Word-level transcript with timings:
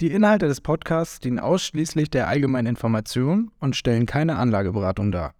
Die 0.00 0.12
Inhalte 0.12 0.48
des 0.48 0.62
Podcasts 0.62 1.20
dienen 1.20 1.38
ausschließlich 1.38 2.08
der 2.08 2.26
allgemeinen 2.26 2.68
Information 2.68 3.50
und 3.60 3.76
stellen 3.76 4.06
keine 4.06 4.36
Anlageberatung 4.36 5.12
dar. 5.12 5.34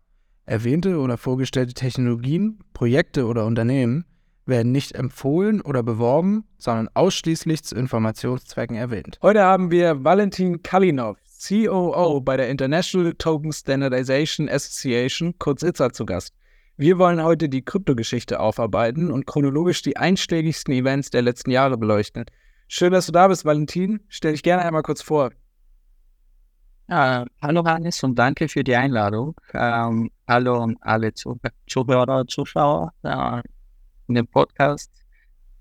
Erwähnte 0.44 0.98
oder 0.98 1.16
vorgestellte 1.16 1.72
Technologien, 1.72 2.58
Projekte 2.74 3.24
oder 3.24 3.46
Unternehmen 3.46 4.04
werden 4.44 4.70
nicht 4.70 4.92
empfohlen 4.92 5.62
oder 5.62 5.82
beworben, 5.82 6.44
sondern 6.58 6.90
ausschließlich 6.92 7.64
zu 7.64 7.74
Informationszwecken 7.74 8.76
erwähnt. 8.76 9.18
Heute 9.22 9.44
haben 9.44 9.70
wir 9.70 10.04
Valentin 10.04 10.62
Kalinov, 10.62 11.16
COO 11.48 12.20
bei 12.20 12.36
der 12.36 12.50
International 12.50 13.14
Token 13.14 13.54
Standardization 13.54 14.46
Association, 14.46 15.32
kurz 15.38 15.62
ITSA, 15.62 15.90
zu 15.94 16.04
Gast. 16.04 16.34
Wir 16.76 16.98
wollen 16.98 17.22
heute 17.22 17.48
die 17.48 17.64
Kryptogeschichte 17.64 18.40
aufarbeiten 18.40 19.10
und 19.10 19.26
chronologisch 19.26 19.80
die 19.80 19.96
einschlägigsten 19.96 20.74
Events 20.74 21.08
der 21.08 21.22
letzten 21.22 21.50
Jahre 21.50 21.78
beleuchten. 21.78 22.26
Schön, 22.72 22.92
dass 22.92 23.06
du 23.06 23.12
da 23.12 23.26
bist, 23.26 23.44
Valentin. 23.44 23.98
Stell 24.06 24.30
dich 24.30 24.44
gerne 24.44 24.64
einmal 24.64 24.84
kurz 24.84 25.02
vor. 25.02 25.32
Ja, 26.88 27.26
hallo 27.42 27.64
Hannes 27.64 28.00
und 28.04 28.14
danke 28.14 28.48
für 28.48 28.62
die 28.62 28.76
Einladung. 28.76 29.34
Ähm, 29.54 30.12
hallo 30.28 30.62
an 30.62 30.76
alle 30.80 31.12
Zuhörer, 31.12 32.28
Zuschauer 32.28 32.92
äh, 33.02 33.42
in 34.06 34.14
dem 34.14 34.28
Podcast. 34.28 34.92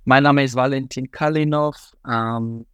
Mein 0.04 0.22
Name 0.22 0.44
ist 0.44 0.54
Valentin 0.54 1.10
Kalinov. 1.10 1.94
Ähm, 2.08 2.68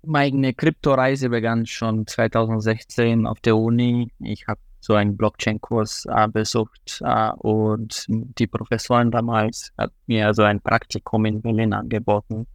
meine 0.00 0.54
Kryptoreise 0.54 1.28
begann 1.28 1.66
schon 1.66 2.06
2016 2.06 3.26
auf 3.26 3.40
der 3.40 3.58
Uni. 3.58 4.10
Ich 4.20 4.46
habe 4.48 4.60
so 4.80 4.94
einen 4.94 5.18
Blockchain-Kurs 5.18 6.06
äh, 6.06 6.28
besucht 6.28 7.02
äh, 7.04 7.30
und 7.32 8.06
die 8.08 8.46
Professorin 8.46 9.10
damals 9.10 9.70
hat 9.76 9.92
mir 10.06 10.32
so 10.32 10.44
ein 10.44 10.62
Praktikum 10.62 11.26
in 11.26 11.42
Berlin 11.42 11.74
angeboten 11.74 12.46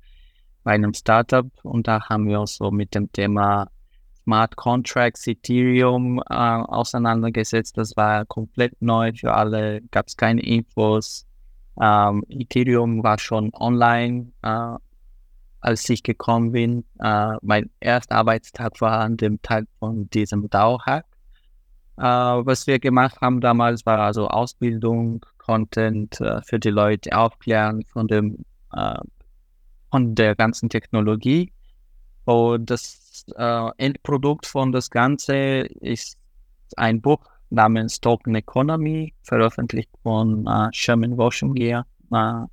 bei 0.69 0.75
einem 0.75 0.93
Startup 0.93 1.47
und 1.63 1.87
da 1.87 1.99
haben 2.09 2.27
wir 2.27 2.39
uns 2.39 2.57
so 2.57 2.69
mit 2.69 2.93
dem 2.93 3.11
Thema 3.11 3.71
Smart 4.21 4.55
Contracts, 4.55 5.25
Ethereum 5.25 6.19
äh, 6.29 6.33
auseinandergesetzt. 6.35 7.75
Das 7.75 7.97
war 7.97 8.23
komplett 8.27 8.79
neu 8.79 9.11
für 9.13 9.33
alle, 9.33 9.81
gab 9.89 10.05
es 10.09 10.15
keine 10.15 10.43
Infos. 10.43 11.25
Ähm, 11.81 12.23
Ethereum 12.29 13.01
war 13.01 13.17
schon 13.17 13.51
online, 13.55 14.31
äh, 14.43 14.75
als 15.61 15.89
ich 15.89 16.03
gekommen 16.03 16.51
bin. 16.51 16.85
Äh, 16.99 17.37
mein 17.41 17.71
erster 17.79 18.17
Arbeitstag 18.17 18.79
war 18.79 18.99
an 18.99 19.17
dem 19.17 19.41
Tag 19.41 19.65
von 19.79 20.07
diesem 20.11 20.51
DAO-Hack. 20.51 21.05
Äh, 21.97 22.03
was 22.03 22.67
wir 22.67 22.77
gemacht 22.77 23.19
haben 23.21 23.41
damals 23.41 23.87
war 23.87 23.97
also 24.01 24.27
Ausbildung, 24.27 25.25
Content 25.39 26.21
äh, 26.21 26.43
für 26.43 26.59
die 26.59 26.69
Leute 26.69 27.17
aufklären 27.17 27.83
von 27.85 28.07
dem 28.07 28.45
äh, 28.71 28.99
von 29.91 30.15
der 30.15 30.35
ganzen 30.35 30.69
Technologie. 30.69 31.51
Und 32.25 32.69
das 32.69 33.25
äh, 33.35 33.69
Endprodukt 33.77 34.45
von 34.45 34.71
das 34.71 34.89
Ganze 34.89 35.35
ist 35.81 36.17
ein 36.77 37.01
Buch 37.01 37.25
namens 37.49 37.99
Token 37.99 38.35
Economy, 38.35 39.13
veröffentlicht 39.23 39.89
von 40.03 40.45
äh, 40.45 40.69
Sherman 40.71 41.17
Washington. 41.17 41.83
Äh, 42.13 42.45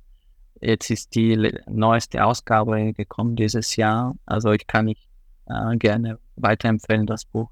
jetzt 0.61 0.89
ist 0.89 1.13
die 1.13 1.53
neueste 1.67 2.23
Ausgabe 2.25 2.93
gekommen 2.93 3.35
dieses 3.35 3.75
Jahr. 3.75 4.15
Also 4.25 4.51
ich 4.51 4.65
kann 4.65 4.87
ich 4.87 5.07
äh, 5.45 5.77
gerne 5.77 6.19
weiterempfehlen, 6.35 7.05
das 7.05 7.25
Buch 7.25 7.49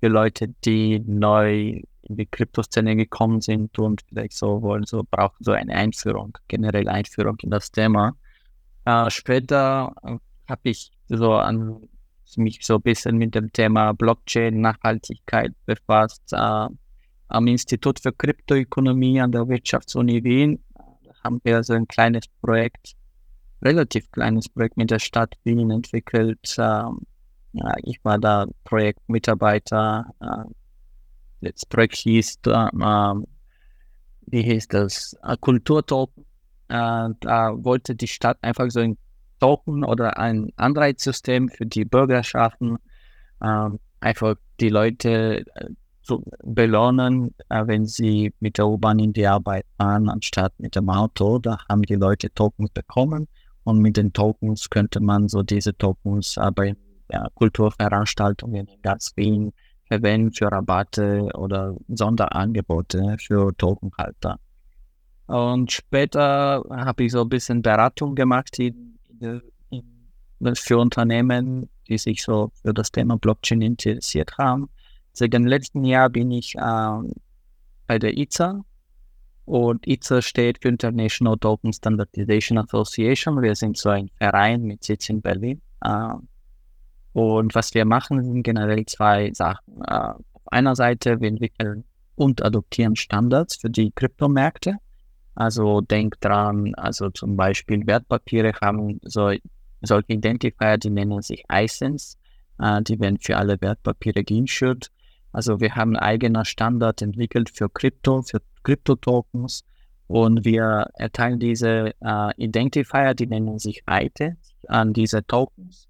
für 0.00 0.08
Leute, 0.08 0.48
die 0.64 1.00
neu 1.00 1.80
in 2.02 2.16
die 2.16 2.26
Kryptoszene 2.26 2.96
gekommen 2.96 3.40
sind 3.40 3.78
und 3.78 4.02
vielleicht 4.02 4.34
so 4.34 4.60
wollen, 4.62 4.84
so 4.84 5.04
brauchen 5.10 5.42
so 5.42 5.52
eine 5.52 5.74
Einführung, 5.74 6.36
generell 6.48 6.88
Einführung 6.88 7.38
in 7.42 7.50
das 7.50 7.72
Thema. 7.72 8.14
Äh, 8.84 9.10
später 9.10 9.94
äh, 10.02 10.16
habe 10.48 10.60
ich 10.64 10.90
so 11.08 11.32
an 11.32 11.88
mich 12.36 12.58
so 12.62 12.76
ein 12.76 12.82
bisschen 12.82 13.16
mit 13.16 13.34
dem 13.34 13.52
Thema 13.52 13.92
Blockchain, 13.92 14.60
Nachhaltigkeit 14.60 15.52
befasst. 15.66 16.22
Äh, 16.32 16.68
am 17.28 17.46
Institut 17.46 18.00
für 18.00 18.12
Kryptoökonomie 18.12 19.20
an 19.20 19.32
der 19.32 19.48
Wirtschaftsuni 19.48 20.22
Wien 20.24 20.62
haben 21.22 21.40
wir 21.44 21.62
so 21.62 21.72
ein 21.72 21.88
kleines 21.88 22.24
Projekt, 22.42 22.94
relativ 23.62 24.10
kleines 24.10 24.48
Projekt 24.48 24.76
mit 24.76 24.90
der 24.90 24.98
Stadt 24.98 25.34
Wien 25.44 25.70
entwickelt. 25.70 26.54
Ähm, 26.58 27.00
ja, 27.52 27.74
ich 27.82 27.98
war 28.04 28.18
da 28.18 28.46
Projektmitarbeiter. 28.64 30.06
Äh, 30.20 30.50
das 31.40 31.64
Projekt 31.66 31.96
hieß, 31.96 32.38
äh, 32.46 33.14
wie 34.26 34.42
hieß 34.42 34.68
das? 34.68 35.16
Kulturtoken 35.40 36.24
äh, 36.68 37.08
da 37.20 37.52
wollte 37.56 37.94
die 37.94 38.08
Stadt 38.08 38.38
einfach 38.42 38.70
so 38.70 38.80
ein 38.80 38.96
Token 39.40 39.84
oder 39.84 40.18
ein 40.18 40.50
Anreizsystem 40.56 41.48
für 41.48 41.66
die 41.66 41.84
Bürger 41.84 42.22
schaffen, 42.22 42.78
äh, 43.40 43.68
einfach 44.00 44.36
die 44.60 44.68
Leute 44.68 45.44
äh, 45.54 45.68
so 46.02 46.22
belohnen, 46.42 47.34
äh, 47.48 47.66
wenn 47.66 47.86
sie 47.86 48.32
mit 48.40 48.58
der 48.58 48.68
U-Bahn 48.68 48.98
in 48.98 49.12
die 49.12 49.26
Arbeit 49.26 49.66
fahren, 49.78 50.08
anstatt 50.08 50.52
mit 50.58 50.76
dem 50.76 50.88
Auto. 50.90 51.38
Da 51.38 51.58
haben 51.68 51.82
die 51.82 51.94
Leute 51.94 52.32
Tokens 52.32 52.70
bekommen 52.70 53.26
und 53.64 53.78
mit 53.78 53.96
den 53.96 54.12
Tokens 54.12 54.68
könnte 54.70 55.00
man 55.00 55.28
so 55.28 55.42
diese 55.42 55.76
Tokens 55.76 56.36
äh, 56.36 56.50
bei 56.50 56.76
ja, 57.10 57.26
Kulturveranstaltungen 57.34 58.66
in 58.66 58.82
ganz 58.82 59.12
Wien 59.16 59.52
verwenden 59.86 60.32
für 60.32 60.50
Rabatte 60.50 61.28
oder 61.34 61.74
Sonderangebote 61.88 63.16
für 63.18 63.54
Tokenhalter. 63.56 64.38
Und 65.26 65.72
später 65.72 66.62
habe 66.70 67.04
ich 67.04 67.12
so 67.12 67.22
ein 67.22 67.28
bisschen 67.28 67.62
Beratung 67.62 68.14
gemacht 68.14 68.58
in, 68.58 68.98
in, 69.20 69.42
für 70.54 70.78
Unternehmen, 70.78 71.68
die 71.88 71.98
sich 71.98 72.22
so 72.22 72.50
für 72.62 72.74
das 72.74 72.90
Thema 72.90 73.16
Blockchain 73.16 73.62
interessiert 73.62 74.36
haben. 74.38 74.68
Seit 75.12 75.32
dem 75.32 75.46
letzten 75.46 75.84
Jahr 75.84 76.10
bin 76.10 76.30
ich 76.30 76.54
äh, 76.56 76.98
bei 77.86 77.98
der 77.98 78.16
IZA 78.16 78.64
und 79.46 79.86
IZA 79.86 80.22
steht 80.22 80.60
für 80.62 80.68
International 80.68 81.36
Token 81.38 81.72
Standardization 81.72 82.58
Association. 82.58 83.42
Wir 83.42 83.54
sind 83.54 83.76
so 83.76 83.90
ein 83.90 84.10
Verein 84.18 84.62
mit 84.62 84.84
Sitz 84.84 85.08
in 85.08 85.20
Berlin. 85.20 85.60
Äh, 85.82 86.14
und 87.12 87.54
was 87.54 87.72
wir 87.74 87.84
machen, 87.84 88.22
sind 88.24 88.42
generell 88.42 88.84
zwei 88.86 89.32
Sachen. 89.32 89.82
Äh, 89.86 90.14
auf 90.32 90.42
einer 90.46 90.74
Seite, 90.74 91.20
wir 91.20 91.28
entwickeln 91.28 91.84
und 92.16 92.44
adoptieren 92.44 92.96
Standards 92.96 93.56
für 93.56 93.70
die 93.70 93.92
Kryptomärkte. 93.92 94.78
Also 95.34 95.80
denk 95.80 96.20
dran, 96.20 96.74
also 96.76 97.10
zum 97.10 97.36
Beispiel 97.36 97.86
Wertpapiere 97.86 98.52
haben 98.60 99.00
so, 99.02 99.32
solche 99.82 100.12
Identifier, 100.12 100.78
die 100.78 100.90
nennen 100.90 101.22
sich 101.22 101.44
ISINs, 101.50 102.18
äh, 102.58 102.82
die 102.82 102.98
werden 103.00 103.18
für 103.18 103.36
alle 103.36 103.60
Wertpapiere 103.60 104.24
geinsured. 104.24 104.90
Also 105.32 105.60
wir 105.60 105.74
haben 105.74 105.96
einen 105.96 106.04
eigenen 106.20 106.44
Standard 106.44 107.02
entwickelt 107.02 107.50
für 107.50 107.68
Krypto, 107.68 108.22
für 108.22 108.40
Krypto-Tokens 108.62 109.64
und 110.06 110.44
wir 110.44 110.88
erteilen 110.94 111.40
diese 111.40 111.92
äh, 112.00 112.30
Identifier, 112.36 113.14
die 113.14 113.26
nennen 113.26 113.58
sich 113.58 113.82
ITE, 113.88 114.36
an 114.68 114.92
diese 114.92 115.26
Tokens 115.26 115.88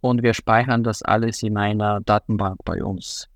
und 0.00 0.22
wir 0.22 0.34
speichern 0.34 0.82
das 0.82 1.02
alles 1.02 1.42
in 1.42 1.56
einer 1.56 2.00
Datenbank 2.00 2.58
bei 2.64 2.82
uns. 2.82 3.28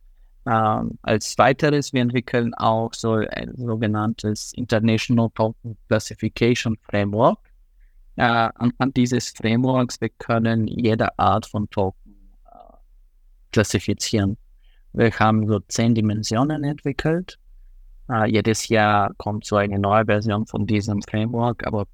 Ähm, 0.47 0.97
als 1.03 1.37
weiteres, 1.39 1.93
wir 1.93 2.03
entwickeln 2.03 2.55
auch 2.55 2.95
so 2.95 3.15
ein 3.15 3.53
sogenanntes 3.57 4.53
International 4.53 5.29
Token 5.35 5.77
Classification 5.89 6.77
Framework. 6.89 7.39
Äh, 8.15 8.23
anhand 8.55 8.97
dieses 8.97 9.31
Frameworks, 9.31 10.01
wir 10.01 10.11
können 10.11 10.69
jede 10.69 11.19
Art 11.19 11.47
von 11.47 11.69
Token 11.71 12.17
äh, 12.45 12.77
klassifizieren. 13.51 14.37
Wir 14.93 15.11
haben 15.19 15.49
so 15.49 15.59
zehn 15.69 15.95
Dimensionen 15.95 16.63
entwickelt. 16.63 17.39
Äh, 18.09 18.31
jedes 18.31 18.69
Jahr 18.69 19.13
kommt 19.19 19.45
so 19.45 19.57
eine 19.57 19.81
neue 19.81 20.05
Version 20.07 20.47
von 20.47 20.65
diesem 20.65 21.03
Framework, 21.03 21.67
aber 21.67 21.87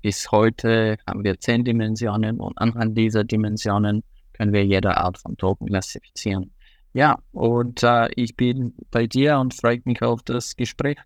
bis 0.00 0.30
heute 0.32 0.96
haben 1.06 1.24
wir 1.24 1.38
zehn 1.38 1.62
Dimensionen 1.62 2.40
und 2.40 2.56
anhand 2.56 2.96
dieser 2.96 3.22
Dimensionen 3.22 4.02
können 4.32 4.52
wir 4.54 4.64
jede 4.64 4.96
Art 4.96 5.18
von 5.18 5.36
Token 5.36 5.66
klassifizieren. 5.66 6.50
Ja, 6.92 7.18
und 7.32 7.82
äh, 7.82 8.08
ich 8.14 8.36
bin 8.36 8.74
bei 8.90 9.06
dir 9.06 9.38
und 9.38 9.54
freue 9.54 9.80
mich 9.84 10.02
auf 10.02 10.22
das 10.22 10.56
Gespräch. 10.56 10.96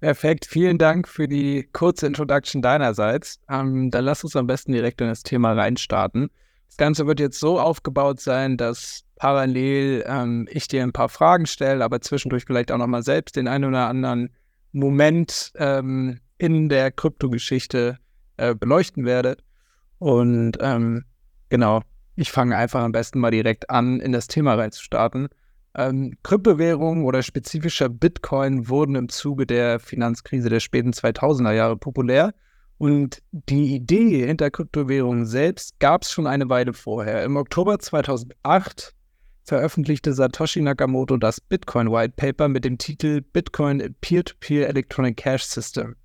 Perfekt, 0.00 0.46
vielen 0.46 0.78
Dank 0.78 1.06
für 1.06 1.28
die 1.28 1.68
kurze 1.72 2.06
Introduction 2.06 2.62
deinerseits. 2.62 3.38
Ähm, 3.50 3.90
dann 3.90 4.04
lass 4.04 4.24
uns 4.24 4.34
am 4.34 4.46
besten 4.46 4.72
direkt 4.72 5.00
in 5.02 5.08
das 5.08 5.22
Thema 5.22 5.52
reinstarten. 5.52 6.30
Das 6.68 6.78
Ganze 6.78 7.06
wird 7.06 7.20
jetzt 7.20 7.38
so 7.38 7.60
aufgebaut 7.60 8.20
sein, 8.20 8.56
dass 8.56 9.04
parallel 9.16 10.02
ähm, 10.06 10.48
ich 10.50 10.68
dir 10.68 10.82
ein 10.82 10.92
paar 10.92 11.10
Fragen 11.10 11.44
stelle, 11.44 11.84
aber 11.84 12.00
zwischendurch 12.00 12.44
vielleicht 12.46 12.72
auch 12.72 12.78
nochmal 12.78 13.02
selbst 13.02 13.36
den 13.36 13.46
einen 13.46 13.66
oder 13.66 13.88
anderen 13.88 14.30
Moment 14.72 15.52
ähm, 15.56 16.20
in 16.38 16.70
der 16.70 16.90
Kryptogeschichte 16.90 17.98
äh, 18.38 18.54
beleuchten 18.54 19.04
werde. 19.04 19.36
Und 19.98 20.56
ähm, 20.60 21.04
genau, 21.50 21.82
ich 22.20 22.30
fange 22.30 22.54
einfach 22.54 22.82
am 22.82 22.92
besten 22.92 23.18
mal 23.18 23.30
direkt 23.30 23.70
an, 23.70 23.98
in 23.98 24.12
das 24.12 24.26
Thema 24.26 24.54
reinzustarten. 24.54 25.28
Ähm, 25.74 26.18
Kryptowährungen 26.22 27.04
oder 27.04 27.22
spezifischer 27.22 27.88
Bitcoin 27.88 28.68
wurden 28.68 28.94
im 28.94 29.08
Zuge 29.08 29.46
der 29.46 29.80
Finanzkrise 29.80 30.50
der 30.50 30.60
späten 30.60 30.90
2000er 30.90 31.52
Jahre 31.52 31.78
populär. 31.78 32.34
Und 32.76 33.22
die 33.32 33.74
Idee 33.74 34.26
hinter 34.26 34.50
Kryptowährungen 34.50 35.24
selbst 35.24 35.80
gab 35.80 36.02
es 36.02 36.10
schon 36.10 36.26
eine 36.26 36.50
Weile 36.50 36.74
vorher. 36.74 37.24
Im 37.24 37.36
Oktober 37.36 37.78
2008 37.78 38.94
veröffentlichte 39.44 40.12
Satoshi 40.12 40.60
Nakamoto 40.60 41.16
das 41.16 41.40
Bitcoin 41.40 41.90
White 41.90 42.14
Paper 42.16 42.48
mit 42.48 42.66
dem 42.66 42.76
Titel 42.76 43.22
Bitcoin 43.22 43.94
Peer-to-Peer 44.02 44.66
-Peer 44.66 44.68
Electronic 44.68 45.16
Cash 45.16 45.44
System, 45.44 45.96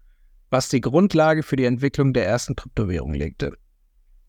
was 0.50 0.70
die 0.70 0.82
Grundlage 0.82 1.44
für 1.44 1.58
die 1.58 1.66
Entwicklung 1.66 2.14
der 2.14 2.26
ersten 2.26 2.56
Kryptowährung 2.56 3.14
legte. 3.14 3.58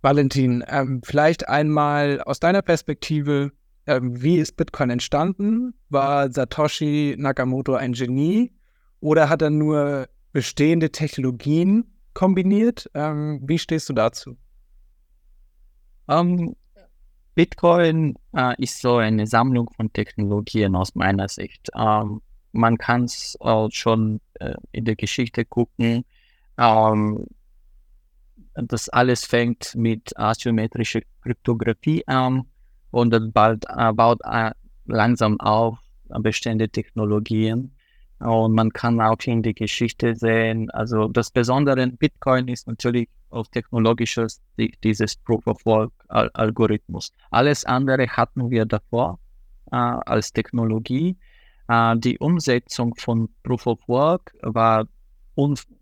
Valentin, 0.06 0.62
ähm, 0.68 1.00
vielleicht 1.02 1.48
einmal 1.48 2.20
aus 2.20 2.38
deiner 2.38 2.62
Perspektive, 2.62 3.50
ähm, 3.88 4.22
wie 4.22 4.36
ist 4.36 4.56
Bitcoin 4.56 4.90
entstanden? 4.90 5.74
War 5.88 6.30
Satoshi 6.30 7.16
Nakamoto 7.18 7.74
ein 7.74 7.92
Genie 7.92 8.52
oder 9.00 9.28
hat 9.28 9.42
er 9.42 9.50
nur 9.50 10.06
bestehende 10.32 10.92
Technologien 10.92 11.92
kombiniert? 12.14 12.88
Ähm, 12.94 13.40
wie 13.42 13.58
stehst 13.58 13.88
du 13.88 13.94
dazu? 13.94 14.36
Um, 16.06 16.38
ähm, 16.38 16.56
Bitcoin 17.34 18.14
äh, 18.32 18.54
ist 18.62 18.80
so 18.80 18.98
eine 18.98 19.26
Sammlung 19.26 19.68
von 19.74 19.92
Technologien 19.92 20.76
aus 20.76 20.94
meiner 20.94 21.28
Sicht. 21.28 21.68
Ähm, 21.76 22.22
man 22.52 22.78
kann 22.78 23.06
es 23.06 23.36
äh, 23.40 23.66
schon 23.72 24.20
äh, 24.34 24.54
in 24.70 24.84
der 24.84 24.94
Geschichte 24.94 25.44
gucken. 25.44 26.04
Ähm, 26.58 27.26
das 28.56 28.88
alles 28.88 29.24
fängt 29.24 29.74
mit 29.74 30.16
asymmetrischer 30.18 31.00
Kryptographie 31.22 32.06
an 32.06 32.44
und 32.90 33.10
dann 33.10 33.32
bald 33.32 33.64
äh, 33.68 33.92
baut 33.92 34.20
äh, 34.24 34.52
langsam 34.86 35.38
auf 35.40 35.78
bestehende 36.20 36.68
Technologien. 36.68 37.72
Und 38.18 38.54
man 38.54 38.72
kann 38.72 39.00
auch 39.00 39.18
in 39.26 39.42
die 39.42 39.54
Geschichte 39.54 40.14
sehen, 40.14 40.70
also 40.70 41.08
das 41.08 41.30
Besondere 41.30 41.82
in 41.82 41.96
Bitcoin 41.98 42.48
ist 42.48 42.66
natürlich 42.66 43.10
auf 43.28 43.48
technologischer 43.48 44.26
Sicht 44.56 44.82
dieses 44.82 45.16
Proof-of-Work-Algorithmus. 45.16 47.12
Alles 47.30 47.66
andere 47.66 48.08
hatten 48.08 48.50
wir 48.50 48.64
davor 48.64 49.18
äh, 49.70 49.76
als 49.76 50.32
Technologie. 50.32 51.16
Äh, 51.68 51.96
die 51.98 52.18
Umsetzung 52.18 52.94
von 52.94 53.28
Proof-of-Work 53.42 54.34
war 54.40 54.86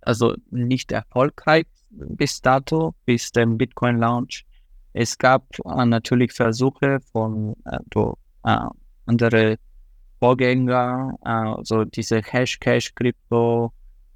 also 0.00 0.34
nicht 0.50 0.90
erfolgreich 0.90 1.66
bis 1.96 2.40
dato, 2.40 2.94
bis 3.04 3.32
dem 3.32 3.58
Bitcoin-Launch. 3.58 4.44
Es 4.92 5.16
gab 5.18 5.46
äh, 5.64 5.84
natürlich 5.84 6.32
Versuche 6.32 7.00
von 7.12 7.54
äh, 7.64 7.78
äh, 8.44 8.58
andere 9.06 9.58
Vorgänger, 10.20 11.18
also 11.20 11.84
diese 11.84 12.22
Hash-Cash-Krypto, 12.22 13.72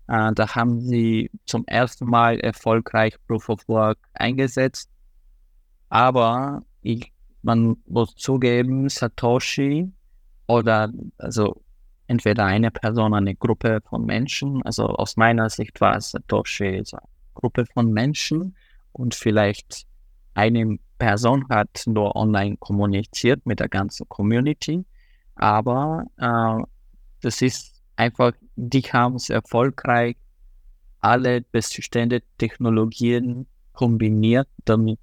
äh, 0.09 0.33
da 0.35 0.55
haben 0.55 0.81
sie 0.81 1.31
zum 1.45 1.65
ersten 1.67 2.07
Mal 2.07 2.41
erfolgreich 2.41 3.15
Proof 3.27 3.49
of 3.51 3.69
Work 3.69 3.99
eingesetzt. 4.15 4.91
Aber 5.91 6.63
ich, 6.83 7.13
man 7.43 7.77
muss 7.87 8.15
zugeben, 8.17 8.89
Satoshi 8.89 9.93
oder 10.47 10.91
also 11.19 11.63
entweder 12.07 12.47
eine 12.47 12.71
Person, 12.71 13.15
eine 13.15 13.35
Gruppe 13.35 13.81
von 13.89 14.07
Menschen, 14.07 14.63
also 14.63 14.87
aus 14.87 15.17
meiner 15.17 15.51
Sicht 15.51 15.81
war 15.81 16.01
Satoshi 16.01 16.81
so 16.85 16.97
eine 16.97 17.08
Gruppe 17.39 17.67
von 17.67 17.93
Menschen 17.93 18.57
und 18.93 19.15
vielleicht 19.15 19.87
eine 20.35 20.79
Person 20.99 21.49
hat 21.49 21.85
nur 21.87 22.17
online 22.17 22.57
kommuniziert 22.57 23.47
mit 23.47 23.61
der 23.61 23.69
ganzen 23.69 24.09
Community, 24.09 24.85
aber 25.37 26.05
äh, 26.17 26.65
das 27.21 27.41
ist 27.43 27.81
einfach, 27.97 28.33
die 28.57 28.83
haben 28.83 29.15
es 29.15 29.31
erfolgreich 29.31 30.17
alle 31.01 31.43
bestehenden 31.43 32.23
Technologien 32.39 33.47
kombiniert, 33.73 34.49
damit 34.65 34.99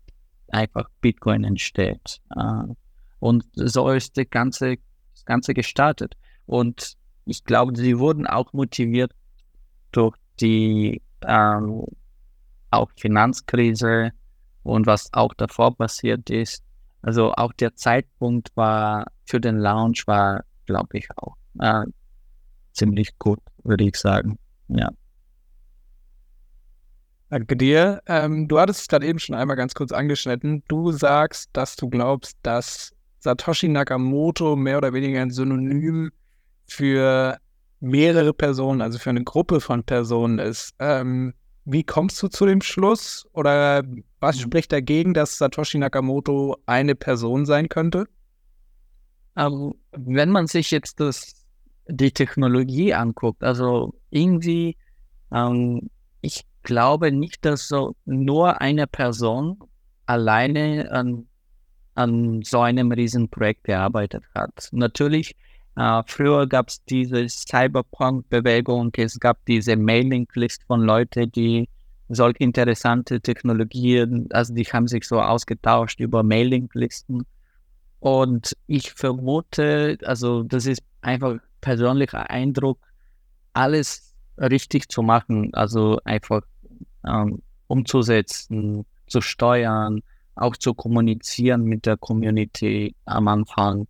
einfach 0.50 0.90
Bitcoin 1.00 1.46
entsteht. 1.46 2.22
Äh, 2.36 2.74
und 3.20 3.46
so 3.54 3.90
ist 3.90 4.18
das 4.18 4.30
Ganze, 4.30 4.78
das 5.14 5.26
Ganze 5.26 5.54
gestartet. 5.54 6.16
Und 6.46 6.98
ich 7.26 7.44
glaube, 7.46 7.76
sie 7.76 7.98
wurden 7.98 8.28
auch 8.28 8.52
motiviert 8.54 9.14
durch 9.92 10.16
die 10.42 11.02
ähm, 11.26 11.86
auch 12.72 12.90
Finanzkrise 12.98 14.12
und 14.64 14.88
was 14.88 15.10
auch 15.14 15.34
davor 15.34 15.76
passiert 15.76 16.30
ist. 16.30 16.64
Also 17.02 17.34
auch 17.34 17.54
der 17.54 17.76
Zeitpunkt 17.76 18.50
war 18.56 19.06
für 19.26 19.40
den 19.40 19.58
Launch 19.58 20.08
war, 20.08 20.44
glaube 20.66 20.98
ich, 20.98 21.08
auch 21.18 21.36
äh, 21.60 21.84
ziemlich 22.74 23.18
gut, 23.20 23.40
würde 23.64 23.84
ich 23.84 23.96
sagen. 23.96 24.38
Ja. 24.68 24.90
Danke 27.30 27.58
dir. 27.58 28.02
Ähm, 28.08 28.48
du 28.48 28.60
hattest 28.60 28.82
es 28.82 28.88
gerade 28.88 29.06
eben 29.06 29.20
schon 29.20 29.36
einmal 29.36 29.56
ganz 29.56 29.74
kurz 29.74 29.92
angeschnitten. 29.92 30.64
Du 30.68 30.92
sagst, 30.92 31.50
dass 31.54 31.76
du 31.76 31.90
glaubst, 31.90 32.38
dass 32.44 32.94
Satoshi 33.20 33.68
Nakamoto 33.68 34.56
mehr 34.56 34.78
oder 34.78 34.94
weniger 34.94 35.22
ein 35.22 35.32
Synonym 35.32 36.12
für 36.68 37.38
mehrere 37.80 38.34
Personen, 38.34 38.82
also 38.82 39.00
für 39.00 39.10
eine 39.10 39.24
Gruppe 39.24 39.60
von 39.60 39.84
Personen 39.84 40.40
ist. 40.40 40.74
Ähm, 40.80 41.34
wie 41.66 41.84
kommst 41.84 42.22
du 42.22 42.28
zu 42.28 42.46
dem 42.46 42.62
Schluss? 42.62 43.28
Oder 43.34 43.84
was 44.20 44.38
mhm. 44.38 44.42
spricht 44.42 44.72
dagegen, 44.72 45.14
dass 45.14 45.38
Satoshi 45.38 45.78
Nakamoto 45.78 46.58
eine 46.66 46.96
Person 46.96 47.46
sein 47.46 47.70
könnte? 47.70 48.08
Ähm, 49.36 49.74
wenn 49.92 50.30
man 50.30 50.48
sich 50.48 50.72
jetzt 50.72 51.00
das 51.00 51.46
die 51.88 52.12
Technologie 52.12 52.94
anguckt, 52.94 53.44
also 53.44 53.94
irgendwie, 54.10 54.78
ähm, 55.32 55.90
ich 56.22 56.46
glaube 56.64 57.12
nicht, 57.12 57.46
dass 57.46 57.68
so 57.68 57.96
nur 58.06 58.62
eine 58.62 58.88
Person 58.88 59.60
alleine 60.06 60.92
an, 60.92 61.28
an 61.96 62.42
so 62.44 62.62
einem 62.62 62.92
Riesenprojekt 62.92 63.66
gearbeitet 63.66 64.24
hat. 64.34 64.70
Natürlich, 64.72 65.36
äh, 65.76 66.04
früher 66.08 66.48
gab 66.48 66.70
es 66.70 66.84
diese 66.86 67.28
Cyberpunk-Bewegung, 67.28 68.92
es 68.98 69.20
gab 69.20 69.44
diese 69.46 69.76
Mailing-List 69.76 70.64
von 70.64 70.82
Leuten, 70.82 71.32
die 71.32 71.68
solche 72.08 72.40
interessante 72.40 73.20
Technologien, 73.20 74.28
also 74.32 74.54
die 74.54 74.64
haben 74.64 74.88
sich 74.88 75.06
so 75.06 75.20
ausgetauscht 75.20 76.00
über 76.00 76.24
Mailing-Listen. 76.24 77.26
Und 78.00 78.56
ich 78.68 78.94
vermute, 78.94 79.98
also 80.04 80.44
das 80.44 80.66
ist 80.66 80.84
einfach 81.02 81.38
persönlicher 81.62 82.30
Eindruck, 82.30 82.80
alles 83.54 84.14
richtig 84.38 84.90
zu 84.90 85.02
machen, 85.02 85.54
also 85.54 86.00
einfach 86.06 86.42
ähm, 87.06 87.42
umzusetzen, 87.68 88.86
zu 89.08 89.22
steuern, 89.22 90.02
auch 90.36 90.56
zu 90.58 90.74
kommunizieren 90.74 91.64
mit 91.64 91.86
der 91.86 91.98
Community 91.98 92.96
am 93.06 93.28
Anfang. 93.28 93.88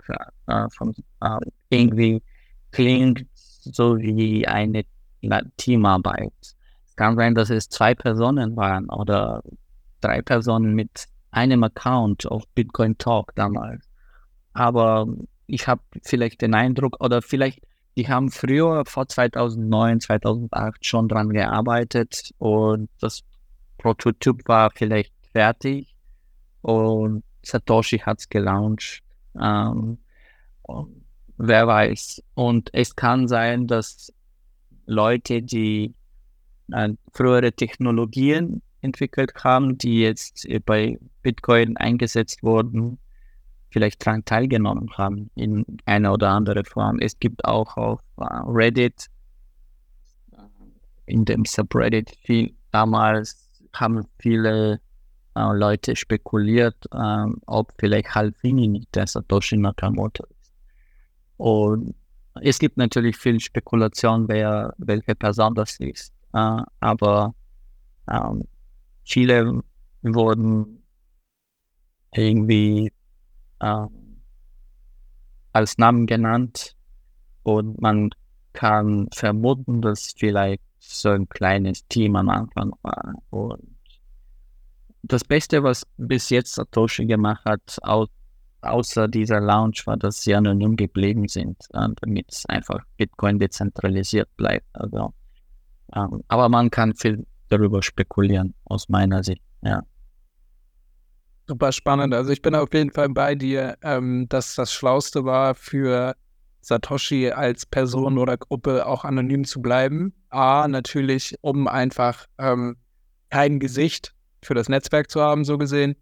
Äh, 0.48 0.70
von, 0.70 0.94
äh, 1.22 1.40
irgendwie 1.80 2.22
klingt 2.72 3.26
so 3.36 3.98
wie 3.98 4.48
eine 4.48 4.86
Teamarbeit. 5.58 6.34
Es 6.88 6.96
kann 6.96 7.16
sein, 7.16 7.36
dass 7.36 7.50
es 7.50 7.70
zwei 7.70 7.96
Personen 7.96 8.56
waren 8.56 8.90
oder 8.90 9.44
drei 10.02 10.22
Personen 10.22 10.74
mit 10.74 11.08
einem 11.32 11.64
Account 11.64 12.26
auf 12.28 12.48
Bitcoin 12.50 12.98
Talk 12.98 13.34
damals. 13.36 13.90
Aber 14.54 15.08
ich 15.48 15.68
habe 15.68 15.82
vielleicht 16.04 16.42
den 16.42 16.54
Eindruck, 16.54 17.04
oder 17.04 17.22
vielleicht, 17.22 17.62
die 17.98 18.08
haben 18.08 18.32
früher 18.32 18.84
vor 18.86 19.08
2009, 19.08 20.02
2008 20.02 20.86
schon 20.86 21.08
dran 21.08 21.30
gearbeitet 21.30 22.32
und 22.38 22.90
das 23.02 23.22
Prototyp 23.78 24.48
war 24.48 24.72
vielleicht 24.74 25.14
fertig 25.34 25.96
und 26.62 27.24
Satoshi 27.44 28.00
hat 28.00 28.20
es 28.20 28.30
gelauncht. 28.30 29.04
Ähm, 29.40 29.98
wer 31.38 31.68
weiß. 31.68 32.24
Und 32.34 32.70
es 32.74 32.96
kann 32.96 33.28
sein, 33.28 33.68
dass 33.68 34.14
Leute, 34.86 35.42
die 35.42 35.94
äh, 36.72 36.90
frühere 37.14 37.52
Technologien 37.52 38.62
entwickelt 38.82 39.34
haben, 39.44 39.78
die 39.78 40.02
jetzt 40.02 40.48
bei 40.66 40.98
Bitcoin 41.24 41.76
eingesetzt 41.78 42.44
wurden, 42.44 43.00
vielleicht 43.72 44.06
daran 44.06 44.24
teilgenommen 44.24 44.90
haben 44.98 45.30
in 45.36 45.66
einer 45.86 46.14
oder 46.14 46.30
anderen 46.30 46.64
Form. 46.66 47.00
Es 47.00 47.20
gibt 47.20 47.44
auch 47.44 47.76
auf 47.76 48.00
uh, 48.18 48.24
Reddit, 48.48 49.08
in 51.08 51.26
dem 51.26 51.46
Subreddit 51.46 52.16
viel, 52.24 52.54
damals 52.72 53.50
haben 53.74 54.06
viele 54.20 54.80
äh, 55.36 55.54
Leute 55.54 55.96
spekuliert, 55.96 56.78
äh, 56.92 57.26
ob 57.46 57.74
vielleicht 57.78 58.16
Halfini 58.16 58.68
nicht 58.68 58.96
der 58.96 59.08
Satoshi 59.08 59.58
Nakamoto. 59.58 60.26
Und 61.38 61.96
es 62.42 62.60
gibt 62.60 62.78
natürlich 62.78 63.18
viel 63.18 63.40
Spekulation, 63.40 64.28
wer 64.28 64.74
welche 64.78 65.16
Person 65.16 65.56
das 65.56 65.80
ist. 65.80 66.14
Äh, 66.34 66.62
aber 66.80 67.34
ähm, 68.12 68.44
viele 69.04 69.62
wurden 70.02 70.84
irgendwie 72.14 72.92
äh, 73.60 73.88
als 75.54 75.78
Namen 75.78 76.06
genannt 76.06 76.76
und 77.44 77.82
man 77.82 78.10
kann 78.54 79.08
vermuten, 79.14 79.82
dass 79.82 80.14
vielleicht 80.18 80.62
so 80.80 81.10
ein 81.10 81.28
kleines 81.30 81.88
Team 81.88 82.16
am 82.16 82.30
Anfang 82.30 82.74
war. 82.82 83.16
Und 83.30 83.76
das 85.04 85.24
Beste, 85.24 85.64
was 85.64 85.86
bis 85.98 86.30
jetzt 86.30 86.56
Satoshi 86.56 87.06
gemacht 87.06 87.46
hat, 87.46 87.78
au 87.84 88.08
außer 88.66 89.08
dieser 89.08 89.40
Launch, 89.40 89.86
war, 89.88 89.98
dass 89.98 90.22
sie 90.22 90.36
anonym 90.36 90.76
geblieben 90.76 91.28
sind, 91.28 91.58
äh, 91.74 91.88
damit 92.02 92.44
einfach 92.48 92.80
Bitcoin 92.98 93.40
dezentralisiert 93.40 94.30
bleibt. 94.38 94.68
Also, 94.74 95.14
ähm, 95.96 96.24
aber 96.28 96.50
man 96.50 96.70
kann 96.70 96.96
viel 96.96 97.26
darüber 97.50 97.82
spekulieren, 97.82 98.54
aus 98.66 98.90
meiner 98.90 99.24
Sicht. 99.24 99.42
Ja. 99.62 99.84
Super 101.48 101.72
spannend. 101.72 102.14
Also 102.14 102.32
ich 102.32 102.42
bin 102.42 102.56
auf 102.56 102.74
jeden 102.74 102.92
Fall 102.92 103.10
bei 103.10 103.36
dir, 103.36 103.78
ähm, 103.84 104.28
dass 104.30 104.56
das 104.56 104.74
Schlauste 104.74 105.26
war 105.26 105.54
für 105.54 106.16
Satoshi 106.62 107.30
als 107.30 107.68
Person 107.68 108.18
oder 108.18 108.38
Gruppe 108.38 108.88
auch 108.88 109.06
anonym 109.06 109.46
zu 109.46 109.62
bleiben. 109.62 110.14
A, 110.30 110.68
natürlich, 110.68 111.36
um 111.42 111.68
einfach 111.68 112.26
ähm, 112.40 112.78
kein 113.30 113.60
Gesicht 113.60 114.16
für 114.42 114.56
das 114.56 114.70
Netzwerk 114.70 115.12
zu 115.12 115.22
haben, 115.22 115.46
so 115.46 115.60
gesehen. 115.60 115.96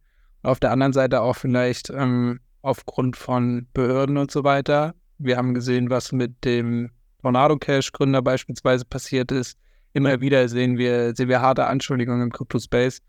Auf 0.43 0.59
der 0.59 0.71
anderen 0.71 0.93
Seite 0.93 1.21
auch 1.21 1.35
vielleicht 1.35 1.89
ähm, 1.89 2.39
aufgrund 2.63 3.15
von 3.15 3.67
Behörden 3.73 4.17
und 4.17 4.31
so 4.31 4.43
weiter. 4.43 4.95
Wir 5.19 5.37
haben 5.37 5.53
gesehen, 5.53 5.91
was 5.91 6.11
mit 6.11 6.43
dem 6.43 6.89
Tornado 7.21 7.57
Cash 7.57 7.91
Gründer 7.91 8.21
beispielsweise 8.21 8.85
passiert 8.85 9.31
ist. 9.31 9.57
Immer 9.93 10.21
wieder 10.21 10.49
sehen 10.49 10.77
wir, 10.77 11.15
sehen 11.15 11.29
wir 11.29 11.41
harte 11.41 11.67
Anschuldigungen 11.67 12.23
im 12.23 12.31
Crypto-Space. 12.31 13.01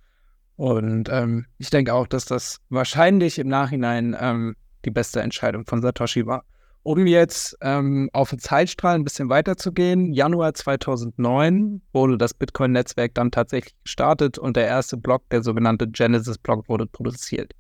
Und 0.57 1.09
ähm, 1.11 1.47
ich 1.59 1.71
denke 1.71 1.95
auch, 1.95 2.07
dass 2.07 2.27
das 2.27 2.61
wahrscheinlich 2.69 3.39
im 3.39 3.49
Nachhinein 3.49 4.17
ähm, 4.21 4.55
die 4.85 4.91
beste 4.91 5.23
Entscheidung 5.23 5.65
von 5.65 5.81
Satoshi 5.81 6.27
war. 6.27 6.45
Um 6.83 7.07
jetzt 7.07 7.57
ähm, 7.63 8.11
auf 8.13 8.31
den 8.31 8.39
Zeitstrahl 8.39 8.95
ein 8.95 9.05
bisschen 9.05 9.31
weiterzugehen, 9.31 10.13
Januar 10.13 10.53
2009 10.53 11.81
wurde 11.95 12.19
das 12.19 12.35
Bitcoin-Netzwerk 12.35 13.15
dann 13.15 13.31
tatsächlich 13.31 13.75
gestartet 13.85 14.39
und 14.39 14.57
der 14.57 14.67
erste 14.67 14.99
Block, 14.99 15.29
der 15.31 15.43
sogenannte 15.43 15.89
Genesis-Block, 15.89 16.69
wurde 16.69 16.87
produziert. 16.87 17.55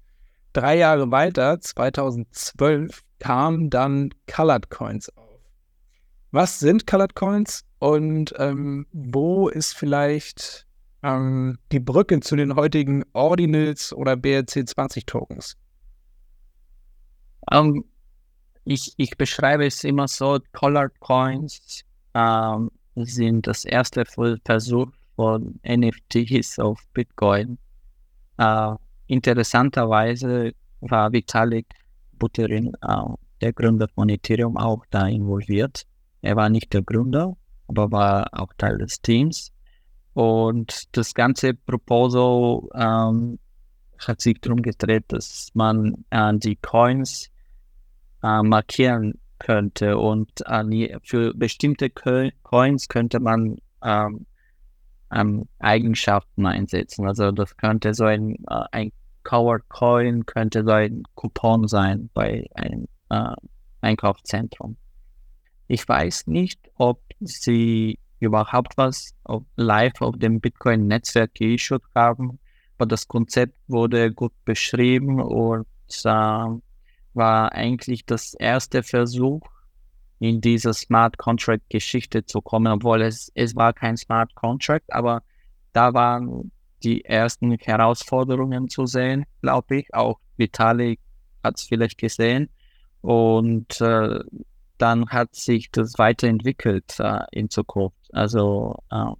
Drei 0.55 0.77
Jahre 0.79 1.11
weiter, 1.11 1.61
2012, 1.61 3.03
kamen 3.19 3.71
dann 3.71 4.15
Colored 4.33 4.71
Coins 4.71 5.09
auf. 5.17 5.41
Was 6.31 6.61
sind 6.61 6.87
Colored 6.87 7.17
Coins 7.17 7.65
und 7.81 8.33
ähm, 8.39 8.87
wo 8.93 9.49
ist 9.49 9.77
vielleicht 9.77 10.65
ähm, 11.03 11.59
die 11.73 11.81
Brücke 11.81 12.21
zu 12.21 12.37
den 12.37 12.55
heutigen 12.55 13.05
Ordinals 13.15 13.93
oder 13.93 14.13
BRC20 14.13 15.07
Tokens? 15.07 15.57
Um, 17.51 17.75
ähm, 17.75 17.85
ich, 18.65 18.95
ich 18.97 19.17
beschreibe 19.17 19.67
es 19.67 19.83
immer 19.83 20.07
so, 20.07 20.39
Colored 20.53 21.01
Coins 21.01 21.83
ähm, 22.15 22.71
sind 22.95 23.49
das 23.49 23.65
erste 23.65 24.05
Versuch 24.05 24.93
von 25.17 25.59
NFTs 25.67 26.61
auf 26.61 26.81
Bitcoin. 26.93 27.59
Äh, 28.39 28.75
interessanterweise 29.07 30.53
war 30.81 31.13
Vitalik 31.13 31.67
Buterin, 32.19 32.73
äh, 32.83 32.97
der 33.41 33.53
Gründer 33.53 33.89
von 33.95 34.09
Ethereum, 34.09 34.57
auch 34.57 34.85
da 34.91 35.07
involviert. 35.07 35.85
Er 36.23 36.37
war 36.37 36.49
nicht 36.49 36.73
der 36.73 36.83
Gründer, 36.83 37.37
aber 37.69 37.91
war 37.91 38.29
auch 38.33 38.53
Teil 38.57 38.79
des 38.79 39.01
Teams. 39.01 39.53
Und 40.15 40.97
das 40.97 41.13
ganze 41.13 41.55
Proposal 41.55 42.63
ähm, 42.75 43.39
hat 43.99 44.21
sich 44.21 44.41
darum 44.41 44.63
gedreht, 44.63 45.05
dass 45.09 45.51
man 45.55 46.05
äh, 46.11 46.33
die 46.37 46.57
Coins 46.57 47.31
äh, 48.23 48.43
markieren 48.43 49.19
könnte. 49.39 49.99
Und 49.99 50.31
äh, 50.47 50.99
für 51.03 51.35
bestimmte 51.35 51.91
Coins 51.91 52.89
könnte 52.89 53.21
man 53.21 53.59
ähm, 53.83 54.27
ähm, 55.15 55.49
Eigenschaften 55.61 56.47
einsetzen. 56.47 57.07
Also 57.07 57.31
das 57.31 57.57
könnte 57.57 57.95
so 57.95 58.05
ein, 58.05 58.37
äh, 58.49 58.65
ein 58.73 58.93
Coward 59.23 59.69
Coin, 59.69 60.27
könnte 60.27 60.65
so 60.65 60.73
ein 60.73 61.05
Coupon 61.15 61.69
sein 61.69 62.11
bei 62.13 62.47
einem 62.55 62.87
äh, 63.11 63.35
Einkaufszentrum. 63.81 64.77
Ich 65.67 65.89
weiß 65.89 66.27
nicht, 66.27 66.61
ob 66.77 67.01
sie 67.21 67.99
überhaupt 68.19 68.77
was 68.77 69.15
auf, 69.25 69.43
live 69.57 70.01
auf 70.01 70.17
dem 70.19 70.41
Bitcoin-Netzwerk 70.41 71.35
geissued 71.35 71.83
haben, 71.95 72.39
aber 72.77 72.87
das 72.87 73.09
Konzept 73.09 73.57
wurde 73.69 74.13
gut 74.13 74.33
beschrieben 74.45 75.23
und 75.23 75.67
äh, 76.05 76.59
war 77.15 77.53
eigentlich 77.53 78.05
das 78.05 78.35
erste 78.35 78.83
Versuch, 78.83 79.41
in 80.19 80.41
diese 80.41 80.73
Smart 80.73 81.19
Contract 81.19 81.69
Geschichte 81.69 82.25
zu 82.25 82.41
kommen, 82.41 82.73
obwohl 82.73 83.03
es, 83.03 83.31
es 83.35 83.55
war 83.57 83.73
kein 83.73 83.97
Smart 83.97 84.35
Contract, 84.35 84.93
aber 84.93 85.23
da 85.73 85.93
waren 85.93 86.51
die 86.83 87.05
ersten 87.05 87.53
Herausforderungen 87.59 88.69
zu 88.69 88.87
sehen, 88.87 89.25
glaube 89.43 89.79
ich. 89.79 89.95
Auch 89.95 90.19
Vitalik 90.37 91.01
hat 91.43 91.59
es 91.59 91.65
vielleicht 91.65 91.99
gesehen. 91.99 92.51
Und 93.01 93.81
äh, 93.81 94.21
dann 94.79 95.09
hat 95.09 95.35
sich 95.35 95.71
das 95.71 95.99
weiterentwickelt 95.99 96.99
äh, 97.01 97.21
in 97.33 97.51
Zukunft. 97.51 97.97
Also 98.13 98.77
äh, 98.91 99.13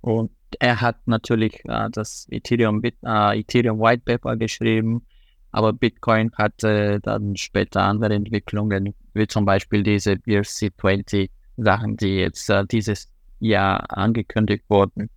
und 0.00 0.30
er 0.58 0.80
hat 0.80 1.06
natürlich 1.06 1.62
äh, 1.64 1.88
das 1.90 2.26
Ethereum, 2.30 2.82
äh, 2.82 3.40
Ethereum 3.40 3.80
White 3.80 4.02
Paper 4.04 4.36
geschrieben 4.36 5.06
aber 5.50 5.72
Bitcoin 5.72 6.30
hatte 6.34 7.00
dann 7.00 7.36
später 7.36 7.82
andere 7.82 8.14
Entwicklungen, 8.14 8.94
wie 9.18 9.26
zum 9.26 9.44
Beispiel 9.44 9.82
diese 9.82 10.12
BRC20 10.12 11.30
Sachen, 11.56 11.96
die 11.96 12.16
jetzt 12.18 12.48
äh, 12.48 12.64
dieses 12.66 13.12
Jahr 13.40 13.84
angekündigt 13.90 14.64
wurden. 14.68 15.10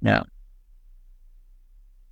Ja. 0.00 0.24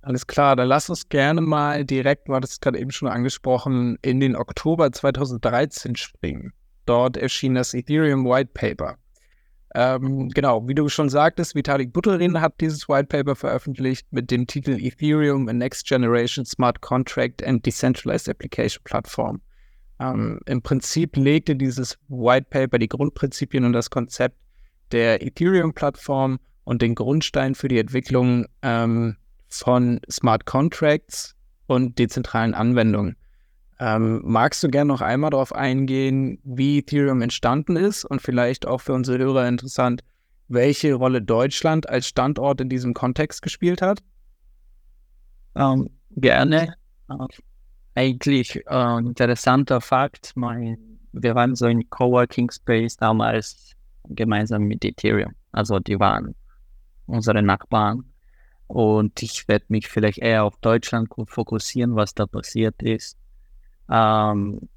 Alles 0.01 0.27
klar, 0.27 0.55
dann 0.55 0.67
lass 0.67 0.89
uns 0.89 1.09
gerne 1.09 1.41
mal 1.41 1.83
direkt, 1.83 2.29
war 2.29 2.39
das 2.39 2.59
gerade 2.59 2.79
eben 2.79 2.91
schon 2.91 3.07
angesprochen, 3.07 3.97
in 4.03 4.19
den 4.19 4.35
Oktober 4.35 4.91
2013 4.91 5.95
springen. 5.95 6.53
Dort 6.85 7.17
erschien 7.17 7.55
das 7.55 7.73
Ethereum 7.73 8.25
White 8.25 8.51
Paper. 8.53 8.97
Ähm, 9.73 10.29
genau, 10.29 10.65
wie 10.67 10.75
du 10.75 10.87
schon 10.87 11.09
sagtest, 11.09 11.55
Vitalik 11.55 11.91
Buterin 11.91 12.39
hat 12.39 12.61
dieses 12.61 12.87
White 12.87 13.07
Paper 13.07 13.35
veröffentlicht 13.35 14.07
mit 14.11 14.31
dem 14.31 14.47
Titel 14.47 14.77
Ethereum, 14.79 15.49
a 15.49 15.53
Next 15.53 15.85
Generation 15.87 16.45
Smart 16.45 16.79
Contract 16.81 17.43
and 17.43 17.65
Decentralized 17.65 18.29
Application 18.29 18.81
Platform. 18.85 19.41
Ähm, 19.99 20.39
Im 20.45 20.61
Prinzip 20.61 21.15
legte 21.15 21.55
dieses 21.55 21.97
White 22.07 22.47
Paper 22.49 22.79
die 22.79 22.89
Grundprinzipien 22.89 23.63
und 23.63 23.73
das 23.73 23.89
Konzept 23.89 24.37
der 24.91 25.21
Ethereum-Plattform 25.21 26.39
und 26.63 26.81
den 26.81 26.95
Grundstein 26.95 27.55
für 27.55 27.67
die 27.67 27.79
Entwicklung 27.79 28.45
ähm, 28.61 29.15
von 29.47 30.01
Smart 30.09 30.45
Contracts 30.45 31.35
und 31.67 31.97
dezentralen 31.97 32.53
Anwendungen. 32.53 33.15
Ähm, 33.79 34.21
magst 34.23 34.63
du 34.63 34.69
gerne 34.69 34.87
noch 34.87 35.01
einmal 35.01 35.31
darauf 35.31 35.53
eingehen, 35.53 36.39
wie 36.43 36.79
Ethereum 36.79 37.21
entstanden 37.21 37.75
ist 37.75 38.05
und 38.05 38.21
vielleicht 38.21 38.65
auch 38.67 38.79
für 38.79 38.93
unsere 38.93 39.17
Hörer 39.17 39.47
interessant, 39.47 40.01
welche 40.47 40.93
Rolle 40.93 41.21
Deutschland 41.21 41.89
als 41.89 42.07
Standort 42.07 42.61
in 42.61 42.69
diesem 42.69 42.93
Kontext 42.93 43.41
gespielt 43.41 43.81
hat? 43.81 43.99
Um, 45.55 45.87
ähm, 45.87 45.89
gerne. 46.15 46.75
Eigentlich 47.95 48.61
uh, 48.69 48.97
interessanter 48.97 49.79
Fakt. 49.79 50.33
Mein, 50.35 50.99
wir 51.13 51.33
waren 51.33 51.55
so 51.55 51.65
in 51.67 51.89
Coworking 51.89 52.51
Space 52.51 52.97
damals 52.97 53.73
gemeinsam 54.09 54.63
mit 54.63 54.83
Ethereum. 54.83 55.33
Also 55.53 55.79
die 55.79 55.97
waren 55.99 56.35
unsere 57.07 57.41
Nachbarn. 57.41 58.03
Und 58.67 59.23
ich 59.23 59.47
werde 59.47 59.65
mich 59.69 59.87
vielleicht 59.87 60.17
eher 60.17 60.43
auf 60.43 60.57
Deutschland 60.57 61.09
fokussieren, 61.27 61.95
was 61.95 62.13
da 62.13 62.25
passiert 62.25 62.81
ist. 62.81 63.17
Ähm, 63.89 64.67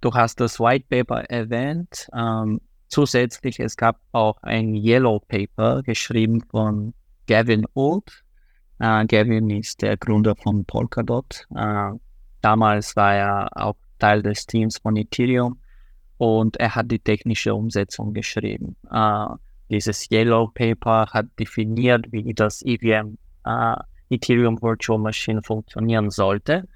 du 0.00 0.14
hast 0.14 0.38
das 0.38 0.60
White 0.60 0.86
Paper 0.88 1.22
erwähnt. 1.30 2.08
Ähm, 2.14 2.60
zusätzlich, 2.88 3.58
es 3.58 3.76
gab 3.76 3.98
auch 4.12 4.40
ein 4.42 4.74
Yellow 4.74 5.18
Paper 5.18 5.82
geschrieben 5.82 6.42
von 6.48 6.94
Gavin 7.26 7.66
Old. 7.74 8.22
Äh, 8.78 9.06
Gavin 9.06 9.50
ist 9.50 9.82
der 9.82 9.96
Gründer 9.96 10.36
von 10.36 10.64
Polkadot. 10.64 11.46
Äh, 11.56 11.92
damals 12.42 12.94
war 12.96 13.14
er 13.14 13.48
auch 13.56 13.76
Teil 13.98 14.22
des 14.22 14.46
Teams 14.46 14.78
von 14.78 14.96
Ethereum 14.96 15.58
und 16.18 16.56
er 16.58 16.74
hat 16.74 16.90
die 16.90 16.98
technische 16.98 17.54
Umsetzung 17.54 18.12
geschrieben. 18.12 18.76
Äh, 18.90 19.26
dieses 19.70 20.10
Yellow 20.10 20.48
Paper 20.48 21.06
hat 21.10 21.26
definiert, 21.38 22.10
wie 22.12 22.34
das 22.34 22.62
EVM, 22.62 23.16
äh, 23.44 23.76
Ethereum 24.10 24.60
Virtual 24.60 24.98
Machine 24.98 25.42
funktionieren 25.42 26.10
sollte. 26.10 26.68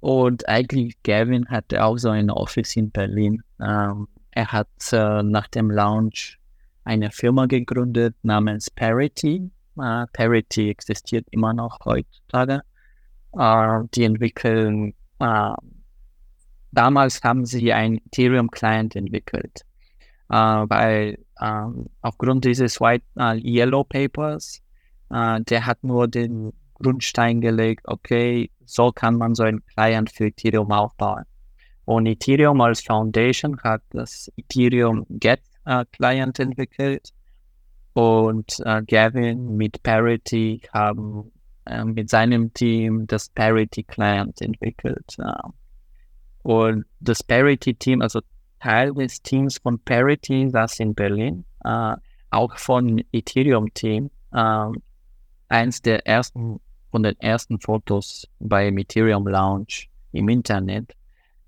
Und 0.00 0.48
eigentlich 0.48 1.02
Gavin 1.02 1.48
hatte 1.48 1.84
auch 1.84 1.96
so 1.98 2.10
ein 2.10 2.30
Office 2.30 2.76
in 2.76 2.90
Berlin. 2.90 3.42
Ähm, 3.60 4.08
er 4.30 4.52
hat 4.52 4.68
äh, 4.92 5.22
nach 5.22 5.48
dem 5.48 5.70
Launch 5.70 6.38
eine 6.84 7.10
Firma 7.10 7.46
gegründet 7.46 8.16
namens 8.22 8.70
Parity. 8.70 9.50
Parity 9.76 10.70
existiert 10.70 11.26
immer 11.30 11.52
noch 11.52 11.78
heutzutage. 11.84 12.62
Äh, 13.36 13.80
die 13.94 14.04
entwickeln, 14.04 14.94
äh, 15.18 15.52
damals 16.72 17.22
haben 17.22 17.44
sie 17.44 17.72
ein 17.72 18.00
Ethereum 18.06 18.50
Client 18.50 18.96
entwickelt. 18.96 19.62
Äh, 20.30 20.34
weil 20.34 21.18
ähm, 21.40 21.86
aufgrund 22.02 22.44
dieses 22.44 22.80
White 22.80 23.04
äh, 23.18 23.38
Yellow 23.38 23.84
Papers, 23.84 24.62
der 25.10 25.64
hat 25.64 25.82
nur 25.84 26.06
den 26.06 26.52
Grundstein 26.74 27.40
gelegt, 27.40 27.80
okay, 27.86 28.50
so 28.66 28.92
kann 28.92 29.16
man 29.16 29.34
so 29.34 29.44
ein 29.44 29.64
Client 29.64 30.10
für 30.10 30.26
Ethereum 30.26 30.70
aufbauen. 30.70 31.24
Und 31.86 32.04
Ethereum 32.04 32.60
als 32.60 32.82
Foundation 32.82 33.58
hat 33.62 33.80
das 33.90 34.30
Ethereum 34.36 35.06
Get 35.08 35.40
äh, 35.64 35.86
Client 35.92 36.38
entwickelt 36.38 37.14
und 37.94 38.60
äh, 38.66 38.82
Gavin 38.82 39.56
mit 39.56 39.82
Parity 39.82 40.60
haben 40.72 41.32
äh, 41.68 41.84
mit 41.84 42.10
seinem 42.10 42.52
Team 42.54 43.06
das 43.06 43.28
Parity 43.28 43.82
Client 43.82 44.40
entwickelt. 44.40 45.16
und 46.42 46.84
das 47.00 47.22
Parity 47.22 47.74
Team, 47.74 48.02
also 48.02 48.20
Teil 48.60 48.92
des 48.94 49.22
Teams 49.22 49.58
von 49.58 49.78
Parity, 49.78 50.48
das 50.50 50.80
in 50.80 50.94
Berlin, 50.94 51.44
äh, 51.64 51.94
auch 52.30 52.56
von 52.58 53.02
Ethereum 53.12 53.72
Team, 53.74 54.10
äh, 54.32 54.70
eins 55.48 55.82
der 55.82 56.06
ersten 56.06 56.60
von 56.90 57.02
den 57.02 57.18
ersten 57.20 57.60
Fotos 57.60 58.26
beim 58.38 58.78
Ethereum 58.78 59.26
Lounge 59.26 59.88
im 60.12 60.28
Internet 60.28 60.94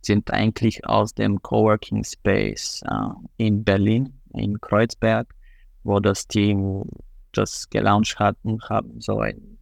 sind 0.03 0.31
eigentlich 0.31 0.87
aus 0.87 1.15
dem 1.15 1.41
Coworking 1.43 2.05
Space 2.05 2.83
äh, 2.87 3.45
in 3.45 3.65
Berlin, 3.65 4.21
in 4.35 4.61
Kreuzberg, 4.61 5.35
wo 5.83 6.01
das 6.01 6.27
Team 6.27 6.85
das 7.33 7.69
gelauncht 7.71 8.19
hat 8.19 8.37
und 8.43 8.69
haben 8.69 9.01
so 9.01 9.21
ein 9.21 9.59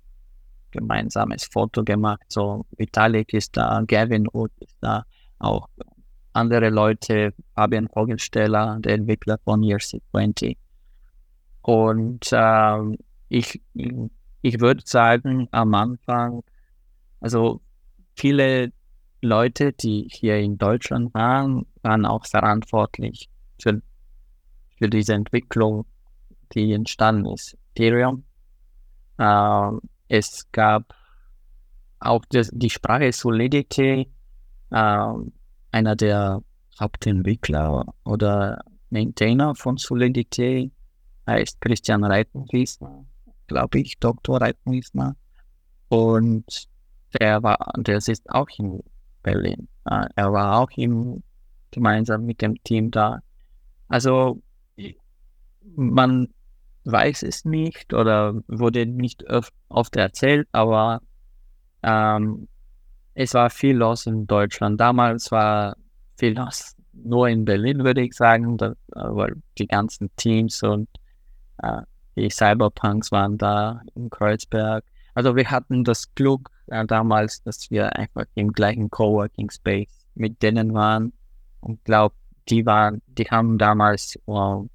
gemeinsames 0.70 1.44
Foto 1.44 1.84
gemacht. 1.84 2.24
So 2.28 2.64
Vitalik 2.76 3.32
ist 3.32 3.56
da, 3.56 3.82
Gavin 3.86 4.26
Wood 4.32 4.52
ist 4.60 4.76
da, 4.80 5.04
auch 5.38 5.68
andere 6.32 6.70
Leute, 6.70 7.34
Fabian 7.54 7.88
Vogelsteller, 7.88 8.78
der 8.80 8.94
Entwickler 8.94 9.38
von 9.44 9.60
ERC20. 9.60 10.56
Und 11.62 12.28
ähm, 12.32 12.96
ich, 13.28 13.60
ich 14.42 14.60
würde 14.60 14.82
sagen, 14.84 15.48
am 15.50 15.74
Anfang, 15.74 16.42
also 17.20 17.60
viele 18.14 18.72
Leute, 19.20 19.72
die 19.72 20.08
hier 20.10 20.36
in 20.38 20.58
Deutschland 20.58 21.12
waren, 21.14 21.66
waren 21.82 22.06
auch 22.06 22.24
verantwortlich 22.24 23.28
für, 23.60 23.82
für 24.78 24.88
diese 24.88 25.14
Entwicklung, 25.14 25.86
die 26.54 26.72
entstanden 26.72 27.26
ist. 27.26 27.56
Ethereum. 27.74 28.24
Äh, 29.18 29.70
es 30.08 30.46
gab 30.52 30.94
auch 32.00 32.24
das, 32.30 32.50
die 32.52 32.70
Sprache 32.70 33.12
Solidity. 33.12 34.08
Äh, 34.70 35.12
einer 35.70 35.96
der 35.96 36.42
Hauptentwickler 36.80 37.86
oder 38.04 38.62
Maintainer 38.90 39.54
von 39.54 39.76
Solidity 39.76 40.72
heißt 41.26 41.60
Christian 41.60 42.04
Reitenwiesner, 42.04 43.04
glaube 43.46 43.80
ich, 43.80 43.98
Dr. 43.98 44.40
Reitenwiesner. 44.40 45.16
Und 45.88 46.68
der 47.18 47.42
war, 47.42 47.72
der 47.76 48.00
sitzt 48.00 48.28
auch 48.30 48.48
in 48.58 48.82
Berlin. 49.22 49.68
Uh, 49.90 50.06
er 50.14 50.32
war 50.32 50.60
auch 50.60 50.70
im, 50.76 51.22
gemeinsam 51.70 52.24
mit 52.24 52.40
dem 52.42 52.62
Team 52.62 52.90
da. 52.90 53.20
Also 53.88 54.40
man 55.74 56.28
weiß 56.90 57.22
es 57.22 57.44
nicht 57.44 57.92
oder 57.92 58.34
wurde 58.48 58.86
nicht 58.86 59.24
oft 59.68 59.96
erzählt, 59.96 60.48
aber 60.52 61.02
ähm, 61.82 62.48
es 63.14 63.34
war 63.34 63.50
viel 63.50 63.76
los 63.76 64.06
in 64.06 64.26
Deutschland. 64.26 64.80
Damals 64.80 65.30
war 65.30 65.76
viel 66.16 66.36
los 66.36 66.74
nur 66.92 67.28
in 67.28 67.44
Berlin, 67.44 67.84
würde 67.84 68.02
ich 68.02 68.14
sagen, 68.14 68.56
da, 68.56 68.74
weil 68.88 69.34
die 69.58 69.66
ganzen 69.66 70.10
Teams 70.16 70.62
und 70.62 70.88
äh, 71.62 71.82
die 72.16 72.30
Cyberpunks 72.30 73.12
waren 73.12 73.38
da 73.38 73.80
in 73.94 74.10
Kreuzberg. 74.10 74.84
Also 75.14 75.36
wir 75.36 75.50
hatten 75.50 75.84
das 75.84 76.12
Glück 76.14 76.50
äh, 76.66 76.84
damals, 76.86 77.42
dass 77.42 77.70
wir 77.70 77.94
einfach 77.96 78.24
im 78.34 78.52
gleichen 78.52 78.90
Coworking 78.90 79.50
Space 79.50 80.06
mit 80.14 80.42
denen 80.42 80.74
waren. 80.74 81.12
Und 81.60 81.84
glaube, 81.84 82.14
die 82.48 82.64
waren, 82.66 83.02
die 83.06 83.24
haben 83.24 83.58
damals 83.58 84.18
uh, 84.26 84.66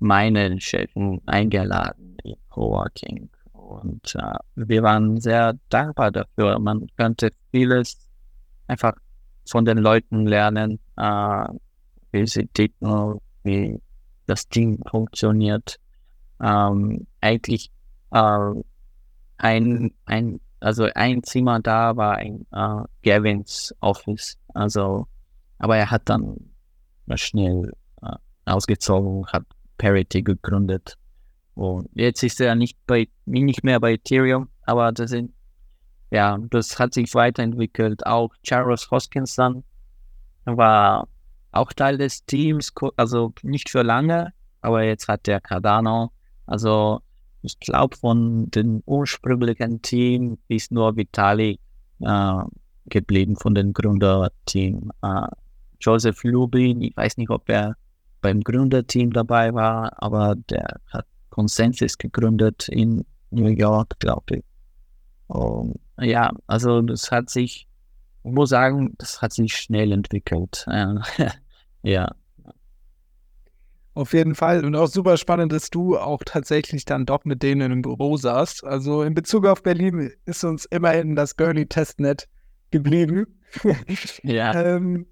meinen 0.00 0.60
Chefen 0.60 1.20
eingeladen 1.26 2.16
in 2.24 2.36
Coworking. 2.48 3.30
Und 3.52 4.14
uh, 4.16 4.38
wir 4.56 4.82
waren 4.82 5.20
sehr 5.20 5.54
dankbar 5.68 6.10
dafür. 6.10 6.58
Man 6.58 6.88
könnte 6.96 7.30
vieles 7.52 7.96
einfach 8.66 8.94
von 9.46 9.64
den 9.64 9.78
Leuten 9.78 10.26
lernen, 10.26 10.80
uh, 10.98 11.46
wie 12.10 12.26
sie 12.26 12.46
ticken, 12.48 13.20
wie 13.44 13.80
das 14.26 14.48
Team 14.48 14.78
funktioniert. 14.90 15.78
Ähm, 16.40 17.06
eigentlich 17.20 17.70
ein, 19.40 19.92
ein, 20.04 20.40
also 20.60 20.88
ein 20.94 21.22
Zimmer 21.22 21.60
da 21.60 21.96
war 21.96 22.16
ein 22.16 22.46
äh, 22.52 22.82
Gavins 23.02 23.74
Office. 23.80 24.36
Also, 24.54 25.06
aber 25.58 25.76
er 25.76 25.90
hat 25.90 26.02
dann 26.08 26.36
schnell 27.14 27.72
äh, 28.02 28.16
ausgezogen, 28.44 29.26
hat 29.26 29.44
Parity 29.80 30.22
gegründet. 30.22 30.96
Und 31.54 31.88
jetzt 31.94 32.22
ist 32.22 32.40
er 32.40 32.54
nicht 32.54 32.76
bei, 32.86 33.08
nicht 33.24 33.64
mehr 33.64 33.80
bei 33.80 33.94
Ethereum, 33.94 34.48
aber 34.62 34.92
das 34.92 35.10
sind, 35.10 35.32
ja, 36.10 36.38
das 36.50 36.78
hat 36.78 36.94
sich 36.94 37.14
weiterentwickelt. 37.14 38.06
Auch 38.06 38.30
Charles 38.42 38.90
Hoskinson 38.90 39.64
war 40.44 41.08
auch 41.52 41.72
Teil 41.72 41.96
des 41.98 42.24
Teams, 42.26 42.72
also 42.96 43.32
nicht 43.42 43.70
für 43.70 43.82
lange, 43.82 44.32
aber 44.60 44.84
jetzt 44.84 45.08
hat 45.08 45.26
der 45.26 45.40
Cardano, 45.40 46.12
also 46.46 47.00
ich 47.42 47.58
glaube, 47.58 47.96
von 47.96 48.50
dem 48.50 48.82
ursprünglichen 48.84 49.80
Team 49.80 50.38
ist 50.48 50.72
nur 50.72 50.94
Vitali 50.96 51.58
äh, 52.00 52.42
geblieben, 52.86 53.36
von 53.36 53.54
dem 53.54 53.72
Gründerteam. 53.72 54.92
Äh, 55.02 55.26
Joseph 55.80 56.22
Lubin, 56.22 56.82
ich 56.82 56.94
weiß 56.94 57.16
nicht, 57.16 57.30
ob 57.30 57.48
er 57.48 57.76
beim 58.20 58.40
Gründerteam 58.42 59.12
dabei 59.12 59.54
war, 59.54 60.02
aber 60.02 60.36
der 60.48 60.80
hat 60.86 61.06
Consensus 61.30 61.96
gegründet 61.96 62.68
in 62.68 63.04
New 63.30 63.48
York, 63.48 63.98
glaube 63.98 64.36
ich. 64.36 64.44
Und, 65.28 65.78
ja, 66.00 66.30
also 66.46 66.82
das 66.82 67.10
hat 67.10 67.30
sich, 67.30 67.68
ich 68.24 68.32
muss 68.32 68.50
sagen, 68.50 68.94
das 68.98 69.22
hat 69.22 69.32
sich 69.32 69.54
schnell 69.56 69.92
entwickelt. 69.92 70.66
ja. 71.82 72.14
Auf 73.94 74.12
jeden 74.12 74.34
Fall. 74.34 74.64
Und 74.64 74.76
auch 74.76 74.86
super 74.86 75.16
spannend, 75.16 75.52
dass 75.52 75.70
du 75.70 75.98
auch 75.98 76.22
tatsächlich 76.24 76.84
dann 76.84 77.06
doch 77.06 77.24
mit 77.24 77.42
denen 77.42 77.72
im 77.72 77.82
Büro 77.82 78.16
saßt. 78.16 78.64
Also 78.64 79.02
in 79.02 79.14
Bezug 79.14 79.46
auf 79.46 79.62
Berlin 79.62 80.12
ist 80.26 80.44
uns 80.44 80.64
immerhin 80.66 81.16
das 81.16 81.36
Girly 81.36 81.66
Testnet 81.66 82.28
geblieben. 82.70 83.26
ja. 84.22 84.54
ähm, 84.64 85.06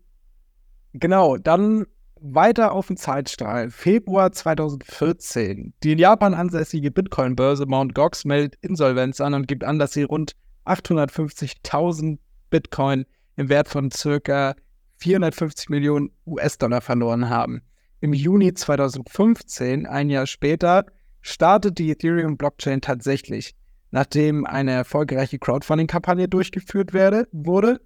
genau, 0.93 1.37
dann 1.37 1.87
weiter 2.21 2.73
auf 2.73 2.89
den 2.89 2.97
Zeitstrahl. 2.97 3.71
Februar 3.71 4.33
2014. 4.33 5.75
Die 5.83 5.93
in 5.93 5.99
Japan 5.99 6.35
ansässige 6.35 6.91
Bitcoin-Börse 6.91 7.67
Mt. 7.67 7.95
Gox 7.95 8.25
meldet 8.25 8.57
Insolvenz 8.63 9.21
an 9.21 9.35
und 9.35 9.49
gibt 9.49 9.65
an, 9.65 9.79
dass 9.79 9.93
sie 9.93 10.03
rund 10.03 10.33
850.000 10.67 12.19
Bitcoin 12.51 13.07
im 13.37 13.49
Wert 13.49 13.69
von 13.69 13.91
circa 13.91 14.55
450 14.97 15.69
Millionen 15.69 16.11
US-Dollar 16.27 16.81
verloren 16.81 17.31
haben. 17.31 17.63
Im 18.01 18.13
Juni 18.13 18.55
2015, 18.55 19.87
ein 19.87 20.11
Jahr 20.11 20.27
später, 20.27 20.87
startet 21.21 21.79
die 21.79 21.91
Ethereum-Blockchain 21.91 22.81
tatsächlich, 22.81 23.55
nachdem 23.91 24.47
eine 24.47 24.73
erfolgreiche 24.73 25.39
Crowdfunding-Kampagne 25.39 26.29
durchgeführt 26.29 26.93
werde, 26.93 27.29
wurde. 27.33 27.81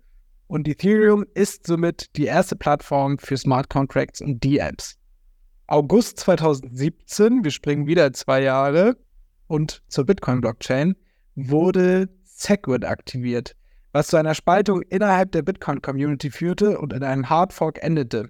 Und 0.52 0.68
Ethereum 0.68 1.24
ist 1.32 1.66
somit 1.66 2.14
die 2.14 2.26
erste 2.26 2.56
Plattform 2.56 3.16
für 3.16 3.38
Smart 3.38 3.70
Contracts 3.70 4.20
und 4.20 4.44
D-Apps. 4.44 4.98
August 5.66 6.20
2017, 6.20 7.42
wir 7.42 7.50
springen 7.50 7.86
wieder 7.86 8.12
zwei 8.12 8.42
Jahre, 8.42 8.98
und 9.46 9.82
zur 9.88 10.04
Bitcoin-Blockchain 10.04 10.94
wurde 11.36 12.10
Segwit 12.24 12.84
aktiviert, 12.84 13.56
was 13.92 14.08
zu 14.08 14.18
einer 14.18 14.34
Spaltung 14.34 14.82
innerhalb 14.82 15.32
der 15.32 15.40
Bitcoin-Community 15.40 16.30
führte 16.30 16.78
und 16.78 16.92
in 16.92 17.02
einem 17.02 17.30
Hardfork 17.30 17.82
endete. 17.82 18.28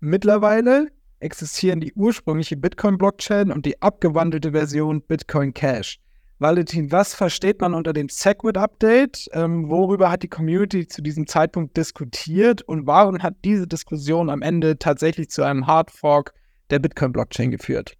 Mittlerweile 0.00 0.88
existieren 1.20 1.78
die 1.78 1.92
ursprüngliche 1.92 2.56
Bitcoin-Blockchain 2.56 3.52
und 3.52 3.64
die 3.64 3.80
abgewandelte 3.80 4.50
Version 4.50 5.02
Bitcoin 5.02 5.54
Cash. 5.54 6.00
Valentin, 6.40 6.90
was 6.90 7.14
versteht 7.14 7.60
man 7.60 7.74
unter 7.74 7.92
dem 7.92 8.08
Segwit-Update? 8.08 9.28
Ähm, 9.32 9.68
worüber 9.68 10.10
hat 10.10 10.22
die 10.22 10.28
Community 10.28 10.88
zu 10.88 11.02
diesem 11.02 11.26
Zeitpunkt 11.26 11.76
diskutiert 11.76 12.62
und 12.62 12.86
warum 12.86 13.22
hat 13.22 13.34
diese 13.44 13.66
Diskussion 13.66 14.30
am 14.30 14.40
Ende 14.40 14.78
tatsächlich 14.78 15.28
zu 15.28 15.42
einem 15.42 15.66
Hardfork 15.66 16.32
der 16.70 16.78
Bitcoin-Blockchain 16.78 17.50
geführt? 17.50 17.94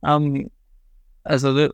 Um, 0.00 0.34
ähm, 0.34 0.50
also 1.22 1.70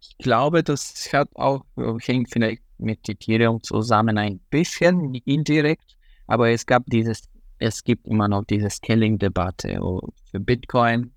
ich 0.00 0.16
glaube, 0.18 0.62
das 0.62 1.12
hat 1.12 1.28
auch 1.34 1.62
hängt 2.00 2.30
vielleicht 2.30 2.62
mit 2.78 3.06
Ethereum 3.10 3.62
zusammen 3.62 4.16
ein 4.16 4.40
bisschen 4.48 5.14
indirekt, 5.26 5.98
aber 6.26 6.48
es 6.48 6.64
gab 6.64 6.84
dieses, 6.86 7.28
es 7.58 7.84
gibt 7.84 8.06
immer 8.06 8.26
noch 8.26 8.44
diese 8.44 8.70
Scaling-Debatte 8.70 9.78
für 10.30 10.40
Bitcoin 10.40 11.12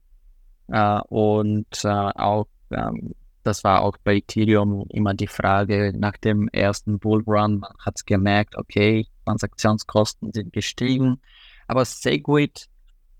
äh, 0.67 0.99
und 1.07 1.85
äh, 1.85 1.87
auch 1.87 2.47
ähm, 2.73 3.13
das 3.43 3.63
war 3.63 3.81
auch 3.81 3.97
bei 4.03 4.17
Ethereum 4.17 4.85
immer 4.89 5.13
die 5.13 5.27
Frage 5.27 5.93
nach 5.95 6.17
dem 6.17 6.47
ersten 6.49 6.99
Bullrun. 6.99 7.59
Man 7.59 7.73
hat 7.79 7.95
es 7.97 8.05
gemerkt, 8.05 8.57
okay, 8.57 9.07
Transaktionskosten 9.25 10.31
sind 10.33 10.53
gestiegen, 10.53 11.21
aber 11.67 11.85
Segwit 11.85 12.67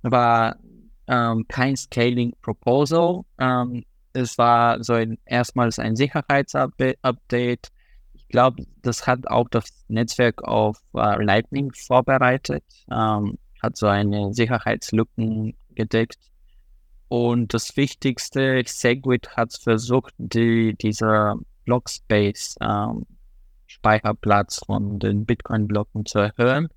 war 0.02 0.56
ähm, 1.08 1.46
kein 1.48 1.76
Scaling 1.76 2.34
Proposal. 2.42 3.22
Ähm, 3.38 3.84
es 4.14 4.38
war 4.38 4.84
so 4.84 4.94
ein 4.94 5.18
erstmals 5.26 5.80
ein 5.80 5.96
Sicherheitsupdate. 5.96 7.72
Ich 8.14 8.28
glaube, 8.30 8.64
das 8.82 9.06
hat 9.06 9.28
auch 9.28 9.50
das 9.50 9.66
Netzwerk 9.88 10.44
auf 10.44 10.78
äh, 10.96 11.22
Lightning 11.24 11.72
vorbereitet, 11.74 12.64
ähm, 12.90 13.38
hat 13.62 13.76
so 13.76 13.88
eine 13.88 14.34
Sicherheitslücken 14.34 15.56
gedeckt. 15.76 16.18
Und 17.14 17.54
das 17.54 17.78
Wichtigste, 17.78 18.64
Segwit 18.66 19.38
hat 19.38 19.54
versucht, 19.54 20.16
die, 20.18 20.74
dieser 20.82 21.36
Blockspace, 21.64 22.56
ähm, 22.60 23.06
Speicherplatz 23.68 24.62
von 24.66 24.98
den 24.98 25.24
Bitcoin-Blocken 25.24 26.08
zu 26.08 26.18
erhöhen, 26.18 26.70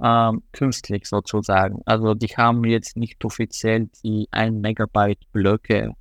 ähm, 0.00 0.44
künstlich 0.52 1.06
sozusagen. 1.06 1.82
Also 1.84 2.14
die 2.14 2.28
haben 2.28 2.62
jetzt 2.62 2.96
nicht 2.96 3.24
offiziell 3.24 3.88
die 4.04 4.28
1 4.30 4.62
Megabyte 4.62 5.18
Blöcke 5.32 5.94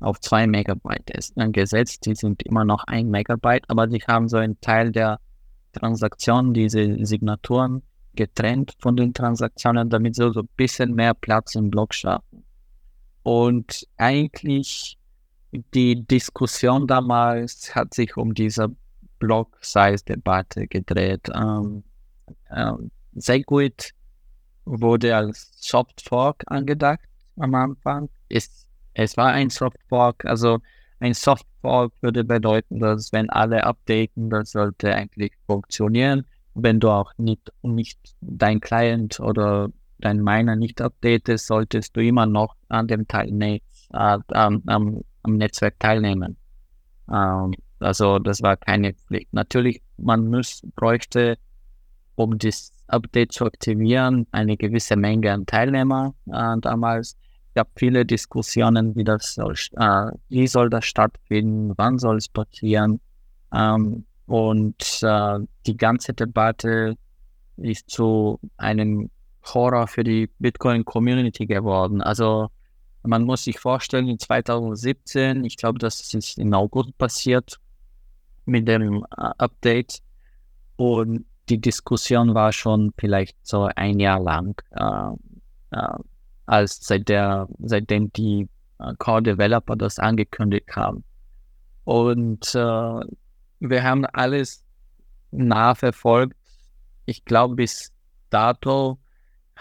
auf 0.00 0.18
2 0.18 0.48
Megabyte 0.48 1.12
gesetzt. 1.52 2.06
Die 2.06 2.16
sind 2.16 2.42
immer 2.42 2.64
noch 2.64 2.82
1 2.88 3.08
Megabyte, 3.08 3.62
aber 3.68 3.86
die 3.86 4.00
haben 4.00 4.28
so 4.28 4.38
einen 4.38 4.60
Teil 4.60 4.90
der 4.90 5.20
Transaktionen, 5.72 6.52
diese 6.52 7.06
Signaturen 7.06 7.84
getrennt 8.16 8.74
von 8.80 8.96
den 8.96 9.14
Transaktionen, 9.14 9.88
damit 9.88 10.16
sie 10.16 10.32
so 10.32 10.40
ein 10.40 10.48
bisschen 10.56 10.96
mehr 10.96 11.14
Platz 11.14 11.54
im 11.54 11.70
Block 11.70 11.94
schaffen. 11.94 12.42
Und 13.22 13.86
eigentlich 13.96 14.98
die 15.74 16.06
Diskussion 16.06 16.86
damals 16.86 17.74
hat 17.74 17.94
sich 17.94 18.16
um 18.16 18.34
diese 18.34 18.68
Block-Size-Debatte 19.18 20.66
gedreht. 20.66 21.28
Ähm, 21.34 21.82
ähm, 22.50 22.90
Segwit 23.14 23.92
wurde 24.64 25.16
als 25.16 25.50
Softfork 25.56 26.44
angedacht 26.46 27.00
am 27.36 27.54
Anfang. 27.54 28.08
Es, 28.28 28.68
es 28.94 29.16
war 29.16 29.28
ein 29.28 29.50
Softfork, 29.50 30.24
also 30.24 30.58
ein 31.00 31.14
Softfork 31.14 31.92
würde 32.00 32.24
bedeuten, 32.24 32.78
dass 32.78 33.12
wenn 33.12 33.30
alle 33.30 33.64
updaten, 33.64 34.30
das 34.30 34.52
sollte 34.52 34.94
eigentlich 34.94 35.32
funktionieren. 35.46 36.24
Wenn 36.54 36.80
du 36.80 36.90
auch 36.90 37.12
nicht, 37.16 37.52
nicht 37.62 37.98
dein 38.20 38.60
Client 38.60 39.18
oder 39.20 39.70
dein 40.00 40.22
Miner 40.22 40.56
nicht 40.56 40.80
updatest, 40.80 41.46
solltest 41.46 41.96
du 41.96 42.00
immer 42.00 42.26
noch 42.26 42.56
an 42.68 42.86
dem 42.88 43.06
Teilnetz, 43.06 43.88
äh, 43.92 44.18
am, 44.28 44.62
am, 44.66 45.00
am, 45.22 45.36
Netzwerk 45.36 45.78
teilnehmen. 45.78 46.36
Ähm, 47.10 47.54
also 47.78 48.18
das 48.18 48.42
war 48.42 48.56
keine 48.56 48.94
Pflicht. 48.94 49.32
Natürlich, 49.32 49.82
man 49.96 50.28
muss, 50.28 50.62
bräuchte, 50.74 51.38
um 52.14 52.38
das 52.38 52.72
Update 52.88 53.32
zu 53.32 53.46
aktivieren, 53.46 54.26
eine 54.32 54.56
gewisse 54.56 54.96
Menge 54.96 55.32
an 55.32 55.46
Teilnehmer 55.46 56.14
äh, 56.26 56.56
damals. 56.60 57.16
Es 57.48 57.54
gab 57.54 57.68
viele 57.76 58.04
Diskussionen, 58.04 58.94
wie 58.94 59.04
das 59.04 59.34
soll, 59.34 59.54
äh, 59.76 60.10
wie 60.28 60.46
soll 60.46 60.70
das 60.70 60.84
stattfinden, 60.84 61.72
wann 61.76 61.98
soll 61.98 62.16
es 62.16 62.28
passieren. 62.28 63.00
Ähm, 63.52 64.04
und 64.26 65.00
äh, 65.02 65.38
die 65.66 65.76
ganze 65.76 66.14
Debatte 66.14 66.96
ist 67.56 67.90
zu 67.90 68.38
einem 68.56 69.10
Horror 69.44 69.86
für 69.86 70.04
die 70.04 70.28
Bitcoin-Community 70.38 71.46
geworden. 71.46 72.02
Also 72.02 72.50
man 73.02 73.24
muss 73.24 73.44
sich 73.44 73.58
vorstellen, 73.58 74.08
in 74.08 74.18
2017, 74.18 75.44
ich 75.44 75.56
glaube, 75.56 75.78
das 75.78 76.00
ist 76.12 76.38
im 76.38 76.52
August 76.52 76.96
passiert 76.98 77.58
mit 78.44 78.68
dem 78.68 79.04
äh, 79.16 79.30
Update 79.38 80.02
und 80.76 81.24
die 81.48 81.60
Diskussion 81.60 82.34
war 82.34 82.52
schon 82.52 82.92
vielleicht 82.96 83.36
so 83.42 83.68
ein 83.74 83.98
Jahr 83.98 84.20
lang, 84.20 84.60
äh, 84.70 85.76
äh, 85.76 85.98
als 86.46 86.80
seit 86.80 87.08
der, 87.08 87.48
seitdem 87.58 88.12
die 88.12 88.48
äh, 88.78 88.94
Core-Developer 88.98 89.76
das 89.76 89.98
angekündigt 89.98 90.68
haben. 90.76 91.04
Und 91.84 92.54
äh, 92.54 93.00
wir 93.60 93.82
haben 93.82 94.06
alles 94.06 94.64
nachverfolgt. 95.30 96.36
Ich 97.06 97.24
glaube, 97.24 97.56
bis 97.56 97.92
dato 98.30 98.98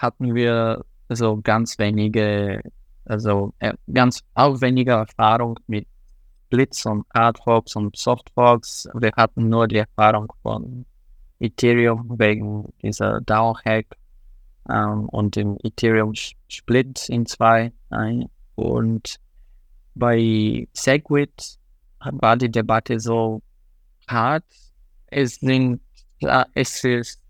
hatten 0.01 0.35
wir 0.35 0.83
so 1.09 1.39
ganz 1.41 1.77
wenige, 1.79 2.61
also 3.05 3.53
äh, 3.59 3.73
ganz 3.91 4.21
auch 4.33 4.61
weniger 4.61 4.97
Erfahrung 4.97 5.59
mit 5.67 5.87
Blitz 6.49 6.85
und 6.85 7.05
Hardforks 7.13 7.75
und 7.75 7.95
Softforks. 7.95 8.87
Wir 8.93 9.11
hatten 9.15 9.49
nur 9.49 9.67
die 9.67 9.77
Erfahrung 9.77 10.31
von 10.41 10.85
Ethereum 11.39 12.15
wegen 12.17 12.65
dieser 12.81 13.21
DAO-Hack 13.21 13.85
ähm, 14.69 15.07
und 15.09 15.35
dem 15.35 15.57
Ethereum 15.63 16.13
Split 16.47 17.07
in 17.09 17.25
zwei. 17.25 17.71
Ein. 17.89 18.29
Und 18.55 19.19
bei 19.95 20.67
Segwit 20.73 21.57
war 21.99 22.37
die 22.37 22.51
Debatte 22.51 22.99
so 22.99 23.41
hart. 24.07 24.45
Es 25.07 25.35
sind, 25.35 25.81
äh, 26.21 26.45
es 26.53 26.83
ist, 26.83 27.21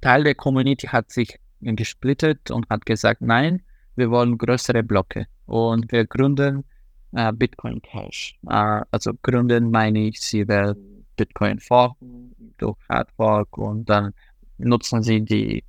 Teil 0.00 0.24
der 0.24 0.34
Community 0.34 0.86
hat 0.86 1.10
sich 1.10 1.38
gesplittet 1.60 2.50
und 2.50 2.68
hat 2.70 2.86
gesagt, 2.86 3.20
nein, 3.20 3.62
wir 3.96 4.10
wollen 4.10 4.38
größere 4.38 4.82
Blöcke 4.82 5.26
und 5.46 5.90
wir 5.90 6.06
gründen 6.06 6.64
äh, 7.12 7.32
Bitcoin 7.32 7.82
Cash. 7.82 8.38
Äh, 8.48 8.82
also 8.90 9.12
gründen 9.22 9.70
meine 9.70 10.08
ich, 10.08 10.20
sie 10.20 10.46
werden 10.46 11.06
Bitcoin 11.16 11.58
forken 11.58 12.34
durch 12.58 12.78
Hardfork 12.88 13.58
und 13.58 13.88
dann 13.88 14.12
nutzen 14.58 15.02
sie 15.02 15.20
die 15.20 15.64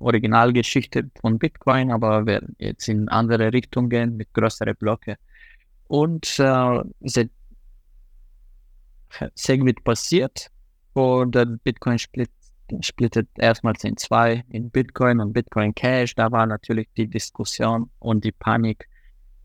Originalgeschichte 0.00 1.10
von 1.20 1.38
Bitcoin, 1.38 1.90
aber 1.90 2.24
werden 2.26 2.54
jetzt 2.58 2.88
in 2.88 3.08
andere 3.08 3.52
Richtungen 3.52 4.16
mit 4.16 4.32
größeren 4.32 4.76
Blöcke. 4.76 5.16
Und 5.88 6.38
äh, 6.38 6.82
Segwit 9.34 9.82
passiert 9.84 10.50
und 10.92 11.34
der 11.34 11.46
Bitcoin 11.46 11.98
Split 11.98 12.30
splittet 12.80 13.28
erstmals 13.36 13.84
in 13.84 13.96
zwei, 13.96 14.44
in 14.48 14.70
Bitcoin 14.70 15.20
und 15.20 15.32
Bitcoin 15.32 15.74
Cash. 15.74 16.14
Da 16.14 16.30
war 16.30 16.46
natürlich 16.46 16.88
die 16.96 17.08
Diskussion 17.08 17.90
und 17.98 18.24
die 18.24 18.32
Panik. 18.32 18.88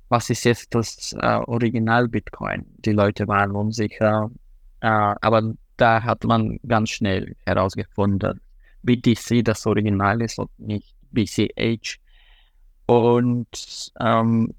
Was 0.09 0.29
ist 0.29 0.43
jetzt 0.45 0.73
das 0.75 1.13
äh, 1.19 1.39
Original 1.47 2.07
Bitcoin? 2.07 2.65
Die 2.85 2.91
Leute 2.91 3.27
waren 3.27 3.51
unsicher. 3.51 4.29
Äh, 4.81 4.87
aber 4.87 5.53
da 5.77 6.03
hat 6.03 6.23
man 6.23 6.59
ganz 6.67 6.91
schnell 6.91 7.35
herausgefunden, 7.45 8.39
BTC 8.83 9.43
das 9.43 9.65
Original 9.65 10.21
ist 10.21 10.39
und 10.39 10.51
nicht 10.59 10.93
BCH. 11.11 11.99
Und 12.85 13.91
ähm, 13.99 14.53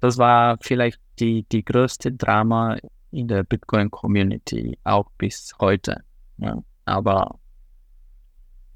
das 0.00 0.18
war 0.18 0.58
vielleicht 0.60 1.00
die, 1.18 1.44
die 1.50 1.64
größte 1.64 2.12
Drama 2.12 2.76
in 3.10 3.28
der 3.28 3.44
Bitcoin-Community, 3.44 4.78
auch 4.84 5.10
bis 5.18 5.52
heute. 5.60 6.02
Ja. 6.38 6.62
Aber 6.84 7.38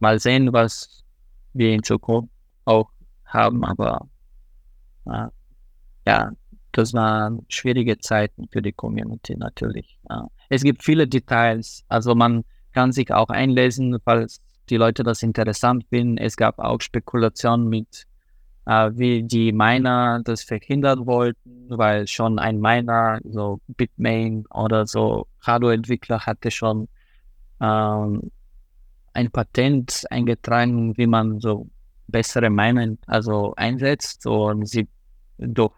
mal 0.01 0.19
sehen, 0.19 0.53
was 0.53 1.05
wir 1.53 1.73
in 1.73 1.83
Zukunft 1.83 2.31
auch 2.65 2.91
haben. 3.25 3.65
Aber 3.65 4.09
äh, 5.07 5.27
ja, 6.07 6.33
das 6.73 6.93
waren 6.95 7.45
schwierige 7.49 7.99
Zeiten 7.99 8.49
für 8.51 8.63
die 8.63 8.73
Community 8.73 9.37
natürlich. 9.37 9.99
Ja. 10.09 10.29
Es 10.49 10.63
gibt 10.63 10.83
viele 10.83 11.07
Details, 11.07 11.85
also 11.89 12.15
man 12.15 12.45
kann 12.73 12.93
sich 12.93 13.13
auch 13.13 13.29
einlesen, 13.29 13.99
falls 14.05 14.41
die 14.69 14.77
Leute 14.77 15.03
das 15.03 15.23
interessant 15.23 15.85
finden. 15.89 16.17
Es 16.19 16.37
gab 16.37 16.59
auch 16.59 16.81
Spekulationen 16.81 17.69
mit, 17.69 18.07
äh, 18.67 18.91
wie 18.95 19.25
die 19.25 19.53
Miner 19.53 20.21
das 20.25 20.43
verhindern 20.45 21.07
wollten, 21.07 21.67
weil 21.69 22.07
schon 22.07 22.39
ein 22.39 22.61
Miner, 22.61 23.19
so 23.25 23.61
Bitmain 23.67 24.45
oder 24.53 24.87
so 24.87 25.27
Hardware-Entwickler 25.41 26.21
hatte 26.21 26.51
schon 26.51 26.89
ähm, 27.61 28.31
ein 29.13 29.31
Patent 29.31 30.05
eingetragen, 30.11 30.97
wie 30.97 31.07
man 31.07 31.41
so 31.41 31.69
bessere 32.09 32.51
Meinungen 32.51 32.99
also 33.07 33.55
einsetzt 33.57 34.27
und 34.27 34.67
sie 34.67 34.89
durch 35.39 35.73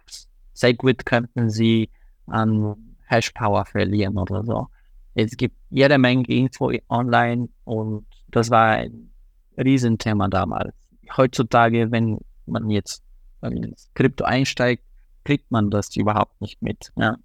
Segwit 0.54 1.06
könnten 1.06 1.50
sie 1.50 1.90
an 2.26 2.96
Hash-Power 3.06 3.64
verlieren 3.66 4.18
oder 4.18 4.44
so. 4.44 4.68
Es 5.14 5.36
gibt 5.36 5.56
jede 5.70 5.98
Menge 5.98 6.26
Info 6.28 6.72
online 6.88 7.48
und 7.64 8.06
das 8.28 8.50
war 8.50 8.72
ein 8.72 9.10
Riesenthema 9.56 10.28
damals. 10.28 10.74
Heutzutage, 11.16 11.90
wenn 11.90 12.18
man 12.46 12.70
jetzt 12.70 13.02
ins 13.42 13.90
Krypto 13.94 14.24
einsteigt, 14.24 14.84
kriegt 15.24 15.50
man 15.50 15.70
das 15.70 15.94
überhaupt 15.96 16.40
nicht 16.40 16.62
mit. 16.62 16.92
Ja. 16.96 17.16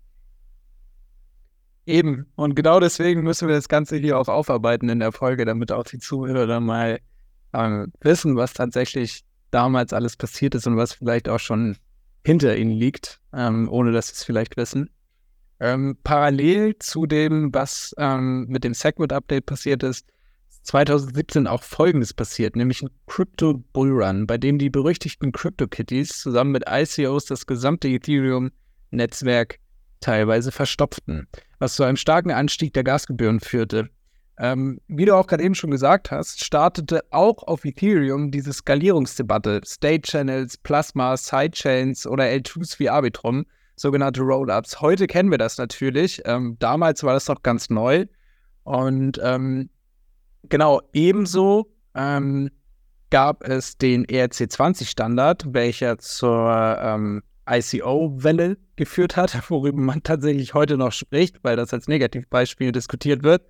Eben. 1.88 2.26
Und 2.36 2.56
genau 2.56 2.82
deswegen 2.82 3.24
müssen 3.24 3.48
wir 3.48 3.56
das 3.56 3.70
Ganze 3.70 3.96
hier 3.96 4.20
auch 4.20 4.28
aufarbeiten 4.28 4.90
in 4.90 5.00
der 5.00 5.14
Folge, 5.14 5.46
damit 5.46 5.72
auch 5.72 5.86
die 5.86 6.00
Zuhörer 6.00 6.46
dann 6.46 6.66
mal 6.66 7.00
äh, 7.54 7.88
wissen, 8.02 8.36
was 8.36 8.54
tatsächlich 8.54 9.24
damals 9.52 9.94
alles 9.94 10.18
passiert 10.18 10.54
ist 10.54 10.68
und 10.68 10.76
was 10.76 10.94
vielleicht 10.94 11.30
auch 11.30 11.40
schon 11.40 11.78
hinter 12.26 12.58
ihnen 12.58 12.72
liegt, 12.72 13.22
ähm, 13.34 13.70
ohne 13.72 13.94
dass 13.94 14.08
sie 14.08 14.16
es 14.16 14.26
vielleicht 14.26 14.58
wissen. 14.58 14.90
Ähm, 15.62 15.98
parallel 16.04 16.78
zu 16.78 17.06
dem, 17.06 17.54
was 17.54 17.96
ähm, 17.98 18.48
mit 18.50 18.66
dem 18.66 18.74
Segwit-Update 18.74 19.46
passiert 19.46 19.82
ist, 19.82 20.06
2017 20.64 21.48
auch 21.48 21.64
Folgendes 21.64 22.14
passiert, 22.14 22.58
nämlich 22.58 22.82
ein 22.82 22.90
Crypto 23.08 23.64
Bullrun, 23.72 24.28
bei 24.28 24.38
dem 24.38 24.60
die 24.60 24.70
berüchtigten 24.70 25.32
Crypto-Kitties 25.32 26.20
zusammen 26.20 26.52
mit 26.52 26.66
ICOs 26.70 27.24
das 27.24 27.46
gesamte 27.46 27.88
Ethereum-Netzwerk 27.88 29.60
teilweise 30.02 30.52
verstopften, 30.52 31.30
was 31.60 31.76
zu 31.76 31.84
einem 31.84 31.98
starken 31.98 32.32
Anstieg 32.32 32.74
der 32.74 32.84
Gasgebühren 32.84 33.40
führte. 33.40 33.90
Ähm, 34.40 34.80
wie 34.88 35.06
du 35.06 35.16
auch 35.16 35.26
gerade 35.26 35.44
eben 35.44 35.56
schon 35.56 35.72
gesagt 35.72 36.12
hast, 36.12 36.44
startete 36.44 37.04
auch 37.10 37.42
auf 37.44 37.66
Ethereum 37.66 38.30
diese 38.30 38.54
Skalierungsdebatte. 38.54 39.62
State 39.66 40.04
Channels, 40.04 40.58
Plasma, 40.58 41.18
Sidechains 41.18 42.06
oder 42.06 42.26
L2s 42.26 42.78
wie 42.78 42.90
Arbitrum, 42.90 43.46
sogenannte 43.76 44.22
Rollups. 44.22 44.80
Heute 44.80 45.08
kennen 45.08 45.32
wir 45.32 45.40
das 45.40 45.58
natürlich. 45.58 46.22
Ähm, 46.26 46.56
damals 46.60 47.04
war 47.04 47.14
das 47.14 47.28
noch 47.28 47.42
ganz 47.42 47.72
neu. 47.72 48.06
Und 48.64 49.20
ähm, 49.24 49.70
genau, 50.44 50.82
ebenso 50.94 51.72
ähm, 51.96 52.52
gab 53.10 53.44
es 53.44 53.78
den 53.78 54.06
ERC20-Standard, 54.06 55.54
welcher 55.54 55.98
zur 55.98 56.78
ähm, 56.80 57.24
ICO-Welle 57.50 58.58
geführt 58.76 59.16
hat, 59.16 59.38
worüber 59.50 59.80
man 59.80 60.04
tatsächlich 60.04 60.54
heute 60.54 60.78
noch 60.78 60.92
spricht, 60.92 61.44
weil 61.44 61.56
das 61.56 61.74
als 61.74 61.88
Negativbeispiel 61.88 62.72
diskutiert 62.72 63.24
wird. 63.24 63.44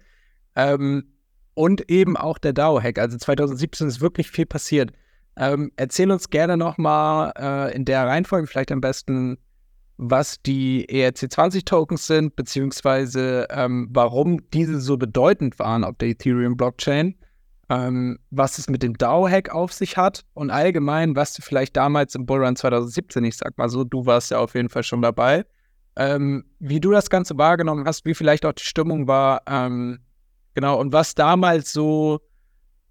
Ähm, 0.55 1.13
und 1.53 1.89
eben 1.89 2.15
auch 2.17 2.37
der 2.37 2.53
DAO-Hack. 2.53 2.99
Also 2.99 3.17
2017 3.17 3.87
ist 3.87 4.01
wirklich 4.01 4.29
viel 4.29 4.45
passiert. 4.45 4.91
Ähm, 5.35 5.71
erzähl 5.75 6.11
uns 6.11 6.29
gerne 6.29 6.55
nochmal 6.57 7.33
äh, 7.37 7.75
in 7.75 7.85
der 7.85 8.05
Reihenfolge 8.05 8.47
vielleicht 8.47 8.71
am 8.71 8.81
besten, 8.81 9.37
was 9.97 10.41
die 10.41 10.85
ERC20-Tokens 10.87 12.05
sind, 12.05 12.35
beziehungsweise 12.35 13.47
ähm, 13.49 13.89
warum 13.91 14.39
diese 14.51 14.79
so 14.79 14.97
bedeutend 14.97 15.57
waren 15.57 15.83
auf 15.83 15.97
der 15.97 16.09
Ethereum-Blockchain 16.09 17.15
ähm, 17.69 18.19
was 18.29 18.57
es 18.57 18.69
mit 18.69 18.83
dem 18.83 18.97
DAO-Hack 18.97 19.49
auf 19.49 19.73
sich 19.73 19.97
hat 19.97 20.23
und 20.33 20.49
allgemein, 20.49 21.15
was 21.15 21.33
du 21.33 21.41
vielleicht 21.41 21.75
damals 21.75 22.15
im 22.15 22.25
Bullrun 22.25 22.55
2017, 22.55 23.23
ich 23.25 23.37
sag 23.37 23.57
mal 23.57 23.69
so, 23.69 23.83
du 23.83 24.05
warst 24.05 24.31
ja 24.31 24.39
auf 24.39 24.55
jeden 24.55 24.69
Fall 24.69 24.83
schon 24.83 25.01
dabei, 25.01 25.45
ähm, 25.97 26.45
wie 26.59 26.79
du 26.79 26.91
das 26.91 27.09
Ganze 27.09 27.37
wahrgenommen 27.37 27.85
hast, 27.85 28.05
wie 28.05 28.13
vielleicht 28.13 28.45
auch 28.45 28.53
die 28.53 28.63
Stimmung 28.63 29.07
war, 29.07 29.41
ähm, 29.47 29.99
genau, 30.53 30.79
und 30.79 30.93
was 30.93 31.15
damals 31.15 31.73
so 31.73 32.21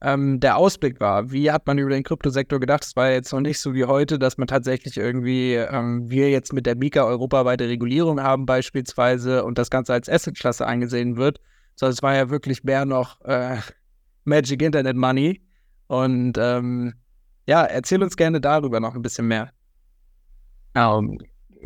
ähm, 0.03 0.41
der 0.41 0.57
Ausblick 0.57 1.01
war. 1.01 1.31
Wie 1.31 1.51
hat 1.51 1.67
man 1.67 1.79
über 1.79 1.91
den 1.91 2.03
Kryptosektor 2.03 2.61
gedacht? 2.61 2.85
Es 2.85 2.97
war 2.97 3.11
jetzt 3.11 3.33
noch 3.33 3.41
nicht 3.41 3.59
so 3.59 3.73
wie 3.75 3.85
heute, 3.85 4.19
dass 4.19 4.37
man 4.37 4.47
tatsächlich 4.47 4.97
irgendwie, 4.99 5.55
ähm, 5.55 6.11
wir 6.11 6.31
jetzt 6.31 6.53
mit 6.53 6.67
der 6.67 6.77
Mika 6.77 7.05
europaweite 7.05 7.69
Regulierung 7.69 8.23
haben 8.23 8.45
beispielsweise 8.45 9.45
und 9.45 9.57
das 9.57 9.71
Ganze 9.71 9.95
als 9.95 10.09
Assetklasse 10.09 10.67
angesehen 10.67 11.17
wird, 11.17 11.41
sondern 11.77 11.95
es 11.95 12.03
war 12.03 12.15
ja 12.15 12.29
wirklich 12.29 12.63
mehr 12.63 12.85
noch 12.85 13.21
äh, 13.23 13.57
Magic 14.27 14.63
Internet 14.63 14.97
Money. 14.97 15.41
Und 15.87 16.37
ähm, 16.39 16.95
ja, 17.47 17.65
erzähl 17.65 18.03
uns 18.03 18.17
gerne 18.17 18.41
darüber 18.41 18.81
noch 18.81 18.95
ein 18.95 19.03
bisschen 19.03 19.29
mehr. 19.29 19.51
Um, 20.75 21.19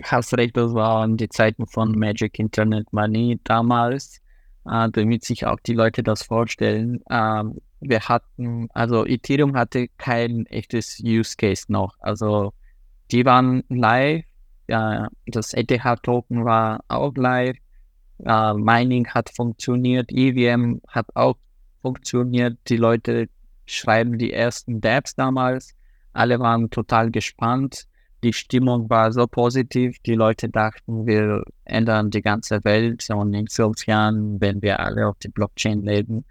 hast 0.03 0.35
recht, 0.35 0.57
das 0.57 0.73
waren 0.75 1.17
die 1.17 1.29
Zeiten 1.29 1.67
von 1.67 1.99
Magic 1.99 2.39
Internet 2.39 2.93
Money 2.93 3.41
damals, 3.45 4.21
äh, 4.67 4.89
damit 4.91 5.25
sich 5.25 5.47
auch 5.47 5.59
die 5.67 5.73
Leute 5.75 6.03
das 6.03 6.23
vorstellen. 6.23 7.01
Ähm, 7.11 7.61
wir 7.81 8.01
hatten, 8.01 8.69
also 8.73 9.07
Ethereum 9.07 9.57
hatte 9.57 9.89
kein 9.97 10.47
echtes 10.47 11.01
Use 11.03 11.35
Case 11.37 11.65
noch. 11.69 11.95
Also 12.01 12.53
die 13.11 13.25
waren 13.25 13.65
live, 13.69 14.25
ja, 14.69 15.09
das 15.27 15.55
ETH-Token 15.55 16.45
war 16.45 16.81
auch 16.89 17.15
live, 17.17 17.57
äh, 18.25 18.55
Mining 18.55 19.09
hat 19.09 19.31
funktioniert, 19.35 20.13
EVM 20.13 20.81
hat 20.87 21.07
auch 21.15 21.37
funktioniert. 21.81 22.59
Die 22.69 22.77
Leute 22.77 23.29
schreiben 23.67 24.19
die 24.19 24.33
ersten 24.33 24.81
Dabs 24.81 25.15
damals. 25.15 25.75
Alle 26.13 26.39
waren 26.41 26.71
total 26.71 27.11
gespannt. 27.11 27.87
Die 28.23 28.33
Stimmung 28.33 28.91
war 28.91 29.13
so 29.13 29.27
positiv. 29.27 29.99
Die 30.01 30.15
Leute 30.15 30.49
dachten, 30.49 31.07
wir 31.07 31.43
ändern 31.65 32.11
die 32.11 32.21
ganze 32.21 32.63
Welt 32.65 33.09
und 33.11 33.33
in 33.33 33.49
fünf 33.49 33.87
Jahren, 33.87 34.41
wenn 34.41 34.61
wir 34.61 34.81
alle 34.81 35.07
auf 35.07 35.19
der 35.19 35.31
Blockchain 35.31 35.83
leben. 35.83 36.25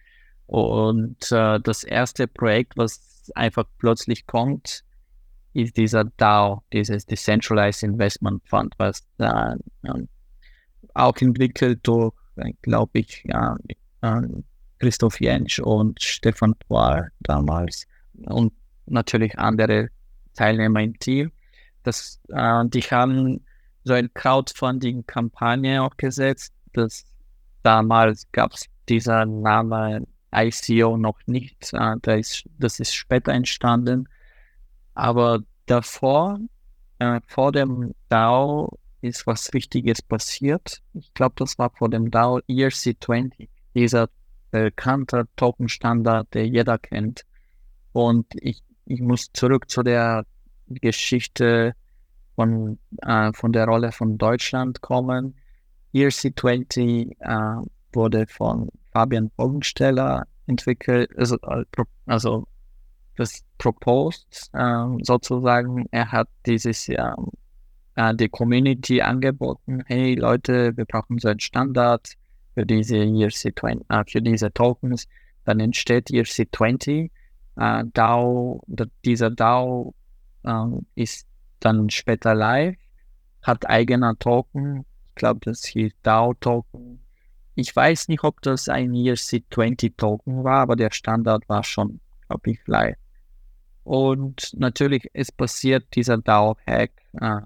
Und 0.46 1.32
äh, 1.32 1.60
das 1.60 1.84
erste 1.84 2.28
Projekt, 2.28 2.74
was 2.78 3.32
einfach 3.36 3.66
plötzlich 3.78 4.28
kommt, 4.28 4.84
ist 5.54 5.78
dieser 5.78 6.06
DAO, 6.06 6.64
dieses 6.74 7.06
Decentralized 7.06 7.84
Investment 7.84 8.42
Fund, 8.48 8.74
was 8.78 9.04
äh, 9.18 9.56
auch 10.94 11.18
entwickelt 11.18 11.80
durch, 11.84 12.14
glaube 12.62 13.00
ich, 13.00 13.24
ja, 13.26 13.58
Christoph 14.80 15.20
Jentsch 15.20 15.60
und 15.60 16.02
Stefan 16.02 16.56
Poir 16.56 17.10
damals 17.22 17.86
und 18.26 18.54
natürlich 18.86 19.38
andere 19.38 19.90
Teilnehmer 20.34 20.82
im 20.82 20.98
Team. 21.00 21.32
Das, 21.84 22.20
äh, 22.30 22.66
die 22.68 22.82
haben 22.82 23.46
so 23.84 23.94
eine 23.94 24.10
Crowdfunding-Kampagne 24.10 25.82
aufgesetzt. 25.82 26.54
Das, 26.74 27.06
damals 27.64 28.28
gab 28.32 28.54
es 28.54 28.66
dieser 28.88 29.26
Name 29.26 30.06
ICO 30.34 30.98
noch 30.98 31.20
nicht. 31.26 31.74
Äh, 31.74 31.96
das, 32.02 32.20
ist, 32.20 32.44
das 32.58 32.80
ist 32.80 32.94
später 32.94 33.34
entstanden. 33.34 34.08
Aber 34.94 35.40
davor, 35.66 36.40
äh, 37.00 37.22
vor 37.28 37.52
dem 37.52 37.94
DAO, 38.10 38.78
ist 39.02 39.26
was 39.28 39.54
Wichtiges 39.54 40.02
passiert. 40.02 40.82
Ich 40.94 41.14
glaube, 41.14 41.36
das 41.38 41.58
war 41.58 41.70
vor 41.70 41.90
dem 41.90 42.12
DAO 42.12 42.40
ERC20. 42.50 43.48
Dieser 43.74 44.10
bekannter 44.52 45.26
Token-Standard, 45.36 46.34
der 46.34 46.48
jeder 46.48 46.78
kennt. 46.78 47.26
Und 47.92 48.28
ich, 48.36 48.62
ich 48.86 49.02
muss 49.02 49.32
zurück 49.34 49.70
zu 49.70 49.84
der 49.84 50.26
Geschichte 50.68 51.74
von, 52.36 52.80
äh, 53.02 53.32
von 53.34 53.52
der 53.52 53.66
Rolle 53.66 53.92
von 53.92 54.18
Deutschland 54.18 54.82
kommen. 54.82 55.36
ERC20 55.94 57.16
äh, 57.20 57.66
wurde 57.94 58.28
von 58.28 58.70
Fabian 58.92 59.30
Bogensteller 59.36 60.26
entwickelt, 60.46 61.12
also, 61.18 61.38
also 62.06 62.48
das 63.16 63.44
proposed 63.58 64.50
äh, 64.54 64.86
sozusagen. 65.04 65.86
Er 65.92 66.12
hat 66.12 66.30
dieses 66.46 66.88
Jahr 66.88 67.18
äh, 67.96 68.16
die 68.16 68.30
Community 68.30 69.02
angeboten, 69.02 69.84
hey 69.86 70.16
Leute, 70.16 70.76
wir 70.78 70.86
brauchen 70.86 71.20
so 71.20 71.28
einen 71.28 71.40
Standard, 71.40 72.14
für 72.54 72.66
diese 72.66 72.98
ERC20, 72.98 73.86
äh, 73.90 74.04
für 74.08 74.22
diese 74.22 74.52
Tokens, 74.52 75.08
dann 75.46 75.60
entsteht 75.60 76.10
ERC20. 76.10 77.10
Äh, 77.58 77.84
DAO, 77.94 78.64
dieser 79.04 79.30
DAO 79.30 79.94
äh, 80.44 80.66
ist 80.96 81.28
dann 81.60 81.90
später 81.90 82.34
live, 82.34 82.78
hat 83.42 83.70
eigener 83.70 84.18
Token. 84.18 84.86
Ich 85.10 85.16
glaube, 85.16 85.42
das 85.44 85.66
hieß 85.66 85.92
DAO-Token. 86.04 87.00
Ich 87.56 87.76
weiß 87.76 88.08
nicht, 88.08 88.24
ob 88.24 88.42
das 88.42 88.70
ein 88.70 88.92
ERC20-Token 88.94 90.44
war, 90.44 90.62
aber 90.62 90.76
der 90.78 90.92
Standard 90.92 91.48
war 91.50 91.64
schon, 91.64 92.00
glaube 92.28 92.52
ich, 92.52 92.60
live. 92.68 92.96
Und 93.84 94.54
natürlich 94.58 95.10
ist 95.14 95.36
passiert 95.36 95.84
dieser 95.96 96.18
DAO-Hack. 96.18 96.92
Äh, 97.20 97.42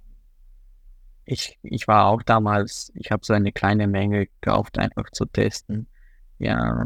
ich, 1.26 1.58
ich 1.64 1.88
war 1.88 2.08
auch 2.08 2.22
damals, 2.24 2.92
ich 2.96 3.12
habe 3.12 3.26
so 3.26 3.34
eine 3.34 3.52
kleine 3.52 3.88
Menge 3.88 4.28
gekauft, 4.28 4.78
einfach 4.78 5.10
zu 5.12 5.26
testen. 5.26 5.88
Ja, 6.40 6.86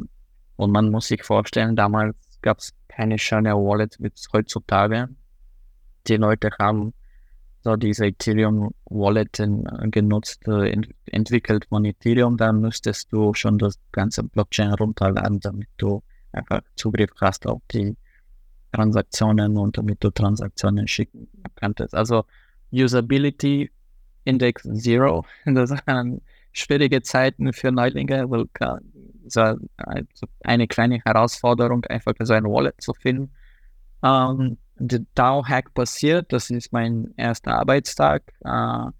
und 0.56 0.71
man 0.71 0.91
muss 0.91 1.08
sich 1.08 1.23
vorstellen, 1.23 1.76
damals 1.76 2.15
gab 2.41 2.60
es 2.60 2.73
keine 2.88 3.17
schöne 3.17 3.54
Wallet 3.56 3.97
wie 4.00 4.12
heutzutage. 4.34 5.10
Die 6.08 6.17
Leute 6.17 6.50
haben 6.60 6.93
so 7.63 7.76
diese 7.76 8.06
Ethereum 8.06 8.73
Wallet 8.86 9.43
genutzt, 9.91 10.47
äh, 10.47 10.71
ent 10.71 10.89
entwickelt 11.06 11.65
von 11.65 11.84
Ethereum, 11.86 12.38
dann 12.38 12.62
müsstest 12.62 13.12
du 13.12 13.34
schon 13.34 13.58
das 13.58 13.78
ganze 13.91 14.23
Blockchain 14.23 14.73
runterladen, 14.73 15.39
damit 15.39 15.67
du 15.78 16.02
einfach 16.32 16.62
Zugriff 16.76 17.12
hast 17.19 17.45
auf 17.47 17.62
die 17.71 17.95
Transaktionen 18.71 19.58
und 19.58 19.78
damit 19.78 20.04
du 20.04 20.12
Transaktionen 20.12 20.88
schicken 20.88 21.28
kannst. 21.56 21.93
Also 21.93 22.26
Usability 22.71 23.71
Index 24.28 24.63
Zero. 24.74 25.26
Das 25.46 25.72
waren 25.86 26.22
schwierige 26.52 27.02
Zeiten 27.02 27.54
für 27.54 27.72
Neulinge, 27.72 28.30
weil 28.30 28.46
so 29.26 30.28
eine 30.44 30.68
kleine 30.68 31.00
Herausforderung, 31.06 31.86
einfach 31.86 32.13
so 32.20 32.34
ein 32.34 32.46
Wallet 32.46 32.82
zu 32.82 32.94
finden. 32.94 33.32
Ähm, 34.04 34.58
der 34.80 35.02
DAO-Hack 35.16 35.74
passiert, 35.74 36.32
das 36.32 36.50
ist 36.50 36.72
mein 36.72 37.13
erster 37.18 37.56
Arbeitstag. 37.56 38.22
Äh, 38.44 38.92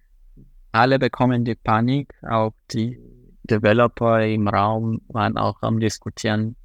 alle 0.72 1.00
bekommen 1.00 1.46
die 1.46 1.56
Panik, 1.56 2.14
auch 2.24 2.54
die 2.72 3.00
Developer 3.44 4.26
im 4.26 4.48
Raum 4.48 5.02
waren 5.08 5.38
auch 5.38 5.62
am 5.62 5.80
diskutieren, 5.80 6.56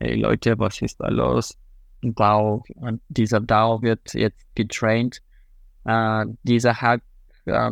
hey 0.00 0.20
Leute, 0.20 0.58
was 0.58 0.80
ist 0.82 1.00
da 1.00 1.08
los? 1.08 1.56
DAO, 2.02 2.64
dieser 3.08 3.40
DAO 3.40 3.82
wird 3.82 4.14
jetzt 4.14 4.44
getraint. 4.54 5.20
Äh, 5.84 6.26
dieser 6.42 6.74
Hack, 6.74 7.02
äh, 7.48 7.70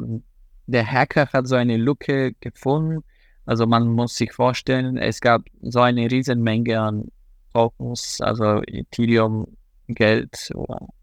der 0.67 0.91
Hacker 0.91 1.29
hat 1.33 1.47
so 1.47 1.55
eine 1.55 1.77
Lücke 1.77 2.35
gefunden. 2.41 3.05
Also 3.45 3.67
man 3.67 3.89
muss 3.89 4.17
sich 4.17 4.33
vorstellen, 4.33 4.97
es 4.97 5.21
gab 5.21 5.43
so 5.63 5.81
eine 5.81 6.11
Riesenmenge 6.11 6.81
an 6.81 7.09
Tokens, 7.53 8.21
also 8.21 8.63
Ethereum 8.67 9.47
Geld, 9.89 10.51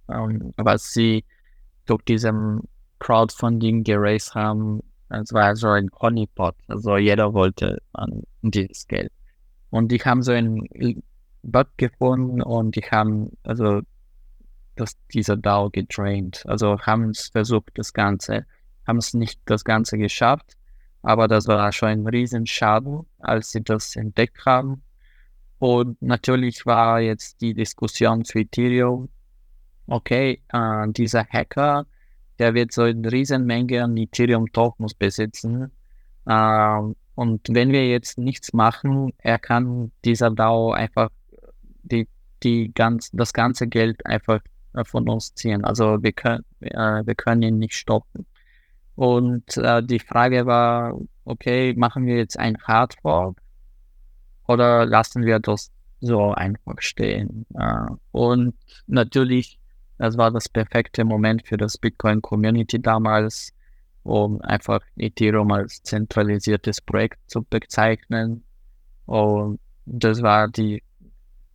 ähm, 0.10 0.54
was 0.58 0.92
sie 0.94 1.24
durch 1.86 2.04
diesem 2.04 2.62
Crowdfunding 3.00 3.84
geraced 3.84 4.36
haben. 4.36 4.82
Es 5.10 5.32
war 5.32 5.56
so 5.56 5.70
ein 5.70 5.90
Honeypot, 6.02 6.56
also 6.68 6.98
jeder 6.98 7.34
wollte 7.34 7.82
an 7.94 8.24
dieses 8.42 8.88
Geld. 8.88 9.12
Und 9.70 9.92
die 9.92 10.00
haben 10.00 10.22
so 10.22 10.32
ein 10.32 10.64
Bug 11.44 11.68
gefunden 11.78 12.42
und 12.42 12.76
die 12.76 12.82
haben 12.82 13.32
also 13.44 13.82
das, 14.76 14.98
dieser 15.14 15.38
DAO 15.38 15.70
gedraint. 15.70 16.44
Also 16.48 16.80
haben 16.80 17.10
es 17.12 17.28
versucht, 17.28 17.72
das 17.76 17.94
Ganze, 17.94 18.46
haben 18.88 18.98
es 18.98 19.14
nicht 19.14 19.40
das 19.46 19.64
Ganze 19.64 19.98
geschafft, 19.98 20.58
aber 21.02 21.28
das 21.28 21.48
war 21.48 21.72
schon 21.72 21.90
ein 21.90 22.08
Riesenschaden, 22.08 23.06
als 23.20 23.52
sie 23.52 23.62
das 23.62 23.96
entdeckt 23.96 24.46
haben. 24.46 24.84
Und 25.60 26.02
natürlich 26.02 26.66
war 26.66 27.00
jetzt 27.00 27.42
die 27.42 27.54
Diskussion 27.54 28.26
für 28.26 28.42
Ethereum, 28.42 29.10
okay, 29.88 30.42
äh, 30.50 30.88
dieser 30.90 31.26
Hacker, 31.26 31.86
der 32.40 32.54
wird 32.54 32.72
so 32.72 32.84
eine 32.84 33.12
Riesenmenge 33.12 33.84
an 33.84 33.96
Ethereum-Tokens 33.96 34.94
besitzen. 34.94 35.72
Äh, 36.26 36.80
und 37.16 37.48
wenn 37.50 37.72
wir 37.72 37.88
jetzt 37.88 38.18
nichts 38.18 38.54
machen, 38.54 39.14
er 39.20 39.40
kann 39.40 39.92
dieser 40.04 40.32
DAO 40.32 40.72
einfach 40.72 41.10
die, 41.84 42.08
die 42.42 42.74
ganz, 42.74 43.12
das 43.12 43.34
ganze 43.34 43.68
Geld 43.68 44.06
einfach 44.06 44.42
von 44.86 45.08
uns 45.08 45.36
ziehen. 45.36 45.64
Also 45.64 46.02
wir 46.02 46.12
können, 46.12 46.44
äh, 46.62 47.06
wir 47.06 47.16
können 47.16 47.42
ihn 47.44 47.60
nicht 47.60 47.76
stoppen. 47.76 48.26
Und 48.96 49.58
äh, 49.58 49.82
die 49.84 50.00
Frage 50.00 50.46
war, 50.46 51.00
okay, 51.26 51.74
machen 51.76 52.06
wir 52.06 52.18
jetzt 52.18 52.38
ein 52.38 52.58
Hardfork 52.64 53.38
oder 54.48 54.86
lassen 54.86 55.26
wir 55.26 55.40
das 55.40 55.72
so 56.00 56.32
einfach 56.34 56.80
stehen? 56.80 57.46
Äh, 57.56 57.88
und 58.12 58.56
natürlich, 58.88 59.60
das 59.98 60.18
war 60.18 60.32
das 60.32 60.50
perfekte 60.50 61.04
Moment 61.06 61.48
für 61.48 61.58
das 61.58 61.78
Bitcoin 61.78 62.22
Community 62.22 62.82
damals, 62.82 63.52
um 64.04 64.42
einfach 64.42 64.82
Ethereum 64.98 65.52
als 65.52 65.82
zentralisiertes 65.82 66.82
Projekt 66.82 67.20
zu 67.28 67.44
bezeichnen. 67.44 68.44
Und 69.06 69.60
das 69.86 70.22
war 70.22 70.48
die 70.50 70.84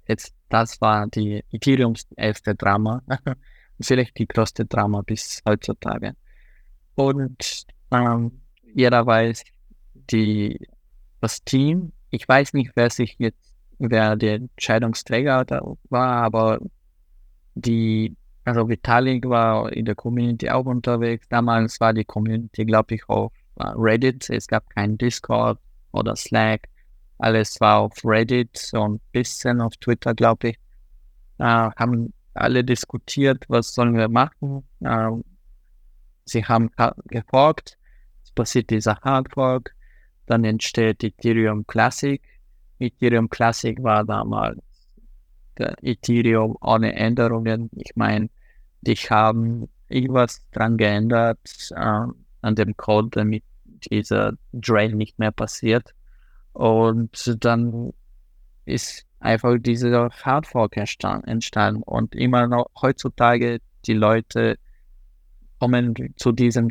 Jetzt, 0.08 0.34
das 0.48 0.80
war 0.80 1.06
die 1.06 1.44
Ethereums 1.52 2.06
erste 2.16 2.54
Drama. 2.54 3.02
Vielleicht 3.80 4.18
die 4.18 4.26
größte 4.26 4.64
Drama 4.64 5.02
bis 5.02 5.42
heutzutage. 5.46 6.14
Und 6.98 7.64
ähm, 7.92 8.40
jeder 8.74 9.06
weiß, 9.06 9.44
die, 10.10 10.58
das 11.20 11.44
Team, 11.44 11.92
ich 12.10 12.28
weiß 12.28 12.54
nicht, 12.54 12.72
wer 12.74 12.90
sich 12.90 13.14
jetzt, 13.18 13.54
wer 13.78 14.16
der 14.16 14.34
Entscheidungsträger 14.34 15.46
war, 15.90 16.22
aber 16.24 16.58
die, 17.54 18.16
also 18.44 18.68
Vitalik 18.68 19.28
war 19.28 19.72
in 19.72 19.84
der 19.84 19.94
Community 19.94 20.50
auch 20.50 20.66
unterwegs. 20.66 21.28
Damals 21.28 21.78
war 21.78 21.92
die 21.92 22.04
Community, 22.04 22.64
glaube 22.64 22.96
ich, 22.96 23.08
auf 23.08 23.30
äh, 23.60 23.68
Reddit. 23.76 24.28
Es 24.28 24.48
gab 24.48 24.68
kein 24.70 24.98
Discord 24.98 25.60
oder 25.92 26.16
Slack. 26.16 26.66
Alles 27.18 27.60
war 27.60 27.78
auf 27.78 27.92
Reddit 28.04 28.70
und 28.72 28.94
ein 28.96 29.00
bisschen 29.12 29.60
auf 29.60 29.76
Twitter, 29.76 30.14
glaube 30.14 30.48
ich. 30.48 30.56
Äh, 31.38 31.44
haben 31.44 32.12
alle 32.34 32.64
diskutiert, 32.64 33.44
was 33.46 33.72
sollen 33.72 33.96
wir 33.96 34.08
machen. 34.08 34.64
Äh, 34.80 35.10
sie 36.28 36.44
haben 36.44 36.70
gefragt, 37.06 37.78
es 38.22 38.30
passiert 38.32 38.70
dieser 38.70 39.00
Hardfork, 39.00 39.74
dann 40.26 40.44
entsteht 40.44 41.02
Ethereum 41.02 41.66
Classic. 41.66 42.22
Ethereum 42.78 43.28
Classic 43.28 43.82
war 43.82 44.04
damals 44.04 44.58
Ethereum 45.82 46.56
ohne 46.60 46.94
Änderungen. 46.94 47.70
Ich 47.74 47.96
meine, 47.96 48.28
die 48.82 48.94
haben 48.94 49.68
irgendwas 49.88 50.44
dran 50.52 50.76
geändert 50.76 51.38
äh, 51.70 52.06
an 52.42 52.54
dem 52.54 52.76
Code, 52.76 53.08
damit 53.12 53.42
dieser 53.90 54.34
Drain 54.52 54.96
nicht 54.96 55.18
mehr 55.18 55.32
passiert. 55.32 55.94
Und 56.52 57.36
dann 57.44 57.92
ist 58.64 59.06
einfach 59.20 59.56
dieser 59.58 60.10
Hardfork 60.10 60.76
entstanden. 60.76 61.82
Und 61.82 62.14
immer 62.14 62.46
noch 62.46 62.70
heutzutage 62.80 63.60
die 63.86 63.94
Leute 63.94 64.58
kommen 65.58 65.94
zu 66.16 66.32
diesem 66.32 66.70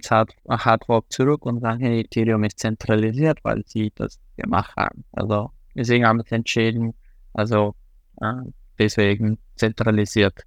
Hardfork 0.50 1.12
zurück 1.12 1.46
und 1.46 1.62
sagen, 1.62 1.82
hey, 1.82 2.02
Ethereum 2.02 2.44
ist 2.44 2.60
zentralisiert, 2.60 3.40
weil 3.44 3.64
sie 3.66 3.92
das 3.96 4.20
gemacht 4.38 4.76
haben. 4.76 5.04
Also 5.12 5.52
deswegen 5.76 6.06
haben 6.06 6.22
sie 6.28 6.36
entschieden, 6.36 6.94
also 7.34 7.76
äh, 8.22 8.34
deswegen 8.80 9.38
zentralisiert. 9.56 10.42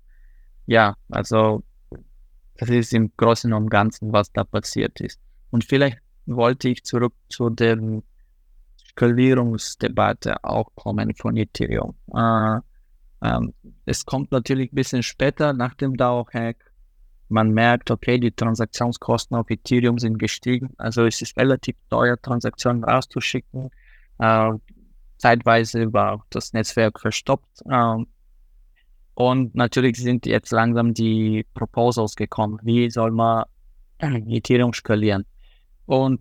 Ja, 0.66 0.96
also 1.09 1.62
das 2.57 2.68
ist 2.68 2.92
im 2.92 3.11
Großen 3.16 3.53
und 3.53 3.70
Ganzen, 3.70 4.12
was 4.12 4.33
da 4.33 4.44
passiert 4.44 5.00
ist. 5.00 5.18
Und 5.50 5.64
vielleicht 5.64 5.98
wollte 6.26 6.68
ich 6.68 6.85
zurück 6.85 7.14
zu 7.29 7.50
dem 7.50 8.03
Skalierungsdebatte 8.90 10.44
auch 10.44 10.70
kommen 10.74 11.14
von 11.14 11.37
Ethereum. 11.37 11.94
Äh, 12.14 12.61
ähm, 13.22 13.55
es 13.87 14.05
kommt 14.05 14.33
natürlich 14.33 14.72
ein 14.72 14.74
bisschen 14.74 15.03
später 15.03 15.53
nach 15.53 15.74
dem 15.74 15.96
DAO-Hack. 15.96 16.69
Man 17.31 17.53
merkt, 17.53 17.90
okay, 17.93 18.19
die 18.19 18.33
Transaktionskosten 18.33 19.37
auf 19.37 19.49
Ethereum 19.51 19.99
sind 19.99 20.19
gestiegen. 20.19 20.71
Also 20.79 21.07
es 21.07 21.23
ist 21.23 21.37
relativ 21.38 21.77
teuer, 21.88 22.21
Transaktionen 22.21 22.83
rauszuschicken. 22.83 23.71
Äh, 24.19 24.53
zeitweise 25.16 25.93
war 25.93 26.27
das 26.31 26.53
Netzwerk 26.53 26.99
verstoppt. 26.99 27.62
Äh, 27.66 28.05
und 29.14 29.55
natürlich 29.55 29.99
sind 29.99 30.27
jetzt 30.27 30.51
langsam 30.51 30.93
die 30.93 31.47
Proposals 31.55 32.16
gekommen. 32.16 32.59
Wie 32.62 32.90
soll 32.90 33.12
man 33.12 33.45
Ethereum 34.01 34.73
skalieren? 34.73 35.25
Und 35.87 36.21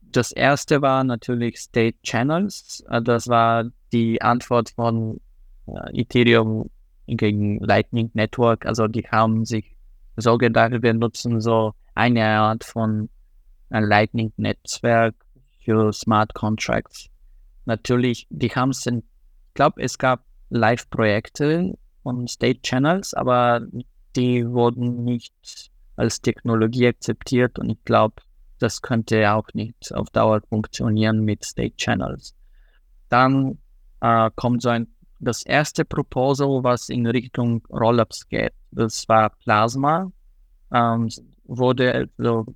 das 0.00 0.32
erste 0.32 0.82
war 0.82 1.04
natürlich 1.04 1.60
State 1.60 1.98
Channels. 2.02 2.84
Äh, 2.90 3.00
das 3.00 3.28
war 3.28 3.64
die 3.92 4.20
Antwort 4.20 4.70
von 4.70 5.20
äh, 5.66 6.00
Ethereum 6.00 6.68
gegen 7.06 7.60
Lightning 7.60 8.10
Network. 8.14 8.66
Also 8.66 8.88
die 8.88 9.06
haben 9.08 9.44
sich 9.44 9.77
so 10.20 10.36
gedacht, 10.36 10.82
wir 10.82 10.94
nutzen 10.94 11.40
so 11.40 11.74
eine 11.94 12.24
Art 12.24 12.64
von 12.64 13.08
ein 13.70 13.84
Lightning 13.84 14.32
Netzwerk 14.36 15.14
für 15.64 15.92
Smart 15.92 16.34
Contracts. 16.34 17.08
Natürlich, 17.66 18.26
die 18.30 18.48
haben 18.48 18.70
es, 18.70 18.86
ich 18.86 19.02
glaube, 19.54 19.82
es 19.82 19.98
gab 19.98 20.24
Live-Projekte 20.50 21.76
von 22.02 22.26
State 22.26 22.62
Channels, 22.62 23.14
aber 23.14 23.60
die 24.16 24.48
wurden 24.48 25.04
nicht 25.04 25.70
als 25.96 26.20
Technologie 26.20 26.88
akzeptiert 26.88 27.58
und 27.58 27.70
ich 27.70 27.84
glaube, 27.84 28.22
das 28.58 28.82
könnte 28.82 29.32
auch 29.32 29.46
nicht 29.54 29.94
auf 29.94 30.10
Dauer 30.10 30.40
funktionieren 30.48 31.24
mit 31.24 31.44
State 31.44 31.76
Channels. 31.76 32.34
Dann 33.08 33.58
äh, 34.00 34.30
kommt 34.34 34.62
so 34.62 34.70
ein, 34.70 34.88
das 35.20 35.44
erste 35.44 35.84
Proposal, 35.84 36.64
was 36.64 36.88
in 36.88 37.06
Richtung 37.06 37.62
Rollups 37.70 38.28
geht. 38.28 38.52
Das 38.70 39.08
war 39.08 39.30
Plasma. 39.30 40.10
Ähm, 40.72 41.08
wurde 41.44 42.08
also 42.18 42.46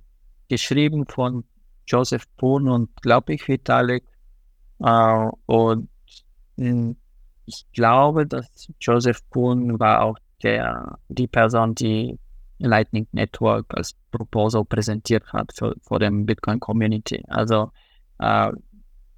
geschrieben 0.47 1.05
von 1.07 1.43
Joseph 1.87 2.25
Poon 2.37 2.67
und 2.67 2.89
glaube 3.01 3.33
ich 3.33 3.47
Vitalik. 3.47 4.03
Äh, 4.79 5.29
und 5.45 5.89
hm, 6.57 6.95
ich 7.45 7.65
glaube, 7.73 8.25
dass 8.25 8.67
Joseph 8.79 9.21
Poon 9.29 9.79
war 9.79 10.03
auch 10.03 10.17
der, 10.43 10.97
die 11.09 11.27
Person, 11.27 11.75
die 11.75 12.19
Lightning 12.59 13.07
Network 13.11 13.65
als 13.75 13.95
Proposal 14.11 14.63
präsentiert 14.63 15.25
hat 15.33 15.51
für, 15.53 15.75
vor 15.81 15.99
dem 15.99 16.25
Bitcoin 16.25 16.59
Community. 16.59 17.23
Also 17.27 17.71
äh, 18.19 18.51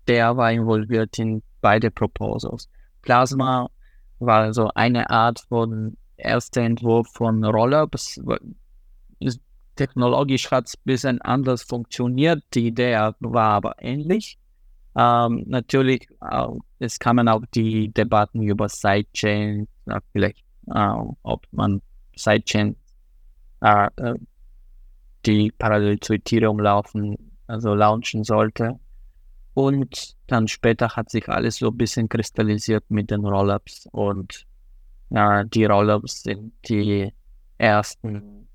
der 0.07 0.37
war 0.37 0.51
involviert 0.51 1.17
in 1.19 1.43
beide 1.61 1.91
Proposals. 1.91 2.69
Plasma 3.01 3.69
war 4.19 4.53
so 4.53 4.69
eine 4.73 5.09
Art 5.09 5.41
von 5.49 5.97
erster 6.17 6.61
Entwurf 6.61 7.07
von 7.13 7.43
Rollups. 7.43 8.19
technologisch 9.75 10.51
hat 10.51 10.67
es 10.67 10.75
ein 10.75 10.81
bisschen 10.85 11.21
anders 11.21 11.63
funktioniert. 11.63 12.43
Die 12.53 12.67
Idee 12.67 13.11
war 13.19 13.49
aber 13.51 13.75
ähnlich. 13.79 14.37
Ähm, 14.97 15.43
natürlich, 15.47 16.07
äh, 16.21 16.47
es 16.79 16.99
kamen 16.99 17.27
auch 17.27 17.43
die 17.53 17.89
Debatten 17.89 18.41
über 18.41 18.69
Sidechain, 18.69 19.67
äh, 19.87 19.99
vielleicht, 20.13 20.43
äh, 20.73 20.95
ob 21.23 21.45
man 21.51 21.81
Sidechain, 22.15 22.77
äh, 23.61 23.89
äh, 23.97 24.15
die 25.25 25.51
parallel 25.51 25.99
zu 25.99 26.13
Ethereum 26.13 26.59
laufen, 26.59 27.31
also 27.47 27.73
launchen 27.73 28.23
sollte. 28.23 28.79
Und 29.53 30.15
dann 30.27 30.47
später 30.47 30.95
hat 30.95 31.09
sich 31.09 31.27
alles 31.29 31.57
so 31.57 31.69
ein 31.69 31.77
bisschen 31.77 32.07
kristallisiert 32.07 32.85
mit 32.89 33.11
den 33.11 33.25
Rollups 33.25 33.87
und 33.91 34.45
äh, 35.15 35.45
die 35.47 35.65
Rollups 35.65 36.23
sind 36.23 36.53
die 36.67 37.11
ersten, 37.57 38.47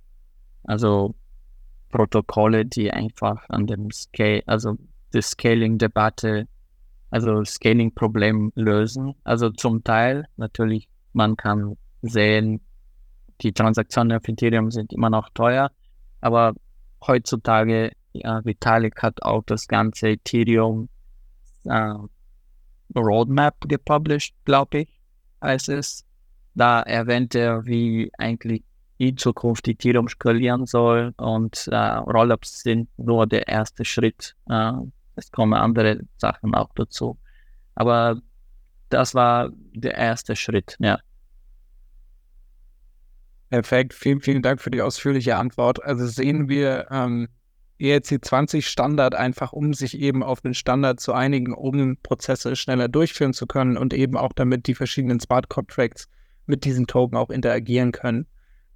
also 0.65 1.15
Protokolle, 1.89 2.67
die 2.67 2.93
einfach 2.93 3.49
an 3.49 3.67
dem 3.67 3.91
Scale, 3.91 4.43
also 4.47 4.77
die 5.13 5.23
Scaling-Debatte, 5.23 6.47
also 7.11 7.45
Scaling-Problem 7.45 8.53
lösen. 8.55 9.15
Also 9.25 9.51
zum 9.51 9.83
Teil 9.83 10.27
natürlich, 10.37 10.89
man 11.15 11.37
kann 11.37 11.77
sehen, 12.03 12.61
die 13.41 13.53
Transaktionen 13.53 14.19
auf 14.19 14.29
Ethereum 14.29 14.71
sind 14.71 14.93
immer 14.93 15.09
noch 15.09 15.31
teuer, 15.31 15.71
aber 16.21 16.53
heutzutage, 17.05 17.93
ja, 18.13 18.45
Vitalik 18.45 19.03
hat 19.03 19.23
auch 19.23 19.43
das 19.47 19.67
ganze 19.67 20.11
Ethereum 20.11 20.91
äh, 21.65 21.95
Roadmap 22.95 23.57
gepublished, 23.67 24.35
glaube 24.45 24.81
ich, 24.81 25.01
heißt 25.43 25.71
es. 25.71 26.05
Da 26.55 26.81
erwähnt 26.81 27.35
er, 27.35 27.65
wie 27.65 28.11
eigentlich 28.19 28.63
in 28.99 29.17
Zukunft 29.17 29.67
Ethereum 29.67 30.09
skalieren 30.09 30.67
soll 30.67 31.15
und 31.17 31.69
äh, 31.69 31.77
Rollups 31.77 32.63
sind 32.63 32.89
nur 32.99 33.27
der 33.27 33.49
erste 33.49 33.85
Schritt. 33.85 34.37
Äh, 34.49 34.73
es 35.17 35.31
kommen 35.31 35.55
andere 35.55 36.01
Sachen 36.19 36.55
auch 36.55 36.71
dazu. 36.75 37.19
Aber 37.75 38.21
das 38.91 39.15
war 39.15 39.51
der 39.73 39.95
erste 39.95 40.37
Schritt, 40.37 40.77
ja. 40.81 40.99
Perfekt, 43.49 43.95
vielen, 43.95 44.21
vielen 44.21 44.43
Dank 44.43 44.61
für 44.61 44.71
die 44.71 44.83
ausführliche 44.83 45.37
Antwort. 45.37 45.83
Also 45.83 46.07
sehen 46.07 46.49
wir 46.49 46.87
ähm, 46.91 47.29
ERC20 47.81 48.63
Standard 48.63 49.15
einfach, 49.15 49.53
um 49.53 49.73
sich 49.73 49.99
eben 49.99 50.23
auf 50.23 50.41
den 50.41 50.55
Standard 50.55 51.01
zu 51.01 51.15
einigen, 51.15 51.55
um 51.55 51.97
Prozesse 52.03 52.55
schneller 52.55 52.89
durchführen 52.89 53.33
zu 53.33 53.47
können 53.47 53.77
und 53.77 53.95
eben 53.95 54.17
auch 54.17 54.33
damit 54.35 54.67
die 54.67 54.75
verschiedenen 54.75 55.19
Smart 55.21 55.49
Contracts 55.49 56.09
mit 56.51 56.65
diesen 56.65 56.87
Token 56.87 57.17
auch 57.17 57.31
interagieren 57.31 57.93
können. 57.93 58.27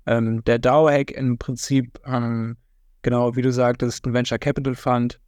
Ähm, 0.06 0.42
der 0.44 0.58
DAO-Hack 0.58 1.10
im 1.10 1.38
Prinzip, 1.38 1.98
ähm, 2.06 2.56
genau 3.02 3.36
wie 3.36 3.42
du 3.42 3.52
sagtest, 3.52 4.06
ein 4.06 4.14
Venture 4.14 4.38
Capital 4.38 4.74
Fund 4.74 5.20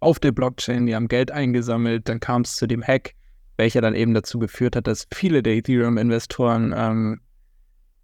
auf 0.00 0.18
der 0.18 0.32
Blockchain, 0.32 0.86
die 0.86 0.94
haben 0.94 1.08
Geld 1.08 1.30
eingesammelt, 1.30 2.08
dann 2.08 2.18
kam 2.18 2.42
es 2.42 2.56
zu 2.56 2.66
dem 2.66 2.82
Hack, 2.82 3.14
welcher 3.56 3.80
dann 3.80 3.94
eben 3.94 4.14
dazu 4.14 4.38
geführt 4.38 4.74
hat, 4.74 4.86
dass 4.86 5.06
viele 5.12 5.42
der 5.42 5.54
Ethereum-Investoren 5.54 6.74
ähm, 6.76 7.20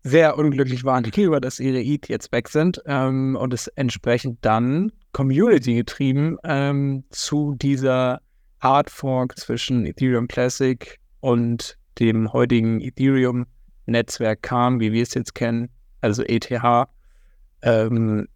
sehr 0.04 0.38
unglücklich 0.38 0.84
waren 0.84 1.04
darüber, 1.04 1.40
dass 1.40 1.60
ihre 1.60 1.80
ETH 1.80 2.08
jetzt 2.08 2.32
weg 2.32 2.48
sind 2.48 2.80
ähm, 2.86 3.36
und 3.36 3.52
es 3.52 3.66
entsprechend 3.68 4.38
dann 4.42 4.92
Community 5.12 5.74
getrieben 5.74 6.36
ähm, 6.44 7.04
zu 7.10 7.54
dieser 7.56 8.20
Hard 8.60 8.90
Fork 8.90 9.38
zwischen 9.38 9.86
Ethereum 9.86 10.28
Classic 10.28 10.98
und 11.20 11.77
dem 11.98 12.32
heutigen 12.32 12.80
Ethereum-Netzwerk 12.80 14.42
kam, 14.42 14.80
wie 14.80 14.92
wir 14.92 15.02
es 15.02 15.14
jetzt 15.14 15.34
kennen, 15.34 15.68
also 16.00 16.22
ETH. 16.22 16.52
Ähm, 17.62 18.28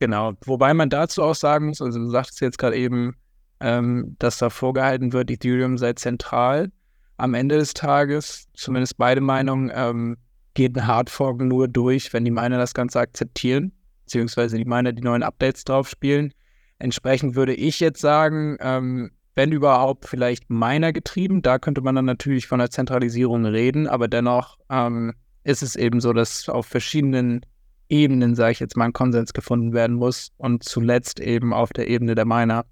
genau, 0.00 0.32
wobei 0.44 0.74
man 0.74 0.90
dazu 0.90 1.22
auch 1.22 1.34
sagen 1.34 1.68
muss, 1.68 1.80
also 1.80 1.98
du 1.98 2.10
sagtest 2.10 2.40
jetzt 2.40 2.58
gerade 2.58 2.76
eben, 2.76 3.16
ähm, 3.60 4.16
dass 4.18 4.38
da 4.38 4.50
vorgehalten 4.50 5.12
wird, 5.12 5.30
Ethereum 5.30 5.78
sei 5.78 5.92
zentral. 5.92 6.70
Am 7.16 7.34
Ende 7.34 7.56
des 7.56 7.74
Tages, 7.74 8.48
zumindest 8.54 8.96
beide 8.96 9.20
Meinungen, 9.20 9.70
ähm, 9.72 10.16
geht 10.54 10.76
ein 10.76 10.86
Hardfork 10.86 11.40
nur 11.40 11.68
durch, 11.68 12.12
wenn 12.12 12.24
die 12.24 12.30
Miner 12.30 12.58
das 12.58 12.74
Ganze 12.74 13.00
akzeptieren, 13.00 13.72
beziehungsweise 14.04 14.56
die 14.56 14.64
Miner 14.64 14.92
die 14.92 15.02
neuen 15.02 15.22
Updates 15.22 15.64
drauf 15.64 15.88
spielen. 15.88 16.32
Entsprechend 16.78 17.36
würde 17.36 17.54
ich 17.54 17.80
jetzt 17.80 18.00
sagen, 18.00 18.56
ähm, 18.60 19.10
wenn 19.34 19.52
überhaupt 19.52 20.06
vielleicht 20.06 20.50
Miner 20.50 20.92
getrieben, 20.92 21.42
da 21.42 21.58
könnte 21.58 21.80
man 21.80 21.94
dann 21.94 22.04
natürlich 22.04 22.46
von 22.46 22.58
der 22.58 22.70
Zentralisierung 22.70 23.44
reden, 23.44 23.86
aber 23.88 24.08
dennoch 24.08 24.58
ähm, 24.70 25.14
ist 25.42 25.62
es 25.62 25.76
eben 25.76 26.00
so, 26.00 26.12
dass 26.12 26.48
auf 26.48 26.66
verschiedenen 26.66 27.44
Ebenen, 27.88 28.34
sage 28.34 28.52
ich 28.52 28.60
jetzt 28.60 28.76
mal, 28.76 28.86
ein 28.86 28.92
Konsens 28.92 29.32
gefunden 29.32 29.72
werden 29.72 29.96
muss 29.96 30.32
und 30.36 30.64
zuletzt 30.64 31.20
eben 31.20 31.52
auf 31.52 31.72
der 31.72 31.88
Ebene 31.88 32.14
der 32.14 32.24
Miner. 32.24 32.64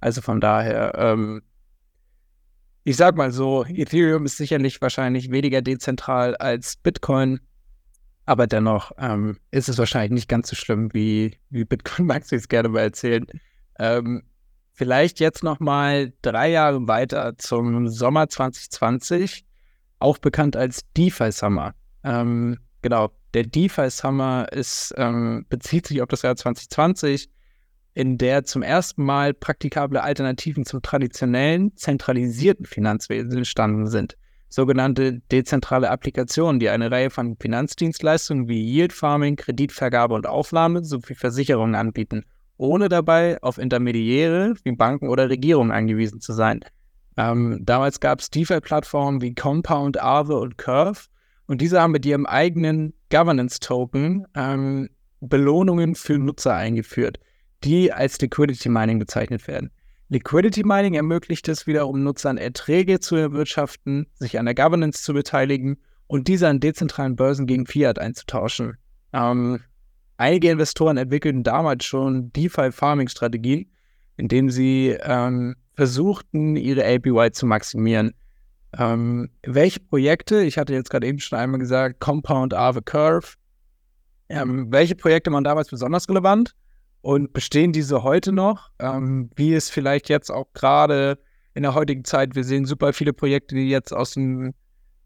Also 0.00 0.20
von 0.20 0.40
daher 0.40 0.94
ähm, 0.96 1.42
ich 2.84 2.96
sag 2.96 3.16
mal 3.16 3.32
so, 3.32 3.64
Ethereum 3.64 4.26
ist 4.26 4.36
sicherlich 4.36 4.80
wahrscheinlich 4.82 5.30
weniger 5.30 5.62
dezentral 5.62 6.36
als 6.36 6.76
Bitcoin, 6.76 7.40
aber 8.26 8.46
dennoch 8.46 8.92
ähm, 8.98 9.38
ist 9.50 9.70
es 9.70 9.78
wahrscheinlich 9.78 10.12
nicht 10.12 10.28
ganz 10.28 10.48
so 10.48 10.56
schlimm, 10.56 10.92
wie, 10.92 11.38
wie 11.48 11.64
Bitcoin 11.64 12.06
mag 12.06 12.30
es 12.30 12.48
gerne 12.48 12.68
mal 12.68 12.80
erzählen. 12.80 13.26
Ähm, 13.78 14.22
vielleicht 14.74 15.20
jetzt 15.20 15.42
noch 15.42 15.60
mal 15.60 16.12
drei 16.20 16.50
Jahre 16.50 16.86
weiter 16.86 17.34
zum 17.38 17.88
Sommer 17.88 18.28
2020, 18.28 19.44
auch 20.00 20.18
bekannt 20.18 20.56
als 20.56 20.82
DeFi 20.96 21.32
Summer. 21.32 21.74
Ähm, 22.02 22.58
genau, 22.82 23.10
der 23.32 23.44
DeFi 23.44 23.88
Summer 23.88 24.46
ist, 24.52 24.92
ähm, 24.96 25.46
bezieht 25.48 25.86
sich 25.86 26.02
auf 26.02 26.08
das 26.08 26.22
Jahr 26.22 26.36
2020 26.36 27.30
in 27.94 28.18
der 28.18 28.44
zum 28.44 28.62
ersten 28.62 29.04
Mal 29.04 29.32
praktikable 29.32 30.02
Alternativen 30.02 30.66
zum 30.66 30.82
traditionellen, 30.82 31.76
zentralisierten 31.76 32.66
Finanzwesen 32.66 33.38
entstanden 33.38 33.86
sind. 33.86 34.16
Sogenannte 34.48 35.20
dezentrale 35.32 35.90
Applikationen, 35.90 36.60
die 36.60 36.68
eine 36.68 36.90
Reihe 36.90 37.10
von 37.10 37.36
Finanzdienstleistungen 37.40 38.48
wie 38.48 38.62
Yield 38.62 38.92
Farming, 38.92 39.36
Kreditvergabe 39.36 40.14
und 40.14 40.26
Aufnahme 40.26 40.84
sowie 40.84 41.14
Versicherungen 41.14 41.74
anbieten, 41.74 42.24
ohne 42.56 42.88
dabei 42.88 43.40
auf 43.42 43.58
Intermediäre 43.58 44.54
wie 44.62 44.72
Banken 44.72 45.08
oder 45.08 45.28
Regierungen 45.28 45.72
angewiesen 45.72 46.20
zu 46.20 46.32
sein. 46.32 46.60
Ähm, 47.16 47.60
damals 47.62 48.00
gab 48.00 48.20
es 48.20 48.30
DeFi-Plattformen 48.30 49.20
wie 49.22 49.34
Compound, 49.34 50.00
Aave 50.00 50.36
und 50.36 50.58
Curve 50.58 51.06
und 51.46 51.60
diese 51.60 51.80
haben 51.80 51.92
mit 51.92 52.06
ihrem 52.06 52.26
eigenen 52.26 52.94
Governance-Token 53.10 54.26
ähm, 54.34 54.88
Belohnungen 55.20 55.94
für 55.94 56.18
Nutzer 56.18 56.54
eingeführt 56.54 57.18
die 57.64 57.92
als 57.92 58.20
Liquidity 58.20 58.68
Mining 58.68 58.98
bezeichnet 58.98 59.48
werden. 59.48 59.70
Liquidity 60.10 60.62
Mining 60.64 60.94
ermöglicht 60.94 61.48
es 61.48 61.66
wiederum 61.66 62.02
Nutzern 62.02 62.36
Erträge 62.36 63.00
zu 63.00 63.16
erwirtschaften, 63.16 64.06
sich 64.14 64.38
an 64.38 64.44
der 64.44 64.54
Governance 64.54 65.02
zu 65.02 65.14
beteiligen 65.14 65.78
und 66.06 66.28
diese 66.28 66.46
an 66.48 66.60
dezentralen 66.60 67.16
Börsen 67.16 67.46
gegen 67.46 67.66
Fiat 67.66 67.98
einzutauschen. 67.98 68.76
Ähm, 69.12 69.60
einige 70.16 70.50
Investoren 70.50 70.96
entwickelten 70.96 71.42
damals 71.42 71.84
schon 71.84 72.32
DeFi-Farming-Strategien, 72.32 73.70
indem 74.16 74.50
sie 74.50 74.96
ähm, 75.00 75.56
versuchten, 75.74 76.56
ihre 76.56 76.84
APY 76.84 77.32
zu 77.32 77.46
maximieren. 77.46 78.14
Ähm, 78.76 79.30
welche 79.42 79.80
Projekte, 79.80 80.42
ich 80.42 80.58
hatte 80.58 80.72
jetzt 80.72 80.90
gerade 80.90 81.06
eben 81.06 81.18
schon 81.18 81.38
einmal 81.38 81.60
gesagt, 81.60 82.00
Compound 82.00 82.54
Aave 82.54 82.82
Curve, 82.82 83.34
ähm, 84.28 84.72
welche 84.72 84.94
Projekte 84.94 85.30
waren 85.30 85.44
damals 85.44 85.68
besonders 85.68 86.08
relevant? 86.08 86.54
Und 87.02 87.34
bestehen 87.34 87.72
diese 87.72 88.02
heute 88.02 88.32
noch? 88.32 88.70
Ähm, 88.78 89.30
wie 89.36 89.52
es 89.52 89.68
vielleicht 89.68 90.08
jetzt 90.08 90.30
auch 90.30 90.46
gerade 90.54 91.18
in 91.52 91.62
der 91.62 91.74
heutigen 91.74 92.04
Zeit, 92.04 92.34
wir 92.34 92.44
sehen 92.44 92.64
super 92.64 92.92
viele 92.94 93.12
Projekte, 93.12 93.54
die 93.54 93.68
jetzt 93.68 93.92
aus 93.92 94.12
dem, 94.12 94.54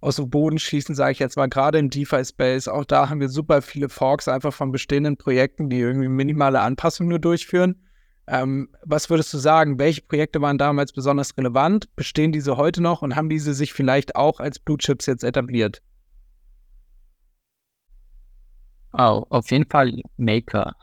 aus 0.01 0.16
dem 0.16 0.30
Boden 0.30 0.59
schießen, 0.59 0.94
sage 0.94 1.12
ich 1.12 1.18
jetzt 1.18 1.36
mal, 1.36 1.49
gerade 1.49 1.78
im 1.78 1.90
DeFi-Space. 1.90 2.68
Auch 2.68 2.84
da 2.84 3.09
haben 3.09 3.20
wir 3.20 3.28
super 3.28 3.62
viele 3.62 3.88
Forks 3.88 4.28
einfach 4.28 4.53
von 4.53 4.70
bestehenden 4.70 5.16
Projekten, 5.16 5.70
die 5.70 5.80
irgendwie 5.80 6.09
minimale 6.09 6.61
Anpassungen 6.61 7.09
nur 7.09 7.18
durchführen. 7.18 7.82
Ähm, 8.26 8.68
was 8.84 9.11
würdest 9.11 9.32
du 9.32 9.38
sagen? 9.38 9.78
Welche 9.78 10.03
Projekte 10.03 10.40
waren 10.40 10.59
damals 10.59 10.92
besonders 10.92 11.36
relevant? 11.36 11.94
Bestehen 11.96 12.30
diese 12.30 12.57
heute 12.57 12.82
noch 12.82 13.03
und 13.03 13.16
haben 13.16 13.28
diese 13.28 13.55
sich 13.55 13.72
vielleicht 13.72 14.16
auch 14.16 14.38
als 14.38 14.59
Blue 14.59 14.78
Chips 14.78 15.07
jetzt 15.07 15.24
etabliert? 15.24 15.82
Oh, 18.92 19.24
auf 19.30 19.51
jeden 19.51 19.68
Fall 19.68 20.01
Maker 20.16 20.74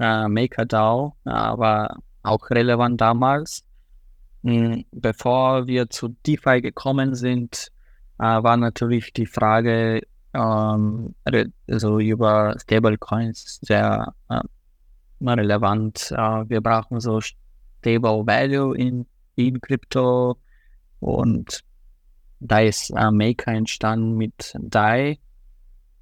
äh, 0.00 0.28
MakerDAO 0.28 1.14
äh, 1.24 1.30
war 1.30 2.02
auch 2.22 2.50
relevant 2.50 3.00
damals. 3.00 3.62
Mhm. 4.42 4.84
Bevor 4.90 5.66
wir 5.66 5.90
zu 5.90 6.16
DeFi 6.26 6.62
gekommen 6.62 7.14
sind, 7.14 7.70
war 8.20 8.56
natürlich 8.56 9.12
die 9.12 9.26
Frage 9.26 10.02
ähm, 10.34 11.14
also 11.68 11.98
über 11.98 12.54
Stablecoins 12.60 13.58
sehr 13.62 14.14
äh, 14.28 14.40
relevant. 15.22 16.12
Äh, 16.12 16.48
wir 16.48 16.60
brauchen 16.60 17.00
so 17.00 17.20
Stable 17.20 18.26
Value 18.26 18.76
in, 18.76 19.06
in 19.36 19.60
Krypto 19.60 20.36
und 21.00 21.64
da 22.40 22.60
ist 22.60 22.90
äh, 22.90 23.10
Maker 23.10 23.52
entstanden 23.52 24.16
mit 24.16 24.54
DAI. 24.58 25.18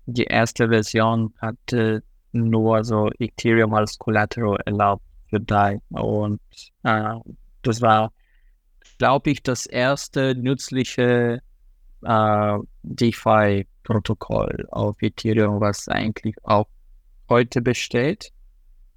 Die 0.06 0.24
erste 0.24 0.68
Version 0.68 1.34
hatte 1.38 2.02
nur 2.32 2.84
so 2.84 3.10
Ethereum 3.18 3.74
als 3.74 3.98
Collateral 3.98 4.58
erlaubt 4.64 5.02
für 5.28 5.40
DAI. 5.40 5.80
Und 5.90 6.40
äh, 6.84 7.14
das 7.62 7.80
war, 7.80 8.12
glaube 8.98 9.30
ich, 9.30 9.42
das 9.42 9.66
erste 9.66 10.34
nützliche 10.34 11.42
äh, 12.02 12.58
DeFi-Protokoll 12.82 14.66
auf 14.70 14.96
Ethereum, 15.00 15.60
was 15.60 15.88
eigentlich 15.88 16.36
auch 16.42 16.66
heute 17.28 17.60
besteht 17.62 18.32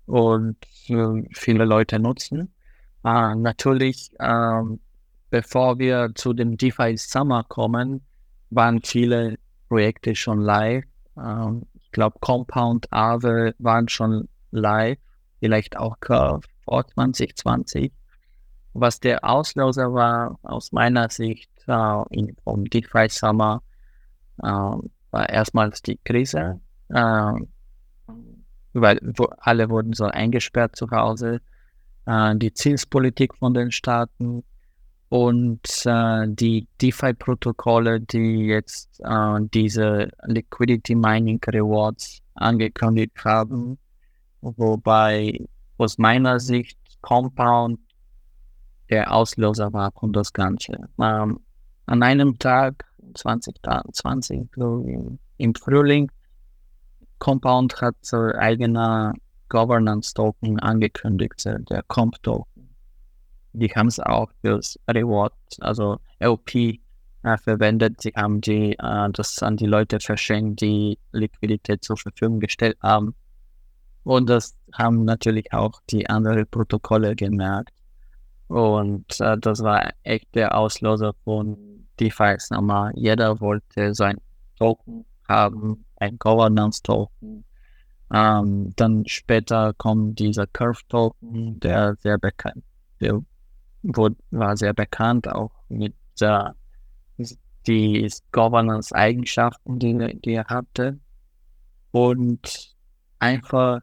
und 0.05 0.57
äh, 0.87 1.23
viele 1.33 1.65
Leute 1.65 1.99
nutzen. 1.99 2.53
Äh, 3.03 3.35
natürlich, 3.35 4.11
ähm, 4.19 4.79
bevor 5.29 5.79
wir 5.79 6.11
zu 6.15 6.33
dem 6.33 6.57
DeFi 6.57 6.97
Summer 6.97 7.43
kommen, 7.43 8.01
waren 8.49 8.81
viele 8.81 9.37
Projekte 9.69 10.15
schon 10.15 10.41
live. 10.41 10.85
Ähm, 11.17 11.65
ich 11.73 11.91
glaube, 11.91 12.19
Compound, 12.19 12.91
Aave 12.91 13.55
waren 13.59 13.87
schon 13.89 14.27
live, 14.51 14.97
vielleicht 15.39 15.77
auch 15.77 15.99
Curve 15.99 16.47
vor 16.63 16.87
2020. 16.87 17.91
Was 18.73 18.99
der 18.99 19.25
Auslöser 19.25 19.93
war, 19.93 20.39
aus 20.43 20.71
meiner 20.71 21.09
Sicht, 21.09 21.50
äh, 21.67 22.03
in, 22.11 22.35
vom 22.43 22.65
DeFi 22.65 23.07
Summer, 23.09 23.61
äh, 24.41 24.47
war 24.47 25.29
erstmals 25.29 25.81
die 25.81 25.99
Krise, 26.03 26.59
äh, 26.89 27.33
weil 28.73 28.99
wo, 29.01 29.25
alle 29.39 29.69
wurden 29.69 29.93
so 29.93 30.05
eingesperrt 30.05 30.75
zu 30.75 30.89
Hause. 30.91 31.41
Äh, 32.05 32.35
die 32.37 32.53
Zinspolitik 32.53 33.35
von 33.35 33.53
den 33.53 33.71
Staaten, 33.71 34.43
und 35.11 35.67
äh, 35.83 36.25
die 36.29 36.65
DeFi-Protokolle, 36.81 37.99
die 37.99 38.45
jetzt 38.45 38.97
äh, 39.01 39.39
diese 39.53 40.09
Liquidity 40.23 40.95
Mining 40.95 41.41
Rewards 41.45 42.21
angekündigt 42.35 43.17
haben, 43.25 43.77
wobei 44.39 45.37
aus 45.77 45.97
meiner 45.97 46.39
Sicht 46.39 46.77
Compound 47.01 47.77
der 48.89 49.13
Auslöser 49.13 49.73
war 49.73 49.91
von 49.91 50.13
das 50.13 50.31
Ganze. 50.31 50.87
Ähm, 50.97 51.41
an 51.91 52.03
einem 52.03 52.37
Tag, 52.39 52.85
2020, 53.13 54.49
so 54.55 54.83
im, 54.87 55.19
im 55.37 55.55
Frühling, 55.55 56.11
Compound 57.19 57.81
hat 57.81 57.95
so 58.01 58.17
eigene 58.17 59.13
Governance-Token 59.49 60.59
angekündigt, 60.59 61.45
der 61.45 61.83
Comp-Token 61.83 62.51
die 63.53 63.69
haben 63.69 63.87
es 63.87 63.99
auch 63.99 64.29
fürs 64.41 64.79
Reward, 64.87 65.33
also 65.59 65.99
LP 66.19 66.79
äh, 67.23 67.37
verwendet. 67.37 68.01
Sie 68.01 68.11
haben 68.15 68.41
die, 68.41 68.73
äh, 68.77 69.09
das 69.11 69.41
an 69.43 69.57
die 69.57 69.65
Leute 69.65 69.99
verschenkt, 69.99 70.61
die 70.61 70.97
Liquidität 71.11 71.83
zur 71.83 71.97
Verfügung 71.97 72.39
gestellt 72.39 72.77
haben. 72.81 73.15
Und 74.03 74.29
das 74.29 74.55
haben 74.73 75.05
natürlich 75.05 75.53
auch 75.53 75.81
die 75.89 76.09
anderen 76.09 76.47
Protokolle 76.47 77.15
gemerkt. 77.15 77.73
Und 78.47 79.19
äh, 79.19 79.37
das 79.37 79.61
war 79.63 79.91
echt 80.03 80.33
der 80.35 80.57
Auslöser 80.57 81.13
von 81.23 81.70
DeFi. 82.01 82.35
Nochmal, 82.49 82.91
jeder 82.95 83.39
wollte 83.39 83.93
sein 83.93 84.17
Token 84.57 85.05
haben, 85.27 85.85
ein 85.97 86.17
Governance-Token. 86.17 87.45
Ähm, 88.13 88.73
dann 88.75 89.03
später 89.07 89.73
kommt 89.75 90.19
dieser 90.19 90.47
Curve-Token, 90.47 91.59
der 91.59 91.95
sehr 92.01 92.17
bekannt, 92.17 92.63
der 92.99 93.21
wurde, 93.83 94.17
war 94.31 94.57
sehr 94.57 94.73
bekannt, 94.73 95.29
auch 95.29 95.51
mit 95.69 95.95
äh, 96.19 96.49
die 97.67 98.09
Governance-Eigenschaften, 98.31 99.79
die, 99.79 100.19
die 100.21 100.33
er 100.33 100.45
hatte. 100.45 100.99
Und 101.91 102.75
einfach 103.19 103.81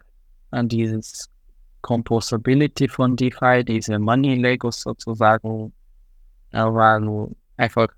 an 0.51 0.69
dieses 0.69 1.31
Composability 1.81 2.89
von 2.89 3.17
DeFi, 3.17 3.65
diese 3.65 3.99
Money 3.99 4.35
Legos 4.35 4.81
sozusagen, 4.81 5.73
war 6.51 7.01
nur 7.01 7.35
einfach 7.57 7.89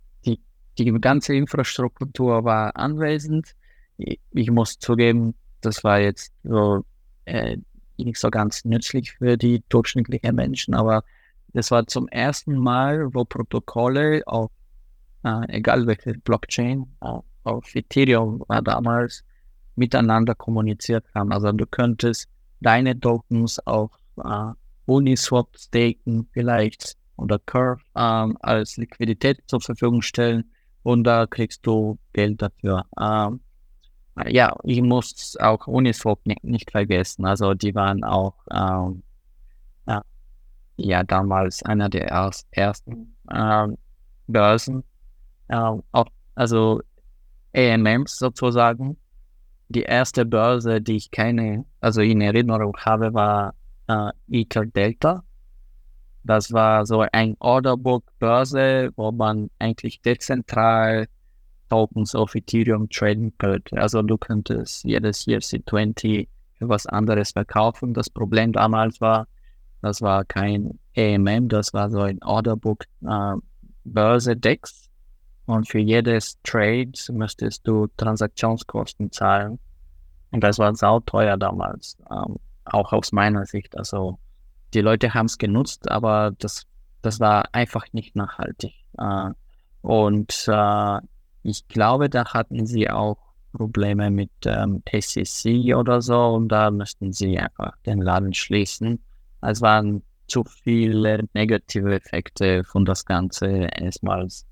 die, 0.85 1.01
ganze 1.01 1.35
Infrastruktur 1.35 2.45
war 2.45 2.76
anwesend. 2.76 3.55
Ich, 3.97 4.20
ich 4.33 4.51
muss 4.51 4.78
zugeben, 4.78 5.35
das 5.61 5.85
war 5.85 6.01
jetzt 6.01 6.33
so 6.43 6.85
äh, 7.26 7.57
nicht 7.99 8.18
so 8.18 8.31
ganz 8.31 8.64
nützlich 8.64 9.12
für 9.12 9.37
die 9.37 9.62
durchschnittlichen 9.68 10.35
Menschen, 10.35 10.74
aber 10.74 11.05
das 11.53 11.70
war 11.70 11.87
zum 11.87 12.09
ersten 12.09 12.57
Mal, 12.57 13.12
wo 13.12 13.24
Protokolle 13.24 14.22
auf, 14.26 14.51
äh, 15.24 15.57
egal 15.57 15.87
welche 15.87 16.14
Blockchain, 16.14 16.87
äh, 17.03 17.18
auf 17.45 17.74
Ethereum 17.74 18.43
war 18.49 18.62
damals, 18.62 19.24
miteinander 19.76 20.35
kommuniziert 20.35 21.05
haben. 21.14 21.33
Also 21.33 21.53
du 21.53 21.66
könntest 21.66 22.28
deine 22.61 22.99
Tokens 22.99 23.59
auf 23.66 23.91
äh, 24.22 24.53
Uniswap 24.87 25.49
staken 25.57 26.28
vielleicht 26.33 26.97
oder 27.16 27.39
Curve 27.39 27.83
ähm, 27.97 28.37
als 28.41 28.76
Liquidität 28.76 29.43
zur 29.47 29.61
Verfügung 29.61 30.03
stellen 30.03 30.45
und 30.83 31.05
da 31.05 31.26
kriegst 31.26 31.66
du 31.66 31.99
Geld 32.12 32.43
dafür. 32.43 32.85
Ähm, 32.99 33.41
ja, 34.26 34.55
ich 34.64 34.83
muss 34.83 35.37
auch 35.41 35.66
Uniswap 35.66 36.20
nicht, 36.26 36.45
nicht 36.45 36.70
vergessen. 36.70 37.24
Also 37.24 37.55
die 37.55 37.74
waren 37.74 38.05
auch 38.05 38.35
ähm, 38.53 39.03
ja 40.81 41.03
damals 41.03 41.62
einer 41.62 41.89
der 41.89 42.09
erst, 42.09 42.47
ersten 42.51 43.16
äh, 43.31 43.68
Börsen, 44.26 44.85
äh, 45.49 45.57
auch, 45.93 46.07
also 46.35 46.81
AMMs 47.55 48.16
sozusagen. 48.16 48.97
Die 49.68 49.83
erste 49.83 50.24
Börse, 50.26 50.81
die 50.81 50.97
ich 50.97 51.11
keine, 51.11 51.64
also 51.81 52.01
in 52.01 52.20
Erinnerung 52.20 52.76
habe, 52.78 53.14
war 53.14 53.55
äh, 53.89 54.11
Ether 54.28 54.66
Delta. 54.66 55.22
Das 56.25 56.53
war 56.53 56.87
so 56.87 57.05
ein 57.12 57.37
Orderbook-Börse, 57.39 58.91
wo 58.97 59.11
man 59.11 59.51
eigentlich 59.59 60.01
dezentral 60.03 61.07
Tokens 61.71 62.14
auf 62.14 62.35
Ethereum 62.35 62.89
traden 62.91 63.33
könnte. 63.39 63.81
Also 63.81 64.03
du 64.03 64.18
könntest 64.18 64.85
jedes 64.85 65.27
ERC20 65.27 66.29
für 66.59 66.68
was 66.68 66.87
anderes 66.87 67.31
verkaufen. 67.31 67.95
Das 67.95 68.11
Problem 68.11 68.53
damals 68.53 69.01
war, 69.01 69.27
das 69.81 70.03
war 70.03 70.25
kein 70.25 70.79
AMM, 70.97 71.49
das 71.49 71.73
war 71.73 71.91
so 71.91 72.01
ein 72.01 72.23
Orderbook 72.23 72.85
äh, 73.03 73.37
Börse 73.85 74.37
Dex. 74.37 74.89
Und 75.47 75.68
für 75.68 75.79
jedes 75.79 76.39
Trade 76.43 76.93
müsstest 77.11 77.66
du 77.66 77.89
Transaktionskosten 77.97 79.11
zahlen. 79.11 79.59
Und 80.31 80.45
das 80.45 80.59
war 80.59 80.75
sauteuer 80.77 81.37
damals, 81.37 81.97
ähm, 82.11 82.37
auch 82.66 82.93
aus 82.93 83.11
meiner 83.11 83.47
Sicht. 83.47 83.77
Also 83.77 84.18
die 84.75 84.81
Leute 84.81 85.14
haben 85.14 85.27
es 85.27 85.39
genutzt, 85.39 85.91
aber 85.91 86.33
das, 86.39 86.66
das 87.03 87.21
war 87.21 87.45
einfach 87.53 87.87
nicht 87.93 88.16
nachhaltig. 88.16 88.75
Äh, 88.99 89.31
und 89.83 90.45
äh, 90.49 90.99
ich 91.43 91.66
glaube, 91.68 92.11
da 92.11 92.33
hatten 92.33 92.66
sie 92.66 92.91
auch 92.91 93.18
Probleme 93.53 94.11
mit 94.11 94.31
ähm, 94.45 94.83
SEC 94.93 95.75
oder 95.75 96.01
so 96.01 96.18
und 96.18 96.49
da 96.49 96.71
müssten 96.71 97.12
sie 97.12 97.39
einfach 97.39 97.77
den 97.87 98.01
Laden 98.01 98.35
schließen. 98.35 99.03
Es 99.41 99.61
waren 99.61 100.03
zu 100.29 100.45
viele 100.45 101.25
negative 101.35 101.95
Effekte 101.95 102.62
von 102.64 102.85
das 102.85 103.05
Ganze. 103.05 103.68
Erstmals 103.75 104.47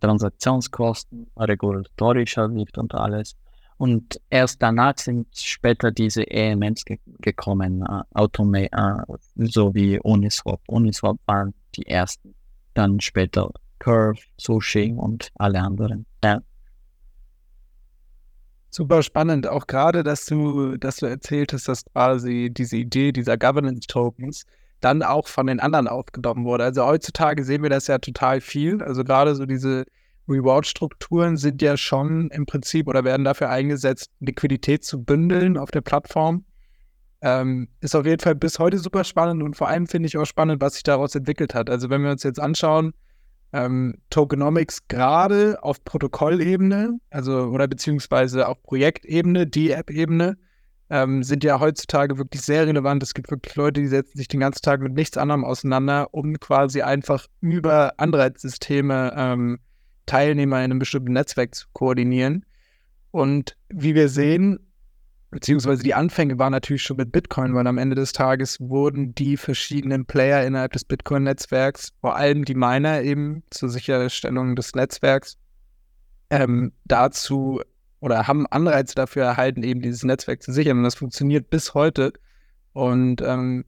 Transaktionskosten, 0.00 1.30
regulatorischer 1.36 2.48
Licht 2.48 2.76
und 2.76 2.94
alles. 2.94 3.36
Und 3.78 4.20
erst 4.30 4.62
danach 4.62 4.96
sind 4.98 5.26
später 5.36 5.90
diese 5.90 6.28
EMNs 6.30 6.84
ge 6.84 6.98
gekommen, 7.20 7.82
äh, 7.82 8.02
Automa 8.14 8.58
äh, 8.58 9.16
so 9.36 9.74
wie 9.74 9.98
Uniswap. 10.00 10.60
Uniswap 10.66 11.18
waren 11.26 11.52
die 11.74 11.86
ersten. 11.86 12.34
Dann 12.74 13.00
später 13.00 13.50
Curve, 13.78 14.20
Sushi 14.38 14.94
und 14.96 15.30
alle 15.36 15.60
anderen. 15.60 16.06
Ja. 16.24 16.40
Super 18.70 19.02
spannend, 19.02 19.46
auch 19.46 19.66
gerade, 19.66 20.02
dass 20.02 20.26
du, 20.26 20.76
dass 20.76 20.96
du 20.96 21.06
erzählt 21.06 21.52
hast, 21.52 21.68
dass 21.68 21.84
quasi 21.84 22.50
diese 22.52 22.76
Idee 22.76 23.12
dieser 23.12 23.38
Governance-Tokens 23.38 24.44
dann 24.80 25.02
auch 25.02 25.28
von 25.28 25.46
den 25.46 25.60
anderen 25.60 25.88
aufgenommen 25.88 26.44
wurde. 26.44 26.64
Also 26.64 26.84
heutzutage 26.84 27.44
sehen 27.44 27.62
wir 27.62 27.70
das 27.70 27.86
ja 27.86 27.98
total 27.98 28.40
viel. 28.40 28.82
Also 28.82 29.04
gerade 29.04 29.34
so 29.34 29.46
diese 29.46 29.84
Reward-Strukturen 30.28 31.36
sind 31.36 31.62
ja 31.62 31.76
schon 31.76 32.30
im 32.30 32.46
Prinzip 32.46 32.88
oder 32.88 33.04
werden 33.04 33.24
dafür 33.24 33.50
eingesetzt, 33.50 34.10
Liquidität 34.20 34.84
zu 34.84 35.02
bündeln 35.02 35.56
auf 35.56 35.70
der 35.70 35.80
Plattform. 35.80 36.44
Ähm, 37.22 37.68
ist 37.80 37.96
auf 37.96 38.04
jeden 38.04 38.20
Fall 38.20 38.34
bis 38.34 38.58
heute 38.58 38.78
super 38.78 39.04
spannend 39.04 39.42
und 39.42 39.56
vor 39.56 39.68
allem 39.68 39.86
finde 39.86 40.06
ich 40.06 40.18
auch 40.18 40.26
spannend, 40.26 40.60
was 40.60 40.74
sich 40.74 40.82
daraus 40.82 41.14
entwickelt 41.14 41.54
hat. 41.54 41.70
Also 41.70 41.88
wenn 41.88 42.02
wir 42.02 42.10
uns 42.10 42.22
jetzt 42.22 42.40
anschauen, 42.40 42.92
ähm, 43.52 43.94
Tokenomics 44.10 44.86
gerade 44.88 45.62
auf 45.62 45.82
Protokollebene, 45.84 46.98
also 47.10 47.44
oder 47.46 47.66
beziehungsweise 47.68 48.48
auf 48.48 48.62
Projektebene, 48.62 49.46
die 49.46 49.70
App-Ebene, 49.70 50.36
ähm, 50.90 51.22
sind 51.22 51.42
ja 51.42 51.58
heutzutage 51.58 52.18
wirklich 52.18 52.42
sehr 52.42 52.66
relevant. 52.66 53.02
Es 53.02 53.14
gibt 53.14 53.30
wirklich 53.30 53.56
Leute, 53.56 53.80
die 53.80 53.88
setzen 53.88 54.16
sich 54.16 54.28
den 54.28 54.40
ganzen 54.40 54.62
Tag 54.62 54.80
mit 54.80 54.92
nichts 54.92 55.16
anderem 55.16 55.44
auseinander, 55.44 56.08
um 56.12 56.38
quasi 56.38 56.82
einfach 56.82 57.26
über 57.40 57.94
Anreizsysteme 57.96 59.12
ähm, 59.16 59.58
Teilnehmer 60.06 60.58
in 60.58 60.64
einem 60.64 60.78
bestimmten 60.78 61.12
Netzwerk 61.12 61.54
zu 61.54 61.66
koordinieren. 61.72 62.44
Und 63.10 63.56
wie 63.68 63.94
wir 63.94 64.08
sehen, 64.08 64.58
beziehungsweise 65.30 65.82
die 65.82 65.94
Anfänge 65.94 66.38
waren 66.38 66.52
natürlich 66.52 66.82
schon 66.82 66.96
mit 66.96 67.12
Bitcoin, 67.12 67.54
weil 67.54 67.66
am 67.66 67.78
Ende 67.78 67.96
des 67.96 68.12
Tages 68.12 68.58
wurden 68.60 69.14
die 69.14 69.36
verschiedenen 69.36 70.06
Player 70.06 70.46
innerhalb 70.46 70.72
des 70.72 70.84
Bitcoin-Netzwerks, 70.84 71.92
vor 72.00 72.16
allem 72.16 72.44
die 72.44 72.54
Miner 72.54 73.02
eben 73.02 73.42
zur 73.50 73.68
Sicherstellung 73.68 74.56
des 74.56 74.74
Netzwerks, 74.74 75.36
ähm, 76.30 76.72
dazu 76.84 77.60
oder 78.00 78.26
haben 78.26 78.46
Anreize 78.46 78.94
dafür 78.94 79.24
erhalten, 79.24 79.62
eben 79.62 79.80
dieses 79.80 80.04
Netzwerk 80.04 80.42
zu 80.42 80.52
sichern. 80.52 80.78
Und 80.78 80.84
das 80.84 80.94
funktioniert 80.94 81.50
bis 81.50 81.74
heute. 81.74 82.12
Und 82.72 83.22
ähm, 83.22 83.64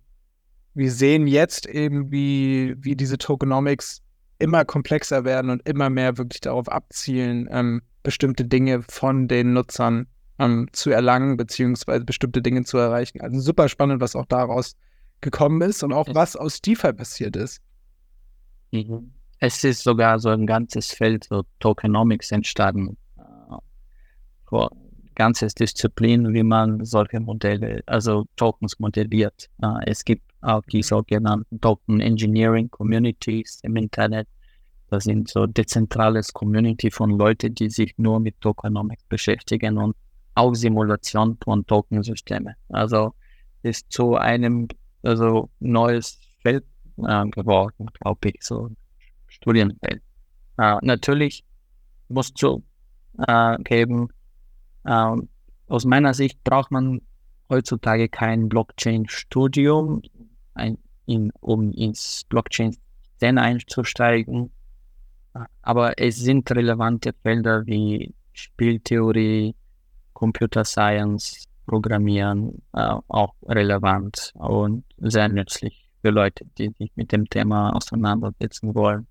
wir 0.74 0.92
sehen 0.92 1.26
jetzt 1.26 1.66
eben, 1.66 2.12
wie, 2.12 2.76
wie 2.78 2.94
diese 2.94 3.18
Tokenomics 3.18 4.02
immer 4.38 4.64
komplexer 4.64 5.24
werden 5.24 5.50
und 5.50 5.66
immer 5.68 5.90
mehr 5.90 6.18
wirklich 6.18 6.40
darauf 6.40 6.68
abzielen, 6.68 7.48
ähm, 7.50 7.82
bestimmte 8.02 8.44
Dinge 8.44 8.82
von 8.82 9.28
den 9.28 9.52
Nutzern 9.52 10.06
ähm, 10.38 10.68
zu 10.72 10.90
erlangen, 10.90 11.36
beziehungsweise 11.36 12.04
bestimmte 12.04 12.42
Dinge 12.42 12.64
zu 12.64 12.78
erreichen. 12.78 13.20
Also 13.20 13.40
super 13.40 13.68
spannend, 13.68 14.00
was 14.00 14.14
auch 14.14 14.26
daraus 14.26 14.76
gekommen 15.20 15.60
ist 15.62 15.82
und 15.82 15.92
auch 15.92 16.06
was 16.14 16.36
aus 16.36 16.60
DeFi 16.60 16.92
passiert 16.92 17.36
ist. 17.36 17.60
Mhm. 18.70 19.12
Es 19.40 19.62
ist 19.64 19.82
sogar 19.82 20.18
so 20.18 20.28
ein 20.30 20.46
ganzes 20.46 20.92
Feld, 20.92 21.24
so 21.24 21.44
Tokenomics 21.60 22.32
entstanden. 22.32 22.96
Äh, 23.16 24.66
ganzes 25.14 25.54
Disziplin, 25.54 26.32
wie 26.32 26.44
man 26.44 26.84
solche 26.84 27.20
Modelle, 27.20 27.82
also 27.86 28.26
Tokens 28.36 28.78
modelliert. 28.78 29.50
Äh, 29.60 29.90
es 29.90 30.04
gibt 30.04 30.27
auch 30.40 30.62
die 30.72 30.82
sogenannten 30.82 31.60
Token 31.60 32.00
Engineering 32.00 32.70
Communities 32.70 33.60
im 33.62 33.76
Internet. 33.76 34.28
Das 34.90 35.04
sind 35.04 35.28
so 35.28 35.46
dezentrales 35.46 36.32
Community 36.32 36.90
von 36.90 37.10
Leuten, 37.10 37.54
die 37.54 37.68
sich 37.68 37.94
nur 37.98 38.20
mit 38.20 38.40
Tokenomics 38.40 39.04
beschäftigen 39.04 39.76
und 39.78 39.96
auch 40.34 40.54
Simulation 40.54 41.36
von 41.42 41.66
Tokensystemen. 41.66 42.54
Also 42.68 43.14
ist 43.62 43.90
zu 43.92 44.14
einem 44.14 44.68
also 45.02 45.50
neues 45.60 46.18
Feld 46.42 46.64
äh, 46.98 47.26
geworden, 47.26 47.88
glaube 48.00 48.30
ich, 48.30 48.36
so 48.40 48.70
Studienfeld. 49.26 50.02
Äh, 50.58 50.76
natürlich 50.82 51.44
muss 52.08 52.32
zu 52.32 52.64
äh, 53.26 53.58
geben, 53.62 54.08
äh, 54.84 55.16
aus 55.68 55.84
meiner 55.84 56.14
Sicht 56.14 56.42
braucht 56.44 56.70
man 56.70 57.02
heutzutage 57.50 58.08
kein 58.08 58.48
Blockchain-Studium, 58.48 60.02
in, 61.06 61.32
um 61.40 61.72
ins 61.72 62.24
Blockchain-Szene 62.28 63.40
einzusteigen. 63.40 64.50
Aber 65.62 65.98
es 65.98 66.16
sind 66.16 66.50
relevante 66.50 67.12
Felder 67.22 67.64
wie 67.66 68.14
Spieltheorie, 68.32 69.54
Computer 70.12 70.64
Science, 70.64 71.44
Programmieren 71.66 72.62
äh, 72.72 72.94
auch 73.08 73.34
relevant 73.46 74.32
und 74.34 74.84
sehr 74.96 75.28
nützlich 75.28 75.88
für 76.00 76.10
Leute, 76.10 76.46
die 76.56 76.70
sich 76.78 76.90
mit 76.94 77.12
dem 77.12 77.28
Thema 77.28 77.70
auseinandersetzen 77.76 78.74
wollen. 78.74 79.06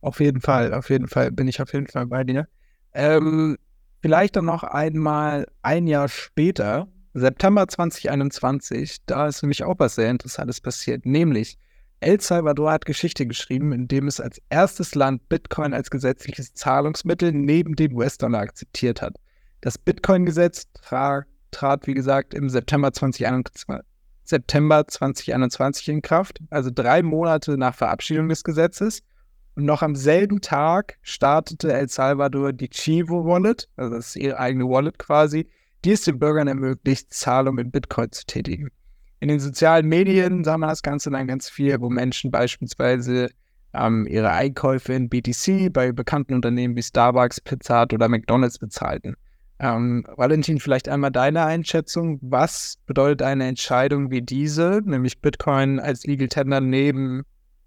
Auf 0.00 0.20
jeden 0.20 0.40
Fall, 0.40 0.72
auf 0.72 0.88
jeden 0.90 1.08
Fall 1.08 1.32
bin 1.32 1.48
ich 1.48 1.60
auf 1.60 1.72
jeden 1.72 1.88
Fall 1.88 2.06
bei 2.06 2.22
dir. 2.24 2.46
Ähm, 2.92 3.56
vielleicht 4.00 4.36
dann 4.36 4.44
noch 4.44 4.62
einmal 4.62 5.46
ein 5.62 5.86
Jahr 5.86 6.08
später, 6.08 6.88
September 7.14 7.68
2021, 7.68 9.04
da 9.04 9.26
ist 9.26 9.42
mich 9.42 9.64
auch 9.64 9.74
was 9.78 9.96
sehr 9.96 10.10
Interessantes 10.10 10.60
passiert, 10.60 11.04
nämlich 11.04 11.58
El 12.00 12.20
Salvador 12.20 12.72
hat 12.72 12.84
Geschichte 12.84 13.26
geschrieben, 13.26 13.72
indem 13.72 14.08
es 14.08 14.18
als 14.18 14.40
erstes 14.48 14.94
Land 14.94 15.28
Bitcoin 15.28 15.72
als 15.74 15.90
gesetzliches 15.90 16.54
Zahlungsmittel 16.54 17.32
neben 17.32 17.76
dem 17.76 17.94
US-Dollar 17.94 18.40
akzeptiert 18.40 19.02
hat. 19.02 19.16
Das 19.60 19.78
Bitcoin-Gesetz 19.78 20.66
tra 20.72 21.24
trat, 21.52 21.86
wie 21.86 21.94
gesagt, 21.94 22.34
im 22.34 22.48
September 22.48 22.92
2021, 22.92 23.86
September 24.24 24.88
2021 24.88 25.88
in 25.90 26.02
Kraft, 26.02 26.40
also 26.50 26.70
drei 26.74 27.02
Monate 27.02 27.58
nach 27.58 27.74
Verabschiedung 27.74 28.28
des 28.28 28.42
Gesetzes. 28.42 29.02
Und 29.54 29.66
noch 29.66 29.82
am 29.82 29.94
selben 29.94 30.40
Tag 30.40 30.96
startete 31.02 31.72
El 31.74 31.88
Salvador 31.90 32.54
die 32.54 32.70
Chivo 32.70 33.26
Wallet, 33.26 33.68
also 33.76 33.94
das 33.94 34.08
ist 34.08 34.16
ihre 34.16 34.38
eigene 34.38 34.64
Wallet 34.64 34.98
quasi, 34.98 35.46
die 35.84 35.92
es 35.92 36.02
den 36.02 36.18
Bürgern 36.18 36.48
ermöglicht, 36.48 37.12
Zahlungen 37.12 37.66
in 37.66 37.70
Bitcoin 37.70 38.12
zu 38.12 38.24
tätigen. 38.26 38.68
In 39.20 39.28
den 39.28 39.40
sozialen 39.40 39.86
Medien 39.88 40.44
sah 40.44 40.58
man 40.58 40.68
das 40.68 40.82
Ganze 40.82 41.10
dann 41.10 41.26
ganz 41.26 41.48
viel, 41.48 41.80
wo 41.80 41.88
Menschen 41.88 42.30
beispielsweise 42.30 43.30
ähm, 43.74 44.06
ihre 44.06 44.30
Einkäufe 44.30 44.92
in 44.92 45.08
BTC 45.08 45.72
bei 45.72 45.92
bekannten 45.92 46.34
Unternehmen 46.34 46.76
wie 46.76 46.82
Starbucks, 46.82 47.40
Pizza 47.40 47.82
Hut 47.82 47.92
oder 47.92 48.08
McDonalds 48.08 48.58
bezahlten. 48.58 49.14
Ähm, 49.58 50.04
Valentin, 50.16 50.58
vielleicht 50.58 50.88
einmal 50.88 51.12
deine 51.12 51.44
Einschätzung. 51.44 52.18
Was 52.20 52.78
bedeutet 52.86 53.22
eine 53.22 53.46
Entscheidung 53.46 54.10
wie 54.10 54.22
diese, 54.22 54.82
nämlich 54.84 55.20
Bitcoin 55.20 55.78
als 55.78 56.04
Legal 56.04 56.28
Tender 56.28 56.60
neben 56.60 57.22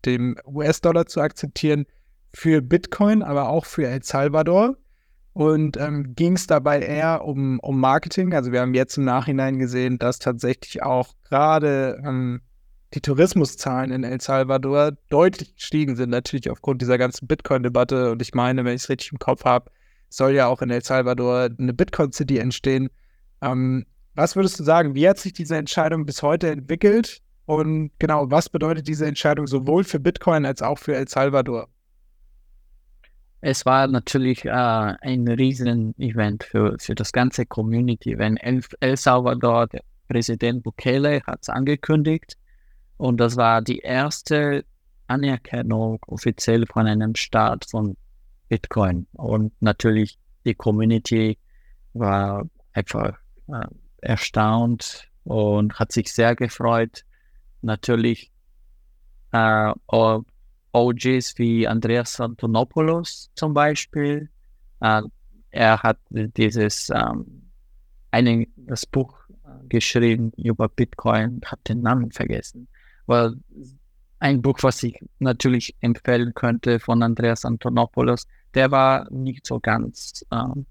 dem 0.06 0.36
US-Dollar 0.46 1.06
zu 1.06 1.22
akzeptieren, 1.22 1.86
für 2.34 2.62
Bitcoin, 2.62 3.24
aber 3.24 3.48
auch 3.48 3.66
für 3.66 3.88
El 3.88 4.04
Salvador? 4.04 4.76
Und 5.36 5.76
ähm, 5.76 6.16
ging 6.16 6.38
es 6.38 6.48
dabei 6.48 6.80
eher 6.80 7.26
um, 7.26 7.60
um 7.60 7.78
Marketing? 7.78 8.34
Also 8.34 8.54
wir 8.54 8.62
haben 8.62 8.74
jetzt 8.74 8.98
im 8.98 9.04
Nachhinein 9.04 9.60
gesehen, 9.60 10.00
dass 10.00 10.18
tatsächlich 10.18 10.82
auch 10.82 11.10
gerade 11.26 12.02
ähm, 12.06 12.40
die 12.94 13.02
Tourismuszahlen 13.02 13.92
in 13.92 14.06
El 14.06 14.22
Salvador 14.22 14.94
deutlich 15.10 15.54
gestiegen 15.56 15.98
sind, 15.98 16.10
natürlich 16.10 16.50
aufgrund 16.50 16.82
dieser 16.82 16.98
ganzen 16.98 17.28
Bitcoin-Debatte. 17.28 18.14
Und 18.14 18.22
ich 18.22 18.34
meine, 18.34 18.64
wenn 18.64 18.76
ich 18.76 18.84
es 18.84 18.90
richtig 18.90 19.12
im 19.12 19.20
Kopf 19.20 19.44
habe, 19.44 19.70
soll 20.08 20.32
ja 20.32 20.48
auch 20.48 20.62
in 20.62 20.70
El 20.70 20.82
Salvador 20.82 21.50
eine 21.60 21.74
Bitcoin-City 21.74 22.38
entstehen. 22.38 22.90
Ähm, 23.42 23.86
was 24.14 24.38
würdest 24.38 24.58
du 24.58 24.64
sagen, 24.64 24.96
wie 24.96 25.10
hat 25.10 25.18
sich 25.20 25.34
diese 25.34 25.58
Entscheidung 25.58 26.06
bis 26.06 26.24
heute 26.24 26.50
entwickelt? 26.50 27.22
Und 27.46 27.92
genau, 28.00 28.32
was 28.32 28.48
bedeutet 28.48 28.88
diese 28.88 29.06
Entscheidung 29.06 29.48
sowohl 29.48 29.84
für 29.84 30.00
Bitcoin 30.00 30.46
als 30.46 30.62
auch 30.62 30.80
für 30.80 30.96
El 30.96 31.10
Salvador? 31.10 31.68
Es 33.42 33.66
war 33.66 33.88
natürlich 33.88 34.46
äh, 34.46 34.50
ein 34.50 35.28
Riesen-Event 35.28 36.44
für, 36.44 36.78
für 36.80 36.96
das 36.96 37.12
ganze 37.12 37.46
Community. 37.46 38.18
Wenn 38.18 38.38
El, 38.38 38.64
El 38.80 38.98
Salvador, 38.98 39.68
der 39.68 39.84
Präsident 40.08 40.64
Bukele, 40.64 41.22
hat 41.28 41.40
es 41.42 41.50
angekündigt 41.50 42.38
und 42.98 43.18
das 43.20 43.36
war 43.36 43.62
die 43.62 43.80
erste 43.80 44.66
Anerkennung 45.08 46.00
offiziell 46.08 46.66
von 46.66 46.88
einem 46.88 47.16
Staat 47.16 47.66
von 47.70 47.96
Bitcoin. 48.50 49.08
Und 49.14 49.54
natürlich 49.62 50.18
die 50.46 50.56
Community 50.56 51.38
war 51.94 52.48
einfach 52.74 53.18
äh, 53.48 53.68
erstaunt 54.02 55.10
und 55.24 55.78
hat 55.80 55.92
sich 55.92 56.12
sehr 56.12 56.36
gefreut. 56.36 57.04
Natürlich 57.62 58.32
äh, 59.32 59.74
OGs 60.76 61.38
wie 61.38 61.68
Andreas 61.68 62.20
Antonopoulos 62.20 63.32
zum 63.36 63.54
Beispiel. 63.54 64.30
Äh, 64.82 65.04
er 65.52 65.82
hat 65.82 65.98
dieses 66.12 66.90
ähm, 66.90 67.50
einen, 68.12 68.48
das 68.58 68.86
Buch 68.86 69.18
äh, 69.30 69.68
geschrieben 69.70 70.34
über 70.36 70.68
Bitcoin, 70.68 71.40
habe 71.46 71.62
den 71.68 71.82
Namen 71.82 72.12
vergessen. 72.12 72.68
Weil 73.06 73.36
ein 74.20 74.42
Buch, 74.42 74.58
was 74.64 74.84
ich 74.84 75.00
natürlich 75.20 75.76
empfehlen 75.80 76.34
könnte 76.34 76.80
von 76.80 77.02
Andreas 77.02 77.46
Antonopoulos, 77.46 78.28
der 78.54 78.70
war 78.72 79.10
nicht 79.12 79.48
so 79.48 79.62
ganz 79.62 80.26
ähm, 80.32 80.66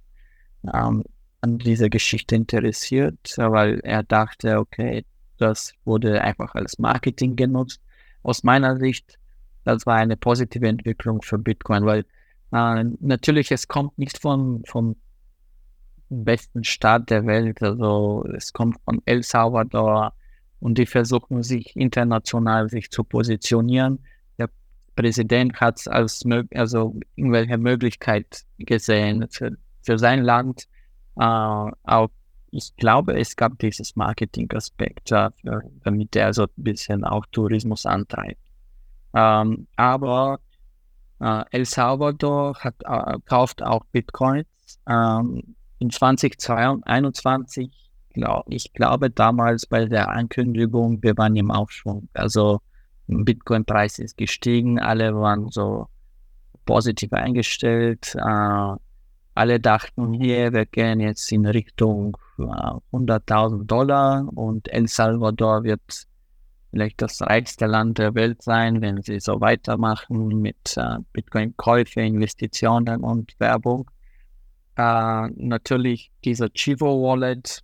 ähm, 0.73 1.03
an 1.41 1.59
dieser 1.59 1.89
Geschichte 1.89 2.35
interessiert, 2.35 3.35
weil 3.37 3.81
er 3.81 4.03
dachte, 4.03 4.59
okay, 4.59 5.05
das 5.39 5.73
wurde 5.85 6.21
einfach 6.23 6.55
als 6.55 6.79
Marketing 6.79 7.37
genutzt. 7.37 7.81
Aus 8.23 8.43
meiner 8.43 8.79
Sicht 8.79 9.19
das 9.65 9.87
war 9.87 9.97
eine 9.97 10.17
positive 10.17 10.69
Entwicklung 10.69 11.23
für 11.23 11.39
Bitcoin, 11.39 11.85
weil 11.85 12.05
äh, 12.53 12.85
natürlich 13.01 13.51
es 13.51 13.69
kommt 13.69 13.99
nicht 13.99 14.19
von, 14.19 14.62
vom 14.67 14.97
besten 16.09 16.65
Staat 16.65 17.11
der 17.11 17.27
Welt, 17.27 17.62
also 17.62 18.25
es 18.37 18.53
kommt 18.53 18.79
von 18.85 19.01
El 19.05 19.23
Salvador 19.23 20.12
und 20.61 20.79
die 20.79 20.87
versuchen 20.87 21.43
sich 21.43 21.75
international 21.77 22.69
sich 22.69 22.91
zu 22.91 23.05
positionieren. 23.05 23.99
Der 24.39 24.49
Präsident 24.97 25.61
hat 25.61 25.81
es 25.81 25.89
als 25.89 26.23
also 26.55 26.95
irgendwelche 27.17 27.59
Möglichkeit 27.59 28.45
gesehen 28.59 29.27
für, 29.31 29.57
für 29.83 29.99
sein 29.99 30.23
Land. 30.23 30.69
Äh, 31.17 31.23
auch 31.25 32.11
ich 32.57 32.77
glaube, 32.77 33.19
es 33.19 33.35
gab 33.35 33.59
dieses 33.59 33.97
Marketing-Aspekt, 33.97 35.11
äh, 35.11 35.31
damit 35.83 36.15
er 36.15 36.33
so 36.33 36.45
ein 36.45 36.49
bisschen 36.57 37.03
auch 37.05 37.27
Tourismus 37.33 37.85
antreibt. 37.85 38.39
Ähm, 39.15 39.67
aber 39.77 40.41
äh, 41.21 41.45
El 41.51 41.65
Salvador 41.65 42.57
hat, 42.59 42.75
äh, 42.85 43.19
kauft 43.27 43.62
auch 43.62 43.85
Bitcoins. 43.93 44.47
Ähm, 44.89 45.55
in 45.79 45.91
2021, 45.91 47.71
glaub, 48.12 48.45
ich 48.49 48.73
glaube 48.73 49.11
damals 49.11 49.67
bei 49.67 49.85
der 49.87 50.09
Ankündigung, 50.11 51.03
wir 51.03 51.17
waren 51.17 51.37
im 51.37 51.51
Aufschwung. 51.51 52.09
Also 52.15 52.61
Bitcoin-Preis 53.07 53.99
ist 53.99 54.17
gestiegen, 54.17 54.79
alle 54.79 55.15
waren 55.15 55.51
so 55.51 55.89
positiv 56.65 57.12
eingestellt. 57.12 58.15
Äh, 58.17 58.77
alle 59.37 59.59
dachten, 59.59 60.12
hier, 60.12 60.53
wir 60.53 60.65
gehen 60.65 61.01
jetzt 61.01 61.31
in 61.33 61.45
Richtung 61.47 62.17
äh, 62.39 62.43
100.000 62.43 63.67
Dollar 63.67 64.29
und 64.35 64.69
El 64.73 64.89
Salvador 64.89 65.65
wird 65.65 66.07
vielleicht 66.75 67.01
das 67.01 67.22
reichste 67.22 67.66
Land 67.66 67.99
der 67.99 68.16
Welt 68.16 68.43
sein, 68.43 68.81
wenn 68.81 69.01
sie 69.01 69.20
so 69.20 69.41
weitermachen 69.41 70.41
mit 70.41 70.77
äh, 70.77 70.97
Bitcoin-Käufe, 71.12 72.01
Investitionen 72.01 73.05
und 73.05 73.33
Werbung. 73.39 73.89
Äh, 74.77 75.29
natürlich 75.37 76.11
dieser 76.25 76.49
Chivo 76.51 77.01
Wallet, 77.01 77.62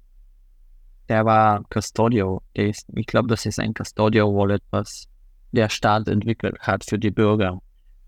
der 1.08 1.24
war 1.24 1.64
Custodio. 1.74 2.40
Der 2.54 2.68
ist, 2.68 2.86
ich 2.94 3.06
glaube, 3.06 3.26
das 3.26 3.46
ist 3.46 3.58
ein 3.58 3.74
Custodio 3.74 4.32
Wallet, 4.32 4.62
was 4.70 5.08
der 5.50 5.68
Staat 5.68 6.06
entwickelt 6.06 6.60
hat 6.60 6.84
für 6.84 6.98
die 6.98 7.10
Bürger. 7.10 7.58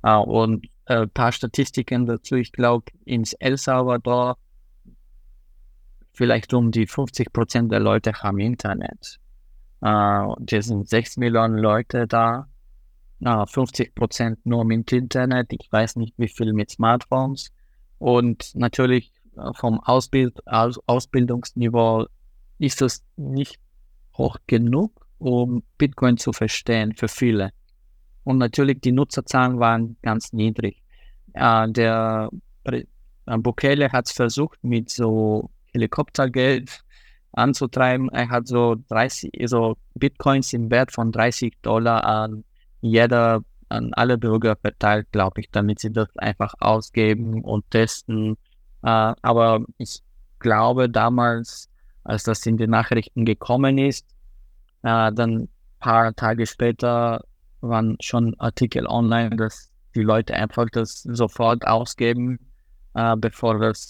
Uh, 0.06 0.20
und 0.20 0.66
ein 0.84 1.02
äh, 1.02 1.06
paar 1.08 1.32
Statistiken 1.32 2.06
dazu. 2.06 2.36
Ich 2.36 2.52
glaube, 2.52 2.92
ins 3.06 3.32
El 3.34 3.56
Salvador 3.56 4.36
vielleicht 6.12 6.54
um 6.54 6.70
die 6.70 6.86
50 6.86 7.32
Prozent 7.32 7.72
der 7.72 7.80
Leute 7.80 8.12
haben 8.12 8.38
Internet. 8.38 9.18
Uh, 9.82 10.36
das 10.38 10.66
sind 10.66 10.88
6 10.88 11.16
Millionen 11.16 11.58
Leute 11.58 12.06
da. 12.06 12.48
Uh, 13.24 13.46
50 13.46 13.94
Prozent 13.94 14.44
nur 14.46 14.64
mit 14.64 14.92
Internet. 14.92 15.52
Ich 15.52 15.70
weiß 15.70 15.96
nicht, 15.96 16.14
wie 16.18 16.28
viel 16.28 16.52
mit 16.52 16.70
Smartphones. 16.70 17.50
Und 17.98 18.54
natürlich 18.54 19.12
vom 19.54 19.80
Ausbild 19.80 20.46
Aus 20.46 20.78
Ausbildungsniveau 20.86 22.06
ist 22.58 22.82
es 22.82 23.04
nicht 23.16 23.58
hoch 24.16 24.36
genug, 24.46 25.06
um 25.18 25.62
Bitcoin 25.78 26.16
zu 26.16 26.32
verstehen 26.32 26.94
für 26.94 27.08
viele. 27.08 27.50
Und 28.24 28.38
natürlich 28.38 28.80
die 28.80 28.92
Nutzerzahlen 28.92 29.58
waren 29.58 29.96
ganz 30.02 30.32
niedrig. 30.32 30.82
Äh, 31.34 31.70
der 31.70 32.30
äh, 32.64 32.84
Bukele 33.26 33.90
hat 33.90 34.06
es 34.06 34.12
versucht, 34.12 34.62
mit 34.62 34.90
so 34.90 35.50
Helikoptergeld 35.72 36.84
anzutreiben. 37.32 38.08
Er 38.10 38.28
hat 38.28 38.46
so 38.46 38.76
30, 38.88 39.32
so 39.46 39.76
Bitcoins 39.94 40.52
im 40.52 40.70
Wert 40.70 40.92
von 40.92 41.12
30 41.12 41.54
Dollar 41.62 42.04
an 42.04 42.44
jeder, 42.80 43.42
an 43.68 43.92
alle 43.94 44.18
Bürger 44.18 44.56
verteilt, 44.56 45.08
glaube 45.12 45.40
ich, 45.40 45.50
damit 45.50 45.80
sie 45.80 45.92
das 45.92 46.08
einfach 46.16 46.54
ausgeben 46.60 47.42
und 47.42 47.70
testen. 47.70 48.36
Äh, 48.82 49.14
aber 49.22 49.64
ich 49.78 50.02
glaube 50.38 50.90
damals, 50.90 51.68
als 52.04 52.24
das 52.24 52.44
in 52.46 52.56
die 52.56 52.66
Nachrichten 52.66 53.24
gekommen 53.24 53.78
ist, 53.78 54.06
äh, 54.82 55.12
dann 55.12 55.48
paar 55.82 56.14
Tage 56.14 56.46
später 56.46 57.24
waren 57.60 57.96
schon 58.00 58.34
Artikel 58.38 58.86
online, 58.86 59.36
dass 59.36 59.70
die 59.94 60.02
Leute 60.02 60.34
einfach 60.34 60.66
das 60.72 61.02
sofort 61.02 61.66
ausgeben, 61.66 62.38
äh, 62.94 63.16
bevor 63.16 63.58
das 63.58 63.88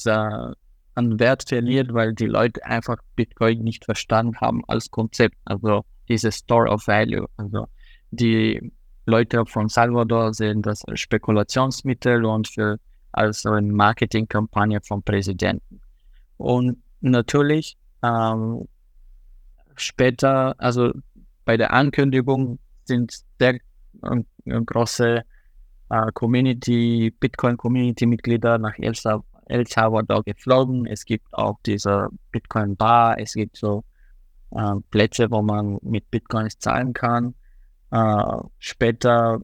an 0.95 1.18
Wert 1.18 1.49
verliert, 1.49 1.93
weil 1.95 2.14
die 2.14 2.26
Leute 2.26 2.64
einfach 2.64 2.97
Bitcoin 3.16 3.62
nicht 3.62 3.84
verstanden 3.84 4.36
haben 4.40 4.62
als 4.68 4.90
Konzept, 4.90 5.36
also 5.45 5.84
dieses 6.09 6.36
Store 6.38 6.68
of 6.68 6.86
Value. 6.86 7.26
Also 7.36 7.66
die 8.11 8.72
Leute 9.07 9.45
von 9.47 9.68
Salvador 9.68 10.34
sehen 10.34 10.62
das 10.62 10.84
als 10.84 11.01
Spekulationsmittel 11.01 12.24
und 12.24 12.49
für 12.49 12.78
als 13.12 13.45
eine 13.47 13.72
Marketingkampagne 13.72 14.80
vom 14.82 15.03
Präsidenten. 15.03 15.80
Und 16.36 16.82
natürlich 17.01 17.76
ähm, 18.03 18.68
später, 19.76 20.55
also 20.59 20.93
bei 21.45 21.57
der 21.57 21.72
Ankündigung 21.72 22.59
sind 22.84 23.12
sehr 23.38 23.59
äh, 24.03 24.61
große 24.64 25.22
äh, 25.90 26.12
Community, 26.14 27.14
Bitcoin-Community-Mitglieder 27.18 28.59
nach 28.59 28.78
El, 28.78 28.95
El 29.47 29.66
Salvador 29.66 30.22
geflogen. 30.22 30.86
Es 30.86 31.05
gibt 31.05 31.26
auch 31.32 31.59
diese 31.66 32.09
Bitcoin-Bar, 32.30 33.18
es 33.18 33.34
gibt 33.34 33.57
so 33.57 33.84
äh, 34.51 34.74
Plätze, 34.90 35.30
wo 35.30 35.43
man 35.43 35.78
mit 35.82 36.11
Bitcoins 36.11 36.59
zahlen 36.59 36.93
kann. 36.93 37.34
Äh, 37.90 38.22
später 38.59 39.40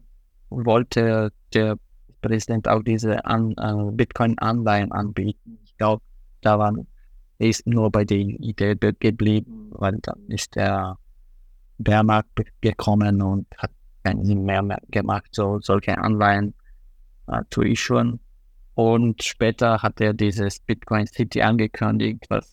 wollte 0.49 1.31
der 1.53 1.77
Präsident 2.21 2.67
auch 2.67 2.83
diese 2.83 3.25
an, 3.25 3.53
äh, 3.57 3.91
Bitcoin-Anleihen 3.91 4.91
anbieten. 4.91 5.59
Ich 5.63 5.77
glaube, 5.77 6.03
da 6.41 6.57
waren 6.59 6.87
ist 7.39 7.65
nur 7.65 7.89
bei 7.89 8.03
der 8.03 8.17
Idee 8.17 8.75
geblieben, 8.99 9.69
weil 9.71 9.97
dann 10.01 10.27
ist 10.27 10.55
der 10.55 10.97
Bärmarkt 11.77 12.29
gekommen 12.59 13.21
und 13.21 13.47
hat 13.57 13.71
keinen 14.03 14.25
Sinn 14.25 14.43
mehr, 14.43 14.61
mehr 14.61 14.81
gemacht, 14.89 15.29
so 15.31 15.59
solche 15.61 15.97
Anleihen 15.97 16.53
äh, 17.27 17.41
zu 17.49 17.61
issuen. 17.61 18.19
Und 18.79 19.21
später 19.23 19.81
hat 19.81 19.99
er 19.99 20.13
dieses 20.13 20.61
Bitcoin 20.61 21.05
City 21.05 21.41
angekündigt, 21.41 22.23
was 22.29 22.49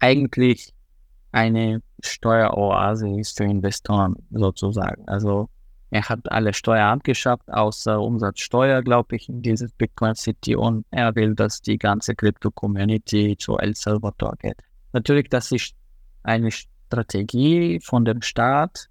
eigentlich 0.00 0.74
eine 1.30 1.80
Steueroase 2.02 3.08
ist 3.10 3.36
für 3.36 3.44
Investoren 3.44 4.16
sozusagen. 4.32 5.06
Also 5.06 5.48
er 5.90 6.08
hat 6.08 6.32
alle 6.32 6.52
Steuern 6.52 6.98
abgeschafft, 6.98 7.48
außer 7.52 8.00
Umsatzsteuer, 8.00 8.82
glaube 8.82 9.14
ich, 9.14 9.28
in 9.28 9.42
dieses 9.42 9.70
Bitcoin 9.70 10.16
City 10.16 10.56
und 10.56 10.84
er 10.90 11.14
will, 11.14 11.36
dass 11.36 11.62
die 11.62 11.78
ganze 11.78 12.16
Crypto-Community 12.16 13.36
zu 13.38 13.58
El 13.58 13.76
Salvador 13.76 14.34
geht. 14.40 14.56
Natürlich, 14.92 15.28
das 15.28 15.52
ist 15.52 15.72
eine 16.24 16.50
Strategie 16.50 17.78
von 17.78 18.04
dem 18.04 18.22
Staat, 18.22 18.88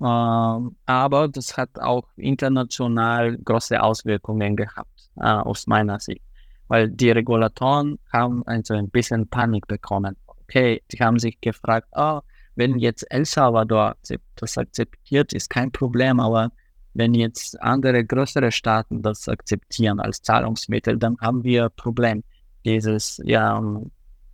äh, 0.00 0.04
aber 0.04 1.28
das 1.32 1.56
hat 1.56 1.70
auch 1.78 2.06
international 2.16 3.38
große 3.38 3.82
Auswirkungen 3.82 4.54
gehabt, 4.54 4.97
äh, 5.20 5.24
aus 5.24 5.66
meiner 5.66 6.00
Sicht, 6.00 6.22
weil 6.68 6.90
die 6.90 7.10
Regulatoren 7.10 7.98
haben 8.12 8.42
also 8.46 8.74
ein 8.74 8.90
bisschen 8.90 9.28
Panik 9.28 9.66
bekommen. 9.66 10.16
Okay, 10.26 10.82
die 10.90 10.98
haben 10.98 11.18
sich 11.18 11.40
gefragt, 11.40 11.88
oh, 11.92 12.20
wenn 12.56 12.78
jetzt 12.78 13.04
El 13.10 13.24
Salvador 13.24 13.96
das 14.36 14.58
akzeptiert, 14.58 15.32
ist 15.32 15.48
kein 15.48 15.70
Problem, 15.70 16.18
aber 16.18 16.50
wenn 16.94 17.14
jetzt 17.14 17.60
andere 17.62 18.04
größere 18.04 18.50
Staaten 18.50 19.02
das 19.02 19.28
akzeptieren 19.28 20.00
als 20.00 20.22
Zahlungsmittel, 20.22 20.98
dann 20.98 21.16
haben 21.20 21.44
wir 21.44 21.66
ein 21.66 21.70
Problem. 21.76 22.24
Dieses 22.64 23.20
ja, 23.24 23.62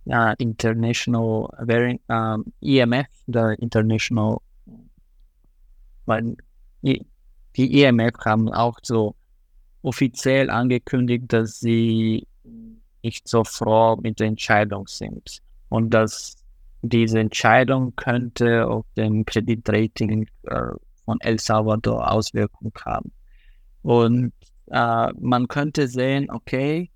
ja 0.05 0.31
International 0.39 1.47
um, 1.59 1.99
ähm, 2.09 2.45
EMF, 2.61 3.07
der 3.27 3.59
International, 3.59 4.37
weil 6.05 6.35
die, 6.81 7.05
die 7.55 7.83
EMF 7.83 8.15
haben 8.25 8.49
auch 8.51 8.79
so 8.81 9.15
offiziell 9.85 10.49
angekündigt, 10.49 11.25
dass 11.27 11.59
sie 11.59 12.27
nicht 13.03 13.27
so 13.27 13.43
froh 13.43 13.95
mit 13.97 14.19
der 14.19 14.27
Entscheidung 14.27 14.87
sind 14.87 15.41
und 15.69 15.91
dass 15.91 16.37
diese 16.81 17.19
Entscheidung 17.19 17.95
könnte 17.95 18.67
auf 18.67 18.85
den 18.97 19.25
Kreditrating 19.25 20.27
äh, 20.43 20.71
von 21.05 21.19
El 21.21 21.39
Salvador 21.39 22.11
Auswirkungen 22.11 22.73
haben. 22.83 23.11
Und 23.83 24.33
äh, 24.71 25.13
man 25.19 25.47
könnte 25.47 25.87
sehen, 25.87 26.31
okay, 26.31 26.89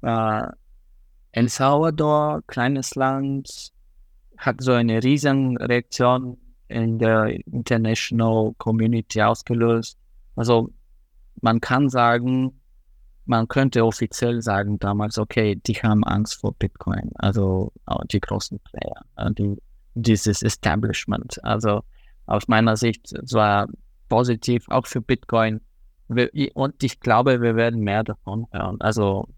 äh, 0.00 0.46
El 1.32 1.48
Salvador, 1.48 2.42
kleines 2.46 2.94
Land, 2.94 3.70
hat 4.38 4.62
so 4.62 4.72
eine 4.72 5.02
riesen 5.02 5.58
Reaktion 5.58 6.38
in 6.68 6.98
der 6.98 7.38
International 7.46 8.54
Community 8.56 9.20
ausgelöst. 9.20 9.98
Also 10.36 10.70
man 11.44 11.60
kann 11.60 11.90
sagen, 11.90 12.58
man 13.26 13.48
könnte 13.48 13.84
offiziell 13.84 14.40
sagen 14.40 14.78
damals, 14.78 15.18
okay, 15.18 15.56
die 15.56 15.74
haben 15.74 16.02
Angst 16.02 16.40
vor 16.40 16.54
Bitcoin, 16.54 17.10
also 17.16 17.70
die 18.10 18.20
großen 18.20 18.58
Player, 18.60 19.04
äh, 19.16 19.30
die, 19.32 19.56
dieses 19.94 20.42
Establishment. 20.42 21.38
Also 21.44 21.82
aus 22.24 22.48
meiner 22.48 22.76
Sicht 22.78 23.12
war 23.32 23.68
positiv 24.08 24.66
auch 24.70 24.86
für 24.86 25.02
Bitcoin. 25.02 25.60
Und 26.54 26.82
ich 26.82 27.00
glaube, 27.00 27.42
wir 27.42 27.56
werden 27.56 27.80
mehr 27.80 28.04
davon 28.04 28.46
hören. 28.50 28.80
Also 28.80 29.28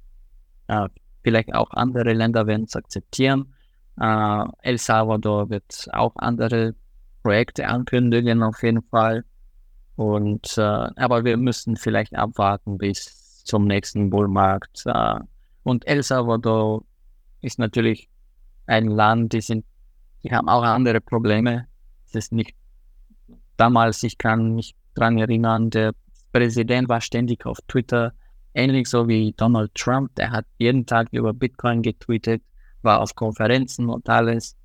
äh, 0.68 0.88
vielleicht 1.24 1.52
auch 1.54 1.70
andere 1.72 2.12
Länder 2.12 2.46
werden 2.46 2.66
es 2.66 2.76
akzeptieren. 2.76 3.52
Äh, 4.00 4.44
El 4.62 4.78
Salvador 4.78 5.50
wird 5.50 5.88
auch 5.92 6.14
andere 6.16 6.76
Projekte 7.24 7.66
ankündigen, 7.66 8.44
auf 8.44 8.62
jeden 8.62 8.82
Fall. 8.82 9.24
Und 9.96 10.58
äh, 10.58 10.60
aber 10.60 11.24
wir 11.24 11.36
müssen 11.36 11.76
vielleicht 11.76 12.14
abwarten, 12.14 12.78
bis 12.78 13.42
zum 13.44 13.66
nächsten 13.66 14.10
Bullmarkt. 14.10 14.82
Äh, 14.86 15.20
und 15.62 15.86
El 15.86 16.02
Salvador 16.02 16.84
ist 17.40 17.58
natürlich 17.58 18.08
ein 18.66 18.88
Land, 18.88 19.32
die 19.32 19.40
sind, 19.40 19.64
die 20.22 20.30
haben 20.30 20.48
auch 20.48 20.62
andere 20.62 21.00
Probleme. 21.00 21.66
Es 22.06 22.14
ist 22.14 22.32
nicht 22.32 22.54
damals, 23.56 24.02
ich 24.02 24.18
kann 24.18 24.54
mich 24.54 24.74
daran 24.94 25.18
erinnern, 25.18 25.70
der 25.70 25.92
Präsident 26.32 26.88
war 26.88 27.00
ständig 27.00 27.46
auf 27.46 27.58
Twitter, 27.68 28.12
ähnlich 28.54 28.88
so 28.88 29.08
wie 29.08 29.32
Donald 29.36 29.74
Trump, 29.74 30.14
der 30.16 30.30
hat 30.30 30.44
jeden 30.58 30.84
Tag 30.84 31.08
über 31.12 31.32
Bitcoin 31.32 31.82
getweetet, 31.82 32.42
war 32.82 33.00
auf 33.00 33.14
Konferenzen 33.14 33.88
und 33.88 34.08
alles. 34.08 34.56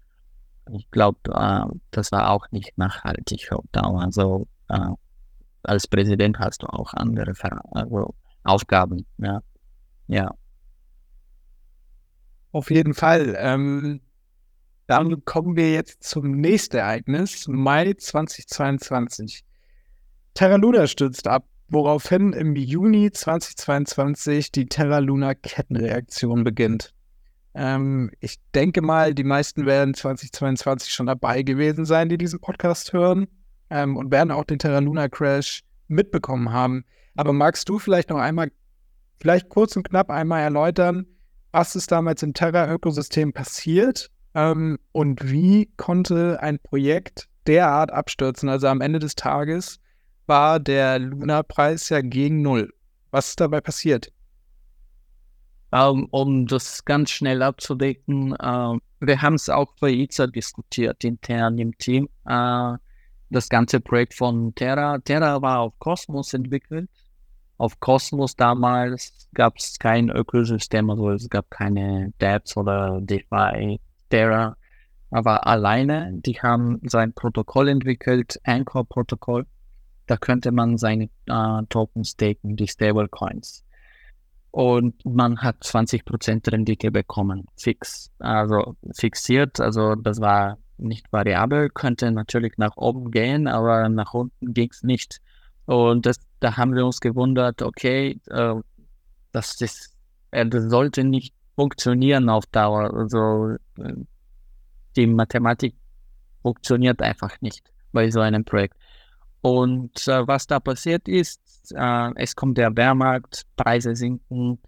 Ich 0.74 0.90
glaube, 0.92 1.20
äh, 1.34 1.66
das 1.92 2.12
war 2.12 2.30
auch 2.30 2.48
nicht 2.52 2.78
nachhaltig 2.78 3.52
auf 3.52 3.64
Dauer. 3.72 4.02
Also 4.02 4.48
äh, 4.70 4.92
als 5.64 5.88
Präsident 5.88 6.40
hast 6.40 6.64
du 6.64 6.68
auch 6.68 6.94
andere 6.94 7.36
Ver 7.36 7.62
also 7.72 8.14
Aufgaben. 8.44 9.06
Ja. 9.18 9.42
ja. 10.08 10.34
Auf 12.52 12.72
jeden 12.72 12.94
Fall. 12.94 13.36
Ähm, 13.38 14.02
dann 14.88 15.24
kommen 15.24 15.56
wir 15.56 15.72
jetzt 15.72 16.04
zum 16.04 16.32
nächsten 16.32 16.78
Ereignis, 16.78 17.48
Mai 17.48 17.94
2022. 17.94 19.44
Terra 20.34 20.56
Luna 20.56 20.88
stürzt 20.88 21.28
ab, 21.28 21.46
woraufhin 21.68 22.34
im 22.34 22.56
Juni 22.56 23.12
2022 23.12 24.52
die 24.52 24.66
Terra 24.66 25.00
Luna 25.00 25.34
Kettenreaktion 25.36 26.44
beginnt. 26.44 26.94
Ähm, 27.54 28.12
ich 28.20 28.38
denke 28.56 28.82
mal, 28.82 29.14
die 29.14 29.24
meisten 29.24 29.66
werden 29.66 29.94
2022 29.94 30.92
schon 30.92 31.06
dabei 31.06 31.44
gewesen 31.44 31.86
sein, 31.86 32.10
die 32.10 32.18
diesen 32.18 32.40
Podcast 32.40 32.94
hören 32.94 33.28
ähm, 33.72 33.98
und 33.98 34.12
werden 34.12 34.32
auch 34.32 34.44
den 34.44 34.60
Terra 34.60 34.80
Luna 34.80 35.10
Crash 35.10 35.64
mitbekommen 35.88 36.52
haben. 36.52 36.86
Aber 37.16 37.34
magst 37.34 37.68
du 37.70 37.80
vielleicht 37.80 38.10
noch 38.10 38.20
einmal, 38.20 38.52
vielleicht 39.20 39.50
kurz 39.50 39.76
und 39.76 39.88
knapp 39.90 40.10
einmal 40.10 40.42
erläutern, 40.42 41.08
was 41.52 41.76
ist 41.76 41.92
damals 41.92 42.24
im 42.24 42.34
Terra-Ökosystem 42.34 43.34
passiert 43.34 44.10
ähm, 44.36 44.78
und 44.92 45.30
wie 45.30 45.70
konnte 45.78 46.42
ein 46.42 46.60
Projekt 46.60 47.28
derart 47.48 47.92
abstürzen? 47.92 48.50
Also 48.50 48.68
am 48.68 48.82
Ende 48.82 49.00
des 49.00 49.16
Tages 49.16 49.80
war 50.28 50.60
der 50.60 51.00
Luna-Preis 51.00 51.90
ja 51.90 52.02
gegen 52.02 52.42
Null. 52.42 52.72
Was 53.12 53.30
ist 53.30 53.40
dabei 53.42 53.60
passiert? 53.60 54.12
Um, 55.74 55.80
ähm, 55.80 56.08
um 56.12 56.48
das 56.48 56.84
ganz 56.84 57.12
schnell 57.12 57.42
abzudecken, 57.42 58.34
uh, 58.34 58.78
wir 59.00 59.22
haben 59.22 59.36
es 59.36 59.50
auch 59.50 59.74
bei 59.80 59.90
IZA 59.90 60.28
diskutiert, 60.28 61.04
intern 61.04 61.58
im 61.58 61.78
Team. 61.78 62.10
Uh, 62.26 62.78
das 63.32 63.50
ganze 63.50 63.80
Projekt 63.80 64.14
von 64.14 64.54
Terra. 64.56 65.00
Terra 65.00 65.42
war 65.42 65.60
auf 65.60 65.80
Cosmos 65.80 66.34
entwickelt. 66.34 66.90
Auf 67.58 67.80
Cosmos 67.80 68.36
damals 68.36 69.30
gab 69.34 69.58
es 69.58 69.78
kein 69.80 70.10
Ökosystem, 70.10 70.90
also 70.90 71.12
es 71.12 71.30
gab 71.30 71.50
keine 71.50 72.12
DApps 72.18 72.58
oder 72.58 73.00
DeFi. 73.02 73.80
Terra 74.10 74.58
war 75.12 75.46
alleine. 75.46 76.12
Die 76.14 76.42
haben 76.42 76.80
sein 76.84 77.14
Protokoll 77.14 77.70
entwickelt, 77.70 78.40
Anchor-Protokoll. 78.44 79.46
Da 80.08 80.18
könnte 80.18 80.52
man 80.52 80.78
seine 80.78 81.10
äh, 81.28 81.64
Token 81.70 82.04
staken, 82.04 82.56
die 82.56 82.68
Stablecoins. 82.68 83.64
Und 84.52 85.06
man 85.06 85.42
hat 85.42 85.64
20% 85.64 86.52
Rendite 86.52 86.92
bekommen, 86.92 87.46
fix, 87.56 88.12
also 88.20 88.76
fixiert. 88.94 89.62
Also 89.62 89.96
das 89.96 90.20
war 90.20 90.58
nicht 90.82 91.12
variabel, 91.12 91.70
könnte 91.70 92.12
natürlich 92.12 92.58
nach 92.58 92.78
oben 92.78 93.12
gehen, 93.12 93.48
aber 93.48 93.88
nach 93.90 94.14
unten 94.14 94.54
ging 94.54 94.70
es 94.72 94.84
nicht. 94.84 95.22
Und 95.66 96.06
das, 96.06 96.18
da 96.40 96.58
haben 96.58 96.76
wir 96.76 96.86
uns 96.86 97.00
gewundert, 97.00 97.62
okay, 97.62 98.20
äh, 98.30 98.56
das, 99.32 99.62
ist, 99.62 99.96
äh, 100.32 100.46
das 100.46 100.66
sollte 100.66 101.04
nicht 101.04 101.34
funktionieren 101.56 102.30
auf 102.30 102.46
Dauer. 102.48 102.94
Also 102.94 103.56
äh, 103.78 103.94
die 104.96 105.08
Mathematik 105.08 105.76
funktioniert 106.42 107.02
einfach 107.02 107.40
nicht 107.42 107.64
bei 107.92 108.10
so 108.10 108.20
einem 108.20 108.44
Projekt. 108.44 108.76
Und 109.42 110.08
äh, 110.08 110.28
was 110.28 110.48
da 110.48 110.60
passiert 110.60 111.08
ist, 111.08 111.42
äh, 111.76 112.10
es 112.16 112.36
kommt 112.36 112.58
der 112.58 112.70
Bärmarkt, 112.72 113.44
Preise 113.56 113.96
sinken. 113.96 114.60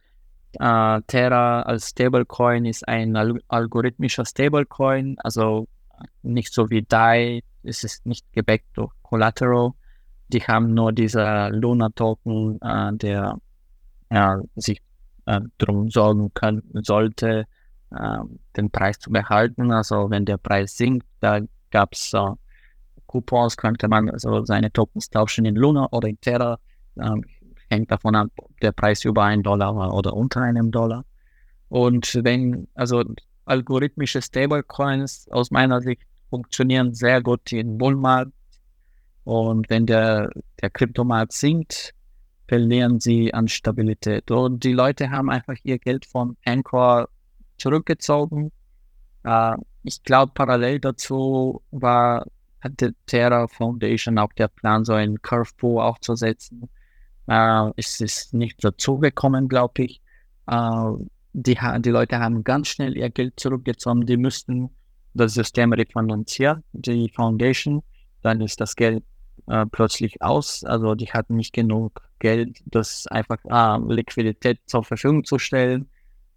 Äh, 0.59 1.01
Terra 1.07 1.61
als 1.63 1.89
Stablecoin 1.89 2.65
ist 2.65 2.87
ein 2.87 3.15
al 3.15 3.39
algorithmischer 3.47 4.25
Stablecoin, 4.25 5.17
also 5.19 5.67
nicht 6.21 6.53
so 6.53 6.69
wie 6.69 6.83
DAI, 6.83 7.41
es 7.63 7.83
ist 7.83 8.05
nicht 8.05 8.31
gebackt 8.33 8.65
durch 8.73 8.91
Collateral. 9.01 9.71
Die 10.29 10.41
haben 10.41 10.73
nur 10.73 10.91
dieser 10.91 11.49
Luna-Token, 11.49 12.59
äh, 12.61 12.93
der 12.93 13.39
sich 14.55 14.81
äh, 15.25 15.41
darum 15.57 15.89
sorgen 15.89 16.33
können, 16.33 16.63
sollte, 16.73 17.45
äh, 17.91 18.17
den 18.55 18.69
Preis 18.69 18.99
zu 18.99 19.11
behalten. 19.11 19.71
Also 19.71 20.09
wenn 20.09 20.25
der 20.25 20.37
Preis 20.37 20.77
sinkt, 20.77 21.07
da 21.19 21.39
gab 21.71 21.93
es 21.93 22.13
äh, 22.13 22.31
Coupons, 23.07 23.57
könnte 23.57 23.87
man 23.87 24.09
also 24.09 24.45
seine 24.45 24.71
Tokens 24.71 25.09
tauschen 25.09 25.45
in 25.45 25.55
Luna 25.55 25.87
oder 25.91 26.07
in 26.07 26.19
Terra. 26.19 26.59
Ähm, 26.99 27.23
hängt 27.69 27.91
davon 27.91 28.15
ab, 28.15 28.29
ob 28.37 28.59
der 28.59 28.71
Preis 28.71 29.03
über 29.03 29.23
einen 29.23 29.43
Dollar 29.43 29.75
war 29.75 29.93
oder 29.93 30.13
unter 30.13 30.41
einem 30.41 30.71
Dollar. 30.71 31.05
Und 31.69 32.19
wenn, 32.23 32.67
also 32.75 33.03
algorithmische 33.45 34.21
Stablecoins 34.21 35.27
aus 35.31 35.51
meiner 35.51 35.81
Sicht 35.81 36.01
funktionieren 36.29 36.93
sehr 36.93 37.21
gut 37.21 37.51
im 37.51 37.77
Bullmarkt. 37.77 38.31
Und 39.23 39.69
wenn 39.69 39.85
der, 39.85 40.29
der 40.61 40.69
Kryptomarkt 40.69 41.31
sinkt, 41.31 41.93
verlieren 42.47 42.99
sie 42.99 43.33
an 43.33 43.47
Stabilität. 43.47 44.31
Und 44.31 44.63
die 44.63 44.73
Leute 44.73 45.09
haben 45.11 45.29
einfach 45.29 45.55
ihr 45.63 45.79
Geld 45.79 46.05
von 46.05 46.35
Anchor 46.45 47.07
zurückgezogen. 47.57 48.51
Äh, 49.23 49.55
ich 49.83 50.03
glaube, 50.03 50.31
parallel 50.33 50.79
dazu 50.79 51.61
war, 51.71 52.25
hatte 52.61 52.95
Terra 53.05 53.47
Foundation 53.47 54.17
auch 54.17 54.33
der 54.33 54.47
Plan, 54.47 54.85
so 54.85 54.93
ein 54.93 55.21
Curveball 55.21 55.83
aufzusetzen. 55.83 56.69
Äh, 57.27 57.71
es 57.77 58.01
ist 58.01 58.33
nicht 58.33 58.63
dazu 58.63 58.97
gekommen, 58.99 59.47
glaube 59.47 59.83
ich. 59.83 60.01
Äh, 60.47 60.91
die, 61.33 61.57
die 61.79 61.89
Leute 61.89 62.19
haben 62.19 62.43
ganz 62.43 62.69
schnell 62.69 62.95
ihr 62.95 63.09
Geld 63.09 63.39
zurückgezogen. 63.39 64.05
Die 64.05 64.17
müssten 64.17 64.69
das 65.13 65.33
System 65.33 65.73
refinanzieren, 65.73 66.63
die 66.71 67.09
Foundation. 67.09 67.83
Dann 68.21 68.41
ist 68.41 68.61
das 68.61 68.75
Geld 68.75 69.03
äh, 69.47 69.65
plötzlich 69.65 70.21
aus. 70.21 70.63
Also 70.63 70.95
die 70.95 71.07
hatten 71.07 71.35
nicht 71.35 71.53
genug 71.53 72.01
Geld, 72.19 72.61
das 72.65 73.07
einfach 73.07 73.37
äh, 73.45 73.93
Liquidität 73.93 74.59
zur 74.65 74.83
Verfügung 74.83 75.23
zu 75.23 75.39
stellen. 75.39 75.89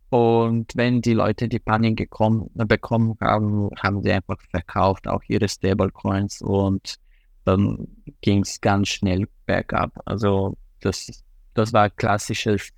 Und 0.09 0.72
wenn 0.76 1.01
die 1.03 1.14
Leute 1.14 1.49
die 1.49 1.59
Panik 1.59 1.97
gekommen, 1.97 2.51
bekommen 2.55 3.16
haben, 3.20 3.70
haben 3.78 4.03
sie 4.03 4.12
einfach 4.12 4.40
verkauft, 4.51 5.09
auch 5.09 5.22
ihre 5.28 5.49
Stablecoins 5.49 6.42
und 6.42 6.97
dann 7.44 7.86
ging 8.20 8.42
es 8.42 8.61
ganz 8.61 8.88
schnell 8.88 9.28
bergab. 9.47 9.92
Also 10.05 10.57
das, 10.80 11.24
das 11.55 11.72
war 11.72 11.90
klassisches, 11.90 12.70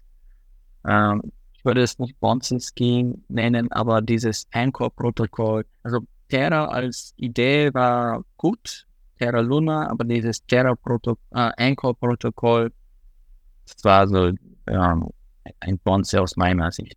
ähm, 0.87 1.23
ich 1.59 1.65
würde 1.65 1.83
es 1.83 1.99
nicht 1.99 2.19
Ponzi-Scheme 2.21 3.17
nennen, 3.29 3.71
aber 3.73 4.01
dieses 4.01 4.47
Anchor-Protokoll. 4.53 5.65
Also 5.83 6.01
Terra 6.29 6.67
als 6.67 7.13
Idee 7.17 7.75
war 7.75 8.25
gut, 8.37 8.87
Terra 9.19 9.41
Luna, 9.41 9.91
aber 9.91 10.05
dieses 10.05 10.47
Terra 10.47 10.73
-Proto 10.73 11.17
äh, 11.33 11.51
Anchor-Protokoll, 11.57 12.73
das 13.67 13.85
war 13.85 14.07
so 14.07 14.33
ähm, 14.67 15.09
ein 15.61 15.79
Ponzi 15.81 16.17
aus 16.17 16.37
meiner 16.37 16.71
Sicht. 16.71 16.97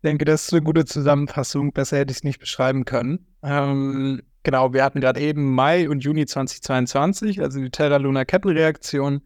Ich 0.00 0.02
denke, 0.02 0.24
das 0.24 0.44
ist 0.44 0.52
eine 0.52 0.62
gute 0.62 0.84
Zusammenfassung. 0.84 1.72
Besser 1.72 1.98
hätte 1.98 2.12
ich 2.12 2.18
es 2.18 2.24
nicht 2.24 2.38
beschreiben 2.38 2.84
können. 2.84 3.26
Ähm, 3.42 4.22
genau, 4.44 4.72
wir 4.72 4.84
hatten 4.84 5.00
gerade 5.00 5.18
eben 5.18 5.52
Mai 5.52 5.88
und 5.88 6.04
Juni 6.04 6.24
2022, 6.24 7.42
also 7.42 7.60
die 7.60 7.70
Terra 7.70 7.96
Luna 7.96 8.24
Kettenreaktion. 8.24 9.22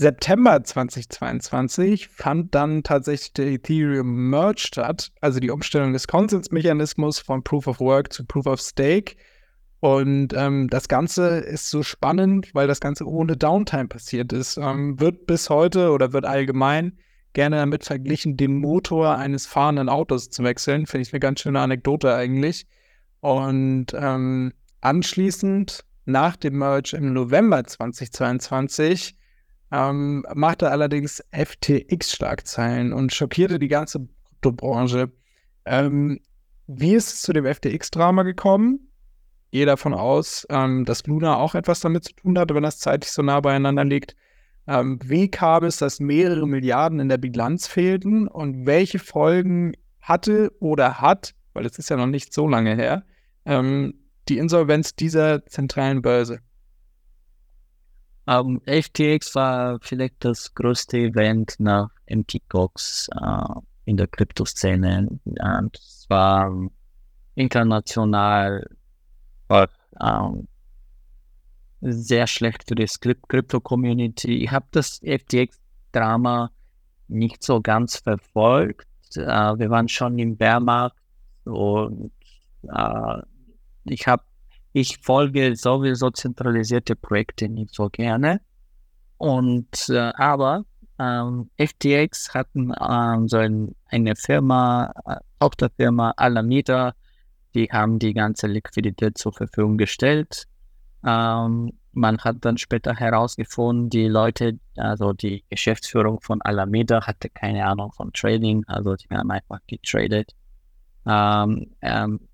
September 0.00 0.62
2022 0.62 2.06
fand 2.06 2.54
dann 2.54 2.84
tatsächlich 2.84 3.32
der 3.32 3.48
Ethereum 3.48 4.30
Merge 4.30 4.60
statt, 4.60 5.10
also 5.20 5.40
die 5.40 5.50
Umstellung 5.50 5.92
des 5.92 6.06
Konsensmechanismus 6.06 7.18
von 7.18 7.42
Proof 7.42 7.66
of 7.66 7.80
Work 7.80 8.12
zu 8.12 8.24
Proof 8.24 8.46
of 8.46 8.60
Stake. 8.60 9.16
Und 9.80 10.34
ähm, 10.36 10.68
das 10.70 10.86
Ganze 10.86 11.38
ist 11.38 11.68
so 11.68 11.82
spannend, 11.82 12.54
weil 12.54 12.68
das 12.68 12.78
Ganze 12.78 13.06
ohne 13.08 13.36
Downtime 13.36 13.88
passiert 13.88 14.32
ist. 14.32 14.56
Ähm, 14.56 15.00
wird 15.00 15.26
bis 15.26 15.50
heute 15.50 15.90
oder 15.90 16.12
wird 16.12 16.26
allgemein 16.26 16.96
gerne 17.32 17.56
damit 17.56 17.84
verglichen, 17.84 18.36
den 18.36 18.60
Motor 18.60 19.16
eines 19.16 19.46
fahrenden 19.46 19.88
Autos 19.88 20.30
zu 20.30 20.44
wechseln. 20.44 20.86
Finde 20.86 21.02
ich 21.02 21.12
eine 21.12 21.18
ganz 21.18 21.40
schöne 21.40 21.58
Anekdote 21.58 22.14
eigentlich. 22.14 22.68
Und 23.18 23.86
ähm, 23.94 24.52
anschließend, 24.80 25.84
nach 26.04 26.36
dem 26.36 26.58
Merge 26.58 26.96
im 26.96 27.12
November 27.12 27.64
2022, 27.64 29.17
ähm, 29.70 30.24
machte 30.34 30.70
allerdings 30.70 31.22
FTX 31.32 32.12
Schlagzeilen 32.12 32.92
und 32.92 33.12
schockierte 33.12 33.58
die 33.58 33.68
ganze 33.68 34.08
Kryptobranche. 34.38 35.10
Ähm, 35.64 36.20
wie 36.66 36.94
ist 36.94 37.14
es 37.14 37.22
zu 37.22 37.32
dem 37.32 37.44
FTX-Drama 37.44 38.22
gekommen? 38.22 38.88
Gehe 39.50 39.66
davon 39.66 39.94
aus, 39.94 40.46
ähm, 40.50 40.84
dass 40.84 41.06
Luna 41.06 41.36
auch 41.36 41.54
etwas 41.54 41.80
damit 41.80 42.04
zu 42.04 42.12
tun 42.14 42.38
hatte, 42.38 42.54
wenn 42.54 42.62
das 42.62 42.78
zeitlich 42.78 43.10
so 43.10 43.22
nah 43.22 43.40
beieinander 43.40 43.84
liegt. 43.84 44.14
Ähm, 44.66 44.98
wie 45.02 45.30
kam 45.30 45.64
es, 45.64 45.78
dass 45.78 46.00
mehrere 46.00 46.46
Milliarden 46.46 47.00
in 47.00 47.08
der 47.08 47.16
Bilanz 47.16 47.66
fehlten 47.66 48.28
und 48.28 48.66
welche 48.66 48.98
Folgen 48.98 49.72
hatte 50.00 50.52
oder 50.60 51.00
hat, 51.00 51.34
weil 51.54 51.64
es 51.64 51.78
ist 51.78 51.88
ja 51.88 51.96
noch 51.96 52.06
nicht 52.06 52.34
so 52.34 52.46
lange 52.46 52.74
her, 52.74 53.04
ähm, 53.46 53.94
die 54.28 54.36
Insolvenz 54.36 54.94
dieser 54.94 55.46
zentralen 55.46 56.02
Börse? 56.02 56.40
Um, 58.28 58.60
ähm, 58.66 58.82
FTX 58.82 59.34
war 59.34 59.78
vielleicht 59.80 60.22
das 60.22 60.54
größte 60.54 60.98
Event 60.98 61.54
nach 61.58 61.88
MTGOX 62.10 63.08
uh, 63.18 63.62
in 63.86 63.96
der 63.96 64.06
Kryptoszene. 64.06 65.08
Und 65.24 65.76
es 65.78 66.04
war 66.10 66.52
international 67.36 68.68
war, 69.46 69.70
um, 69.98 70.46
sehr 71.80 72.26
schlecht 72.26 72.64
für 72.68 72.74
die 72.74 72.86
Krypto-Community. 73.28 74.44
Ich 74.44 74.50
habe 74.50 74.66
das 74.72 75.00
FTX-Drama 75.02 76.50
nicht 77.06 77.42
so 77.42 77.62
ganz 77.62 77.96
verfolgt. 77.96 78.86
äh, 79.16 79.22
wir 79.58 79.70
waren 79.70 79.88
schon 79.88 80.18
im 80.18 80.36
Bärmarkt 80.36 80.96
und 81.44 82.12
äh, 82.64 83.22
ich 83.84 84.06
habe, 84.06 84.22
ich 84.72 84.98
folge 84.98 85.56
sowieso 85.56 86.10
zentralisierte 86.10 86.96
Projekte 86.96 87.48
nicht 87.48 87.74
so 87.74 87.88
gerne. 87.88 88.40
Und 89.16 89.88
äh, 89.88 90.12
aber 90.16 90.64
ähm, 90.98 91.50
FTX 91.58 92.34
hatten 92.34 92.72
ähm, 92.80 93.28
so 93.28 93.38
ein, 93.38 93.74
eine 93.86 94.16
Firma, 94.16 94.92
äh, 95.06 95.16
Tochterfirma 95.40 96.12
Alameda, 96.16 96.94
die 97.54 97.66
haben 97.66 97.98
die 97.98 98.14
ganze 98.14 98.46
Liquidität 98.46 99.16
zur 99.18 99.32
Verfügung 99.32 99.78
gestellt. 99.78 100.44
Ähm, 101.04 101.72
man 101.92 102.18
hat 102.18 102.36
dann 102.40 102.58
später 102.58 102.94
herausgefunden, 102.94 103.90
die 103.90 104.06
Leute, 104.06 104.58
also 104.76 105.12
die 105.12 105.44
Geschäftsführung 105.48 106.20
von 106.20 106.40
Alameda 106.42 107.06
hatte 107.06 107.28
keine 107.28 107.64
Ahnung 107.64 107.92
von 107.92 108.12
Trading, 108.12 108.64
also 108.66 108.94
die 108.94 109.08
haben 109.10 109.30
einfach 109.30 109.60
getradet. 109.66 110.34
Ähm, 111.06 111.74
ähm, 111.80 112.27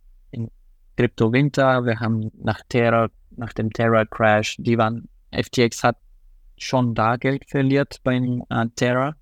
Crypto 0.97 1.32
Winter, 1.32 1.84
wir 1.84 1.99
haben 2.01 2.30
nach 2.42 2.61
Terra, 2.68 3.09
nach 3.30 3.53
dem 3.53 3.70
Terra 3.70 4.05
Crash, 4.05 4.57
die 4.59 4.78
waren, 4.78 5.09
FTX 5.32 5.82
hat 5.82 5.97
schon 6.57 6.95
da 6.95 7.16
Geld 7.16 7.49
verliert 7.49 8.01
beim 8.05 8.45
äh, 8.49 8.66
Terra 8.76 9.16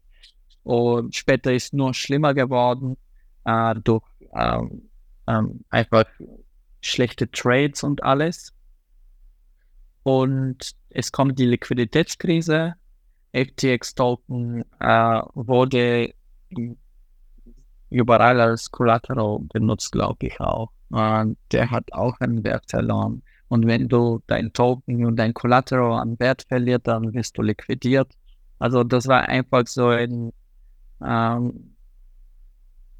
und 0.63 1.15
später 1.15 1.53
ist 1.53 1.73
nur 1.73 1.95
schlimmer 1.95 2.35
geworden 2.35 2.97
äh, 3.45 3.75
durch 3.83 4.05
ähm, 4.35 4.91
ähm, 5.27 5.65
einfach 5.71 6.05
schlechte 6.81 7.31
Trades 7.31 7.83
und 7.83 8.03
alles. 8.03 8.53
Und 10.03 10.73
es 10.91 11.13
kommt 11.13 11.39
die 11.39 11.47
Liquiditätskrise. 11.47 12.75
FTX 13.33 13.95
Token 13.95 14.65
äh, 14.81 15.21
wurde 15.35 16.13
überall 17.93 18.41
als 18.41 18.71
Collateral 18.71 19.39
benutzt, 19.53 19.93
glaube 19.93 20.27
ich 20.27 20.41
auch. 20.41 20.71
Und 20.91 21.37
der 21.53 21.71
hat 21.71 21.93
auch 21.93 22.19
einen 22.21 22.45
Wert 22.45 22.65
verloren. 22.69 23.23
Und 23.49 23.67
wenn 23.67 23.89
du 23.89 24.23
dein 24.27 24.53
Token 24.53 25.05
und 25.05 25.17
dein 25.17 25.35
Collateral 25.35 26.01
an 26.01 26.19
Wert 26.19 26.45
verliert, 26.49 26.87
dann 26.87 27.13
wirst 27.13 27.37
du 27.37 27.43
liquidiert. 27.43 28.13
Also 28.59 28.85
das 28.85 29.07
war 29.07 29.29
einfach 29.29 29.67
so 29.67 29.89
ein 29.89 30.33
ähm, 31.05 31.75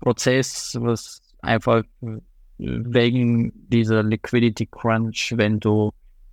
Prozess, 0.01 0.77
was 0.81 1.23
einfach 1.41 1.85
wegen 2.59 3.53
dieser 3.69 4.03
Liquidity 4.03 4.67
Crunch, 4.67 5.35
wenn 5.37 5.61
du 5.61 5.93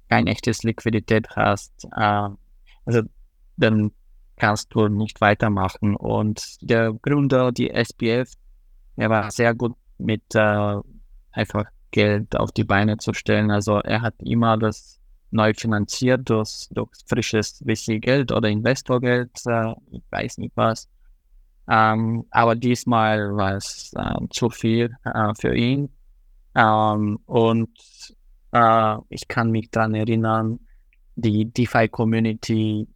kein 0.10 0.28
echtes 0.28 0.64
Liquidität 0.64 1.30
hast, 1.36 1.88
äh, 1.96 2.30
also 2.86 3.02
dann 3.58 3.92
kannst 4.38 4.74
du 4.74 4.88
nicht 4.88 5.22
weitermachen. 5.22 5.96
Und 5.96 6.58
der 6.62 6.94
Gründer, 6.94 7.52
die 7.52 7.70
SPF, 7.70 8.34
er 9.00 9.10
war 9.10 9.32
sehr 9.32 9.54
gut 9.56 9.76
mit 9.98 10.24
äh, 10.36 10.76
einfach 11.32 11.66
Geld 11.92 12.36
auf 12.36 12.52
die 12.52 12.66
Beine 12.66 12.98
zu 12.98 13.14
stellen. 13.14 13.50
Also 13.50 13.78
er 13.78 14.02
hat 14.02 14.16
immer 14.20 14.58
das 14.58 15.00
neu 15.32 15.54
finanziert 15.54 16.30
durch, 16.30 16.68
durch 16.72 16.90
frisches 17.08 17.64
VC-Geld 17.66 18.32
oder 18.32 18.50
Investorgeld, 18.50 19.32
äh, 19.46 19.74
ich 19.92 20.04
weiß 20.12 20.40
nicht 20.40 20.56
was. 20.56 20.90
Ähm, 21.70 22.26
aber 22.32 22.56
diesmal 22.56 23.36
war 23.36 23.56
es 23.56 23.94
äh, 23.96 24.28
zu 24.32 24.50
viel 24.50 24.96
äh, 25.06 25.34
für 25.40 25.56
ihn. 25.56 25.90
Ähm, 26.56 27.20
und 27.26 27.70
äh, 28.52 28.98
ich 29.10 29.28
kann 29.28 29.52
mich 29.52 29.70
daran 29.70 29.94
erinnern, 29.94 30.60
die 31.16 31.46
DeFi-Community 31.46 32.88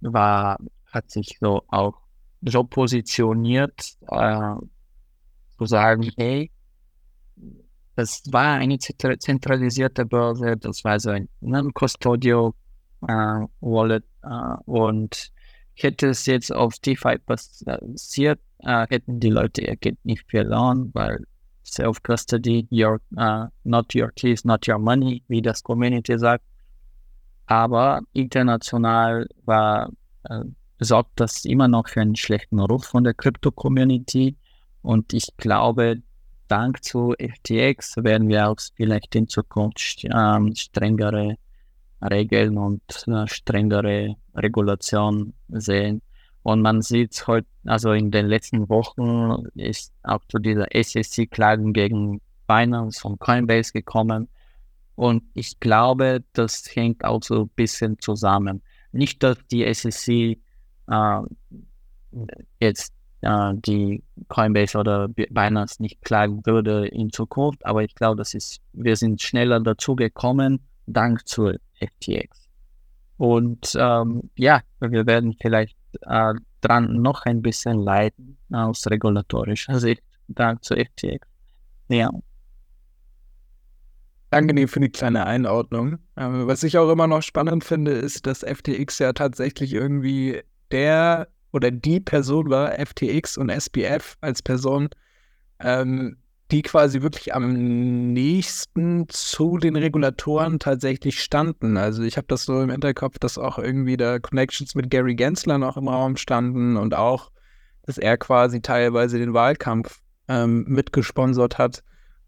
war, 0.00 0.58
hat 0.90 1.10
sich 1.10 1.36
so 1.40 1.62
auch 1.68 1.94
so 2.40 2.64
positioniert, 2.64 3.96
äh, 4.10 4.54
zu 5.62 5.66
sagen, 5.66 6.10
hey, 6.16 6.50
das 7.94 8.22
war 8.30 8.54
eine 8.54 8.78
zentralisierte 8.78 10.04
Börse, 10.06 10.56
das 10.56 10.82
war 10.84 10.98
so 10.98 11.10
ein 11.10 11.28
Non-Custodio 11.40 12.54
äh, 13.06 13.46
Wallet 13.60 14.04
äh, 14.22 14.54
und 14.64 15.30
hätte 15.74 16.08
es 16.08 16.26
jetzt 16.26 16.52
auf 16.52 16.78
DeFi 16.78 17.18
passiert, 17.18 18.40
äh, 18.58 18.86
hätten 18.88 19.20
die 19.20 19.30
Leute 19.30 19.62
ihr 19.62 19.76
Geld 19.76 19.98
nicht 20.04 20.28
verloren, 20.30 20.90
weil 20.94 21.24
Self-Custody, 21.64 22.66
your, 22.70 23.00
uh, 23.16 23.46
not 23.64 23.94
your 23.94 24.10
keys, 24.10 24.44
not 24.44 24.66
your 24.68 24.78
money, 24.78 25.22
wie 25.28 25.40
das 25.40 25.62
Community 25.62 26.18
sagt. 26.18 26.44
Aber 27.46 28.00
international 28.12 29.28
war, 29.44 29.90
äh, 30.24 30.40
sorgt 30.80 31.20
das 31.20 31.44
immer 31.44 31.68
noch 31.68 31.88
für 31.88 32.00
einen 32.00 32.16
schlechten 32.16 32.58
Ruf 32.58 32.86
von 32.86 33.04
der 33.04 33.14
Krypto-Community. 33.14 34.36
Und 34.82 35.12
ich 35.12 35.28
glaube, 35.36 36.02
dank 36.48 36.84
zu 36.84 37.14
FTX 37.18 37.96
werden 37.98 38.28
wir 38.28 38.48
auch 38.48 38.56
vielleicht 38.74 39.14
in 39.14 39.28
Zukunft 39.28 40.04
äh, 40.04 40.54
strengere 40.54 41.36
Regeln 42.02 42.58
und 42.58 42.82
äh, 43.06 43.26
strengere 43.26 44.16
Regulationen 44.34 45.34
sehen. 45.48 46.02
Und 46.42 46.60
man 46.60 46.82
sieht 46.82 47.24
heute, 47.26 47.46
also 47.64 47.92
in 47.92 48.10
den 48.10 48.26
letzten 48.26 48.68
Wochen 48.68 49.46
ist 49.54 49.92
auch 50.02 50.20
zu 50.28 50.38
dieser 50.38 50.66
SEC-Klagen 50.72 51.72
gegen 51.72 52.20
Binance 52.48 53.06
und 53.06 53.20
Coinbase 53.20 53.72
gekommen. 53.72 54.28
Und 54.96 55.22
ich 55.34 55.60
glaube, 55.60 56.24
das 56.32 56.64
hängt 56.74 57.04
auch 57.04 57.22
so 57.22 57.42
ein 57.42 57.48
bisschen 57.50 57.98
zusammen. 58.00 58.62
Nicht, 58.90 59.22
dass 59.22 59.38
die 59.50 59.72
SEC 59.72 60.38
äh, 60.88 61.20
jetzt 62.60 62.92
äh, 63.22 63.52
die 63.54 64.02
Coinbase 64.28 64.78
oder 64.78 65.08
Binance 65.08 65.80
nicht 65.80 66.02
klagen 66.02 66.44
würde 66.44 66.86
in 66.88 67.10
Zukunft, 67.10 67.64
aber 67.64 67.82
ich 67.82 67.94
glaube, 67.94 68.16
das 68.16 68.34
ist, 68.34 68.60
wir 68.72 68.96
sind 68.96 69.22
schneller 69.22 69.60
dazu 69.60 69.96
gekommen, 69.96 70.60
dank 70.86 71.26
zu 71.26 71.52
FTX. 71.80 72.48
Und 73.16 73.76
ähm, 73.78 74.30
ja, 74.36 74.62
wir 74.80 75.06
werden 75.06 75.36
vielleicht 75.40 75.76
äh, 76.02 76.34
dran 76.60 77.00
noch 77.00 77.24
ein 77.24 77.42
bisschen 77.42 77.78
leiden 77.80 78.36
aus 78.52 78.86
regulatorischer 78.86 79.78
Sicht, 79.78 80.02
dank 80.28 80.64
zu 80.64 80.74
FTX. 80.74 81.26
Ja. 81.88 82.10
Dir 84.32 84.66
für 84.66 84.80
die 84.80 84.88
kleine 84.88 85.26
Einordnung. 85.26 85.98
Ähm, 86.16 86.46
was 86.46 86.62
ich 86.62 86.78
auch 86.78 86.90
immer 86.90 87.06
noch 87.06 87.22
spannend 87.22 87.64
finde, 87.64 87.92
ist, 87.92 88.26
dass 88.26 88.40
FTX 88.40 88.98
ja 88.98 89.12
tatsächlich 89.12 89.74
irgendwie 89.74 90.40
der 90.70 91.28
oder 91.52 91.70
die 91.70 92.00
Person 92.00 92.50
war, 92.50 92.72
FTX 92.78 93.36
und 93.38 93.50
SPF 93.50 94.16
als 94.20 94.42
Person, 94.42 94.88
ähm, 95.60 96.16
die 96.50 96.62
quasi 96.62 97.00
wirklich 97.00 97.34
am 97.34 98.12
nächsten 98.12 99.08
zu 99.08 99.56
den 99.56 99.76
Regulatoren 99.76 100.58
tatsächlich 100.58 101.22
standen. 101.22 101.76
Also 101.78 102.02
ich 102.02 102.16
habe 102.16 102.26
das 102.28 102.44
so 102.44 102.60
im 102.60 102.70
Hinterkopf, 102.70 103.18
dass 103.18 103.38
auch 103.38 103.58
irgendwie 103.58 103.96
da 103.96 104.18
Connections 104.18 104.74
mit 104.74 104.90
Gary 104.90 105.14
Gensler 105.14 105.56
noch 105.58 105.76
im 105.76 105.88
Raum 105.88 106.16
standen 106.16 106.76
und 106.76 106.94
auch, 106.94 107.30
dass 107.84 107.96
er 107.96 108.18
quasi 108.18 108.60
teilweise 108.60 109.18
den 109.18 109.32
Wahlkampf 109.32 110.00
ähm, 110.28 110.64
mitgesponsert 110.68 111.56
hat 111.56 111.82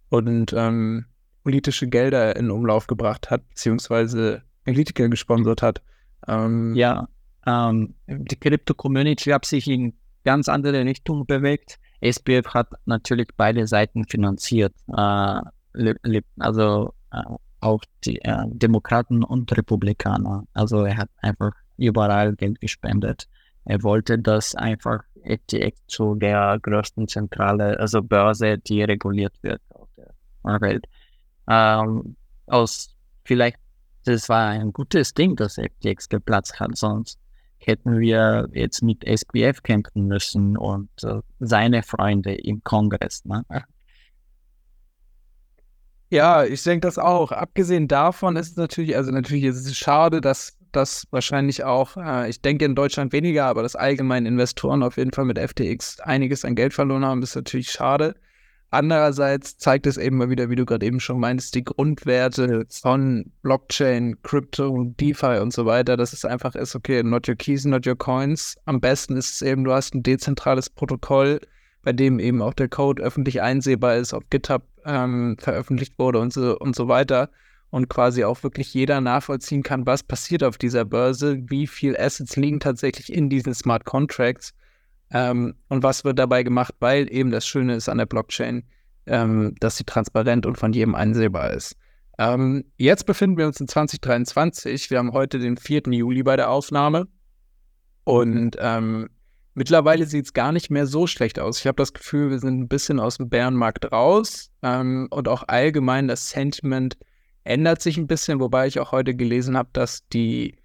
und 0.09 0.55
ähm, 0.57 1.05
politische 1.43 1.87
Gelder 1.87 2.35
in 2.37 2.51
Umlauf 2.51 2.87
gebracht 2.87 3.31
hat, 3.31 3.47
beziehungsweise 3.51 4.43
Politiker 4.65 5.09
gesponsert 5.09 5.61
hat. 5.61 5.83
Ähm, 6.27 6.75
ja, 6.75 7.09
ähm, 7.47 7.95
die 8.07 8.37
Crypto-Community 8.37 9.31
hat 9.31 9.45
sich 9.45 9.69
in 9.69 9.95
ganz 10.25 10.49
andere 10.49 10.85
Richtung 10.85 11.27
bewegt. 11.27 11.79
SPF 12.01 12.55
hat 12.55 12.69
natürlich 12.87 13.29
beide 13.37 13.67
Seiten 13.67 14.05
finanziert, 14.05 14.75
äh, 14.89 15.41
also 16.39 16.95
äh, 17.13 17.23
auch 17.61 17.81
die 18.05 18.21
äh, 18.23 18.45
Demokraten 18.49 19.25
und 19.25 19.57
Republikaner. 19.57 20.45
Also 20.53 20.85
er 20.85 20.97
hat 20.99 21.11
einfach 21.23 21.53
überall 21.77 22.35
Geld 22.37 22.61
gespendet. 22.61 23.27
Er 23.65 23.83
wollte, 23.83 24.19
dass 24.19 24.55
einfach 24.55 25.03
FTX 25.25 25.81
zu 25.87 26.15
der 26.15 26.59
größten 26.61 27.09
Zentrale, 27.09 27.79
also 27.81 28.03
Börse, 28.03 28.59
die 28.59 28.83
reguliert 28.83 29.35
wird 29.43 29.63
auf 29.71 29.89
der 29.97 30.61
Welt. 30.61 30.85
Ähm, 31.49 32.17
aus 32.47 32.95
vielleicht, 33.25 33.57
das 34.05 34.29
war 34.29 34.49
ein 34.49 34.73
gutes 34.73 35.15
Ding, 35.15 35.35
dass 35.37 35.55
FTX 35.55 36.11
geplatzt 36.11 36.61
hat, 36.61 36.77
sonst 36.77 37.19
hätten 37.67 37.99
wir 37.99 38.49
jetzt 38.53 38.83
mit 38.83 39.05
SPF 39.05 39.63
kämpfen 39.63 40.07
müssen 40.07 40.57
und 40.57 40.91
äh, 41.03 41.21
seine 41.41 41.83
Freunde 41.83 42.35
im 42.35 42.63
Kongress. 42.63 43.25
Ne? 43.25 43.45
Ja, 46.11 46.45
ich 46.45 46.63
denke 46.63 46.87
das 46.87 46.99
auch. 46.99 47.33
Abgesehen 47.33 47.89
davon 47.89 48.37
ist 48.37 48.51
es 48.53 48.57
natürlich, 48.57 48.97
also 48.97 49.11
natürlich 49.11 49.45
ist 49.45 49.67
es 49.67 49.77
schade, 49.77 50.21
dass 50.21 50.57
das 50.73 51.07
wahrscheinlich 51.11 51.65
auch, 51.65 51.97
äh, 51.97 52.29
ich 52.29 52.41
denke 52.41 52.65
in 52.65 52.75
Deutschland 52.75 53.13
weniger, 53.13 53.47
aber 53.47 53.63
dass 53.63 53.77
allgemein 53.77 54.27
Investoren 54.27 54.83
auf 54.83 54.97
jeden 54.97 55.13
Fall 55.13 55.25
mit 55.25 55.39
FTX 55.39 56.01
einiges 56.01 56.45
an 56.45 56.55
Geld 56.55 56.75
verloren 56.75 57.05
haben, 57.05 57.23
ist 57.23 57.35
natürlich 57.35 57.71
schade. 57.71 58.15
Andererseits 58.75 59.57
zeigt 59.57 59.87
es 59.87 59.97
eben 59.97 60.17
mal 60.17 60.31
wieder, 60.31 60.51
wie 60.51 60.57
du 60.57 60.67
gerade 60.67 60.85
eben 60.85 60.99
schon 60.99 61.21
meintest, 61.21 61.55
die 61.55 61.63
Grundwerte 61.63 62.67
von 62.69 63.31
Blockchain, 63.43 64.21
Crypto, 64.25 64.87
DeFi 64.99 65.39
und 65.41 65.53
so 65.53 65.65
weiter, 65.65 65.97
dass 65.97 66.13
es 66.13 66.25
einfach 66.25 66.57
ist, 66.57 66.75
okay, 66.75 67.05
not 67.05 67.29
your 67.29 67.37
keys, 67.37 67.65
not 67.65 67.87
your 67.87 67.97
coins. 67.97 68.57
Am 68.65 68.81
besten 68.81 69.17
ist 69.17 69.35
es 69.35 69.43
eben, 69.43 69.63
du 69.63 69.73
hast 69.73 69.95
ein 69.95 70.03
dezentrales 70.03 70.71
Protokoll, 70.71 71.41
bei 71.85 71.93
dem 71.93 72.19
eben 72.19 72.43
auch 72.43 72.53
der 72.53 72.69
Code 72.69 73.01
öffentlich 73.01 73.41
einsehbar 73.43 73.95
ist, 73.95 74.13
auf 74.13 74.25
GitHub 74.29 74.65
ähm, 74.85 75.37
veröffentlicht 75.39 75.97
wurde 75.97 76.19
und 76.19 76.33
so, 76.33 76.59
und 76.59 76.75
so 76.75 76.89
weiter. 76.89 77.31
Und 77.71 77.89
quasi 77.89 78.25
auch 78.25 78.43
wirklich 78.43 78.75
jeder 78.75 79.01
nachvollziehen 79.01 79.63
kann, 79.63 79.87
was 79.87 80.03
passiert 80.03 80.43
auf 80.43 80.59
dieser 80.59 80.85
Börse, 80.85 81.39
wie 81.49 81.69
viel 81.69 81.97
Assets 81.97 82.35
liegen 82.35 82.59
tatsächlich 82.59 83.13
in 83.13 83.29
diesen 83.29 83.55
Smart 83.55 83.85
Contracts 83.85 84.53
ähm, 85.15 85.55
und 85.69 85.85
was 85.85 86.05
wird 86.05 86.19
dabei 86.19 86.43
gemacht, 86.43 86.75
weil 86.81 87.11
eben 87.11 87.31
das 87.31 87.47
Schöne 87.47 87.77
ist 87.77 87.89
an 87.89 87.99
der 87.99 88.07
Blockchain, 88.07 88.65
ähm, 89.07 89.55
dass 89.61 89.77
sie 89.77 89.85
transparent 89.85 90.45
und 90.45 90.59
von 90.59 90.73
jedem 90.73 90.97
einsehbar 90.97 91.53
ist. 91.53 91.77
Ähm, 92.19 92.65
jetzt 92.77 93.07
befinden 93.07 93.39
wir 93.39 93.47
uns 93.47 93.61
in 93.61 93.69
2023. 93.69 94.91
Wir 94.91 94.99
haben 94.99 95.13
heute 95.13 95.39
den 95.39 95.57
4. 95.57 95.83
Juli 95.87 96.25
bei 96.25 96.35
der 96.35 96.51
Aufnahme. 96.51 97.07
Und 98.03 98.57
ähm, 98.59 99.09
mittlerweile 99.55 100.07
sieht 100.07 100.27
es 100.27 100.33
gar 100.33 100.51
nicht 100.51 100.71
mehr 100.71 100.87
so 100.87 101.07
schlecht 101.07 101.39
aus. 101.39 101.61
Ich 101.61 101.67
habe 101.69 101.77
das 101.77 101.93
Gefühl, 101.93 102.31
wir 102.31 102.41
sind 102.41 102.61
ein 102.61 102.69
bisschen 102.69 102.99
aus 102.99 103.19
dem 103.19 103.29
Bärenmarkt 103.29 103.93
raus. 103.93 104.51
Ähm, 104.63 105.07
und 105.11 105.29
auch 105.29 105.45
allgemein 105.47 106.09
das 106.09 106.31
Sentiment 106.31 106.97
ändert 107.45 107.83
sich 107.83 107.99
ein 107.99 108.09
bisschen, 108.09 108.41
wobei 108.41 108.67
ich 108.67 108.81
auch 108.81 108.91
heute 108.91 109.15
gelesen 109.15 109.57
habe, 109.57 109.69
dass 109.73 110.09
die 110.09 110.57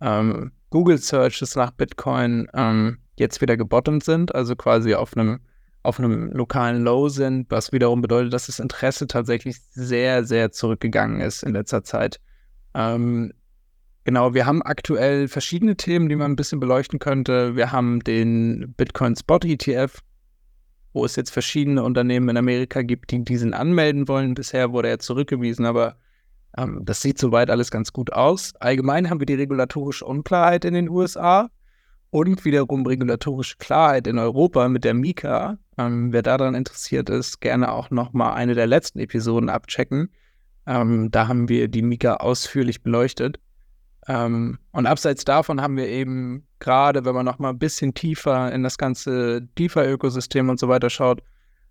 ähm, 0.00 0.52
Google 0.70 0.98
Searches 0.98 1.56
nach 1.56 1.72
Bitcoin 1.72 2.48
ähm, 2.54 2.98
jetzt 3.16 3.40
wieder 3.40 3.56
gebottomt 3.56 4.04
sind, 4.04 4.34
also 4.34 4.56
quasi 4.56 4.94
auf 4.94 5.16
einem 5.16 5.40
auf 5.82 5.98
einem 5.98 6.30
lokalen 6.32 6.82
Low 6.84 7.08
sind, 7.08 7.50
was 7.50 7.72
wiederum 7.72 8.02
bedeutet, 8.02 8.32
dass 8.32 8.46
das 8.46 8.58
Interesse 8.58 9.06
tatsächlich 9.06 9.60
sehr, 9.70 10.24
sehr 10.24 10.52
zurückgegangen 10.52 11.20
ist 11.20 11.42
in 11.42 11.54
letzter 11.54 11.82
Zeit. 11.82 12.20
Ähm, 12.74 13.32
genau, 14.04 14.34
wir 14.34 14.44
haben 14.44 14.62
aktuell 14.62 15.26
verschiedene 15.26 15.76
Themen, 15.76 16.08
die 16.08 16.16
man 16.16 16.32
ein 16.32 16.36
bisschen 16.36 16.60
beleuchten 16.60 16.98
könnte. 16.98 17.56
Wir 17.56 17.72
haben 17.72 18.00
den 18.00 18.74
Bitcoin 18.76 19.16
Spot 19.16 19.38
ETF, 19.42 20.00
wo 20.92 21.04
es 21.04 21.16
jetzt 21.16 21.30
verschiedene 21.30 21.82
Unternehmen 21.82 22.28
in 22.28 22.36
Amerika 22.36 22.82
gibt, 22.82 23.10
die 23.10 23.24
diesen 23.24 23.54
anmelden 23.54 24.06
wollen. 24.06 24.34
Bisher 24.34 24.72
wurde 24.72 24.88
er 24.88 24.98
zurückgewiesen, 24.98 25.64
aber 25.64 25.96
ähm, 26.56 26.80
das 26.84 27.02
sieht 27.02 27.18
soweit 27.18 27.50
alles 27.50 27.70
ganz 27.70 27.92
gut 27.92 28.12
aus. 28.12 28.52
Allgemein 28.60 29.10
haben 29.10 29.20
wir 29.20 29.26
die 29.26 29.34
regulatorische 29.34 30.04
Unklarheit 30.04 30.64
in 30.64 30.74
den 30.74 30.88
USA 30.88 31.50
und 32.10 32.44
wiederum 32.44 32.84
regulatorische 32.86 33.56
Klarheit 33.58 34.06
in 34.06 34.18
Europa 34.18 34.68
mit 34.68 34.84
der 34.84 34.94
Mika. 34.94 35.58
Ähm, 35.78 36.12
wer 36.12 36.22
daran 36.22 36.54
interessiert 36.54 37.08
ist, 37.08 37.40
gerne 37.40 37.72
auch 37.72 37.90
nochmal 37.90 38.34
eine 38.34 38.54
der 38.54 38.66
letzten 38.66 38.98
Episoden 38.98 39.48
abchecken. 39.48 40.10
Ähm, 40.66 41.10
da 41.10 41.28
haben 41.28 41.48
wir 41.48 41.68
die 41.68 41.82
Mika 41.82 42.16
ausführlich 42.16 42.82
beleuchtet. 42.82 43.38
Ähm, 44.08 44.58
und 44.72 44.86
abseits 44.86 45.24
davon 45.24 45.60
haben 45.60 45.76
wir 45.76 45.86
eben 45.86 46.46
gerade, 46.58 47.04
wenn 47.04 47.14
man 47.14 47.24
nochmal 47.24 47.52
ein 47.52 47.58
bisschen 47.58 47.94
tiefer 47.94 48.52
in 48.52 48.62
das 48.62 48.76
ganze 48.76 49.42
DeFi-Ökosystem 49.42 50.48
und 50.48 50.58
so 50.58 50.68
weiter 50.68 50.90
schaut, 50.90 51.22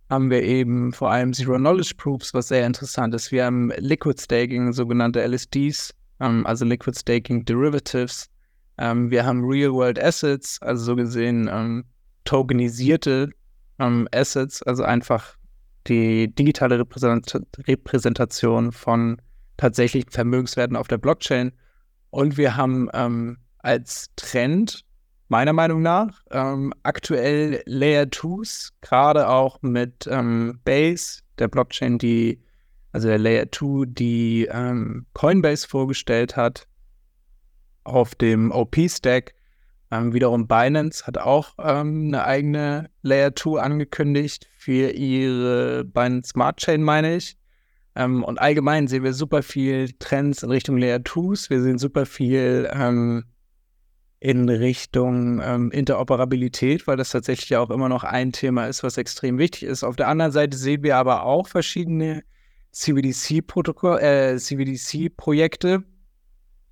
haben 0.10 0.30
wir 0.30 0.44
eben 0.44 0.92
vor 0.92 1.12
allem 1.12 1.34
Zero-Knowledge 1.34 1.94
Proofs, 1.98 2.34
was 2.34 2.48
sehr 2.48 2.66
interessant 2.66 3.14
ist. 3.14 3.32
Wir 3.32 3.46
haben 3.46 3.72
Liquid 3.78 4.20
Staking, 4.22 4.74
sogenannte 4.74 5.22
LSDs, 5.22 5.94
ähm, 6.20 6.46
also 6.46 6.66
Liquid 6.66 6.98
Staking 6.98 7.46
Derivatives 7.46 8.30
ähm, 8.80 9.12
wir 9.12 9.26
haben 9.26 9.44
Real-World 9.44 10.02
Assets, 10.02 10.62
also 10.62 10.84
so 10.84 10.96
gesehen 10.96 11.50
ähm, 11.52 11.84
tokenisierte 12.24 13.30
ähm, 13.78 14.08
Assets, 14.14 14.64
also 14.64 14.84
einfach 14.84 15.36
die 15.88 16.34
digitale 16.34 16.80
Repräsent 16.80 17.38
Repräsentation 17.68 18.72
von 18.72 19.22
tatsächlichen 19.58 20.12
Vermögenswerten 20.12 20.78
auf 20.78 20.88
der 20.88 20.98
Blockchain. 20.98 21.52
Und 22.10 22.38
wir 22.38 22.56
haben 22.56 22.90
ähm, 22.94 23.38
als 23.60 24.12
Trend, 24.16 24.86
meiner 25.30 25.54
Meinung 25.54 25.82
nach, 25.82 26.22
ähm, 26.32 26.74
aktuell 26.84 27.64
Layer 27.66 28.04
2s, 28.04 28.72
gerade 28.82 29.30
auch 29.30 29.62
mit 29.62 30.08
ähm, 30.12 30.60
Base, 30.66 31.22
der 31.38 31.48
Blockchain, 31.48 31.98
die, 31.98 32.42
also 32.92 33.08
der 33.08 33.20
Layer 33.20 33.52
2, 33.52 33.86
die 33.88 34.50
Coinbase 35.14 35.68
vorgestellt 35.68 36.36
hat, 36.36 36.68
auf 37.84 38.16
dem 38.16 38.52
OP-Stack. 38.52 39.34
Ähm, 39.92 40.14
wiederum 40.14 40.48
Binance 40.48 41.08
hat 41.08 41.18
auch 41.18 41.56
ähm, 41.58 42.08
eine 42.08 42.24
eigene 42.24 42.90
Layer 43.02 43.36
2 43.36 43.60
angekündigt 43.60 44.48
für 44.56 44.92
ihre 44.92 45.84
Binance 45.84 46.30
Smart 46.30 46.58
Chain, 46.58 46.84
meine 46.84 47.16
ich. 47.16 47.38
Ähm, 47.96 48.24
und 48.24 48.40
allgemein 48.40 48.88
sehen 48.88 49.04
wir 49.04 49.14
super 49.14 49.42
viel 49.42 49.92
Trends 49.98 50.44
in 50.44 50.52
Richtung 50.52 50.78
Layer 50.78 51.00
2s. 51.00 51.50
Wir 51.50 51.62
sehen 51.62 51.80
super 51.80 52.06
viel 52.06 52.70
ähm, 52.72 53.26
in 54.20 54.50
Richtung 54.50 55.42
ähm, 55.42 55.72
Interoperabilität, 55.72 56.88
weil 56.88 56.98
das 56.98 57.12
tatsächlich 57.12 57.56
auch 57.56 57.70
immer 57.70 57.88
noch 57.88 58.04
ein 58.04 58.32
Thema 58.34 58.68
ist, 58.68 58.84
was 58.84 58.98
extrem 58.98 59.38
wichtig 59.38 59.64
ist. 59.64 59.84
Auf 59.84 59.96
der 59.96 60.10
anderen 60.10 60.32
Seite 60.32 60.58
sehen 60.58 60.84
wir 60.84 60.98
aber 60.98 61.24
auch 61.24 61.48
verschiedene 61.48 62.24
CBDC-Projekte, 62.72 64.02
äh, 64.02 64.38
CBDC 64.38 65.12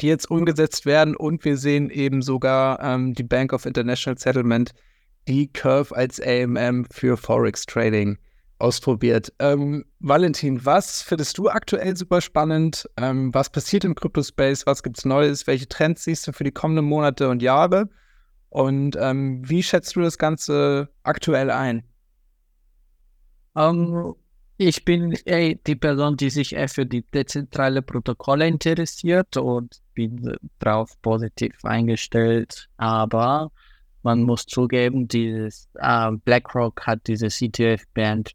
die 0.01 0.07
jetzt 0.07 0.29
umgesetzt 0.29 0.85
werden. 0.85 1.15
Und 1.15 1.45
wir 1.45 1.57
sehen 1.57 1.89
eben 1.89 2.21
sogar 2.21 2.83
ähm, 2.83 3.13
die 3.13 3.23
Bank 3.23 3.53
of 3.53 3.65
International 3.65 4.17
Settlement, 4.17 4.73
die 5.27 5.47
Curve 5.47 5.95
als 5.95 6.21
AMM 6.21 6.85
für 6.91 7.17
Forex 7.17 7.65
Trading 7.65 8.17
ausprobiert. 8.59 9.33
Ähm, 9.39 9.85
Valentin, 9.99 10.65
was 10.65 11.01
findest 11.01 11.37
du 11.37 11.49
aktuell 11.49 11.95
super 11.95 12.21
spannend? 12.21 12.89
Ähm, 12.97 13.33
was 13.33 13.49
passiert 13.49 13.83
im 13.83 13.95
Crypto-Space? 13.95 14.65
Was 14.65 14.83
gibt 14.83 14.97
es 14.97 15.05
Neues? 15.05 15.47
Welche 15.47 15.67
Trends 15.67 16.03
siehst 16.03 16.27
du 16.27 16.33
für 16.33 16.43
die 16.43 16.51
kommenden 16.51 16.85
Monate 16.85 17.29
und 17.29 17.41
Jahre? 17.41 17.89
Und 18.49 18.97
ähm, 18.99 19.47
wie 19.47 19.61
schätzt 19.61 19.95
du 19.95 20.01
das 20.01 20.17
Ganze 20.17 20.89
aktuell 21.03 21.51
ein? 21.51 21.83
Um, 23.53 23.95
ähm, 23.95 24.15
ich 24.59 24.83
bin 24.85 25.15
ey, 25.25 25.59
die 25.67 25.75
Person, 25.75 26.17
die 26.17 26.31
sich 26.31 26.55
eher 26.55 26.67
für 26.67 26.85
die 26.85 27.03
dezentrale 27.03 27.83
Protokolle 27.83 28.47
interessiert 28.47 29.37
und 29.37 29.81
bin 29.93 30.35
darauf 30.57 30.99
positiv 31.03 31.53
eingestellt. 31.63 32.67
Aber 32.77 33.51
man 34.07 34.23
muss 34.23 34.45
zugeben, 34.45 35.09
dieses 35.09 35.67
äh, 35.75 36.11
BlackRock 36.23 36.87
hat 36.87 37.05
dieses 37.07 37.41
ETF 37.41 37.83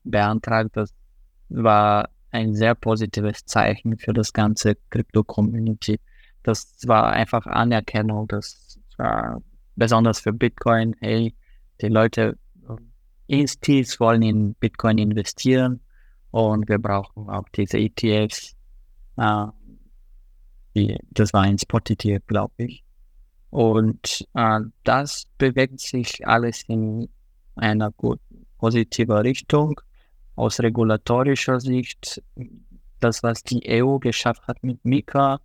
beantragt. 0.05 0.71
Das 0.75 0.93
war 1.49 2.11
ein 2.31 2.55
sehr 2.55 2.75
positives 2.75 3.47
Zeichen 3.47 3.97
für 3.97 4.13
das 4.13 4.35
ganze 4.35 4.77
Crypto-Community. 4.91 5.99
Das 6.43 6.77
war 6.85 7.13
einfach 7.13 7.47
Anerkennung, 7.47 8.29
dass 8.29 8.79
äh, 8.99 9.37
besonders 9.75 10.21
für 10.21 10.35
Bitcoin, 10.35 10.95
hey, 11.01 11.35
die 11.81 11.89
Leute, 11.89 12.37
Instis 13.27 13.99
wollen 13.99 14.21
in 14.21 14.55
Bitcoin 14.57 14.99
investieren 14.99 15.81
und 16.33 16.69
wir 16.69 16.79
brauchen 16.79 17.31
auch 17.31 17.49
diese 17.57 17.79
ETFs. 17.79 18.55
Äh, 19.17 19.47
die, 20.75 20.99
das 21.13 21.33
war 21.33 21.43
ein 21.43 21.59
Spot-ETF, 21.59 22.27
glaube 22.27 22.53
ich. 22.59 22.85
Und 23.53 24.27
äh, 24.33 24.61
das 24.83 25.27
bewegt 25.37 25.79
sich 25.79 26.27
alles 26.27 26.65
in 26.69 27.11
einer 27.55 27.93
positiven 28.57 29.19
Richtung. 29.19 29.79
Aus 30.37 30.59
regulatorischer 30.59 31.61
Sicht, 31.61 32.23
das, 32.99 33.23
was 33.23 33.43
die 33.43 33.63
EU 33.69 33.99
geschafft 33.99 34.47
hat 34.49 34.63
mit 34.63 34.83
Mika, 34.87 35.39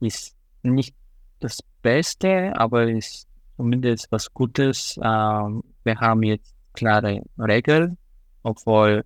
ist 0.00 0.34
nicht 0.64 0.96
das 1.38 1.60
Beste, 1.80 2.52
aber 2.56 2.88
ist 2.88 3.28
zumindest 3.56 4.10
was 4.10 4.34
Gutes. 4.34 4.98
Ähm, 5.00 5.62
wir 5.84 6.00
haben 6.00 6.24
jetzt 6.24 6.56
klare 6.72 7.22
Regeln, 7.38 7.96
obwohl 8.42 9.04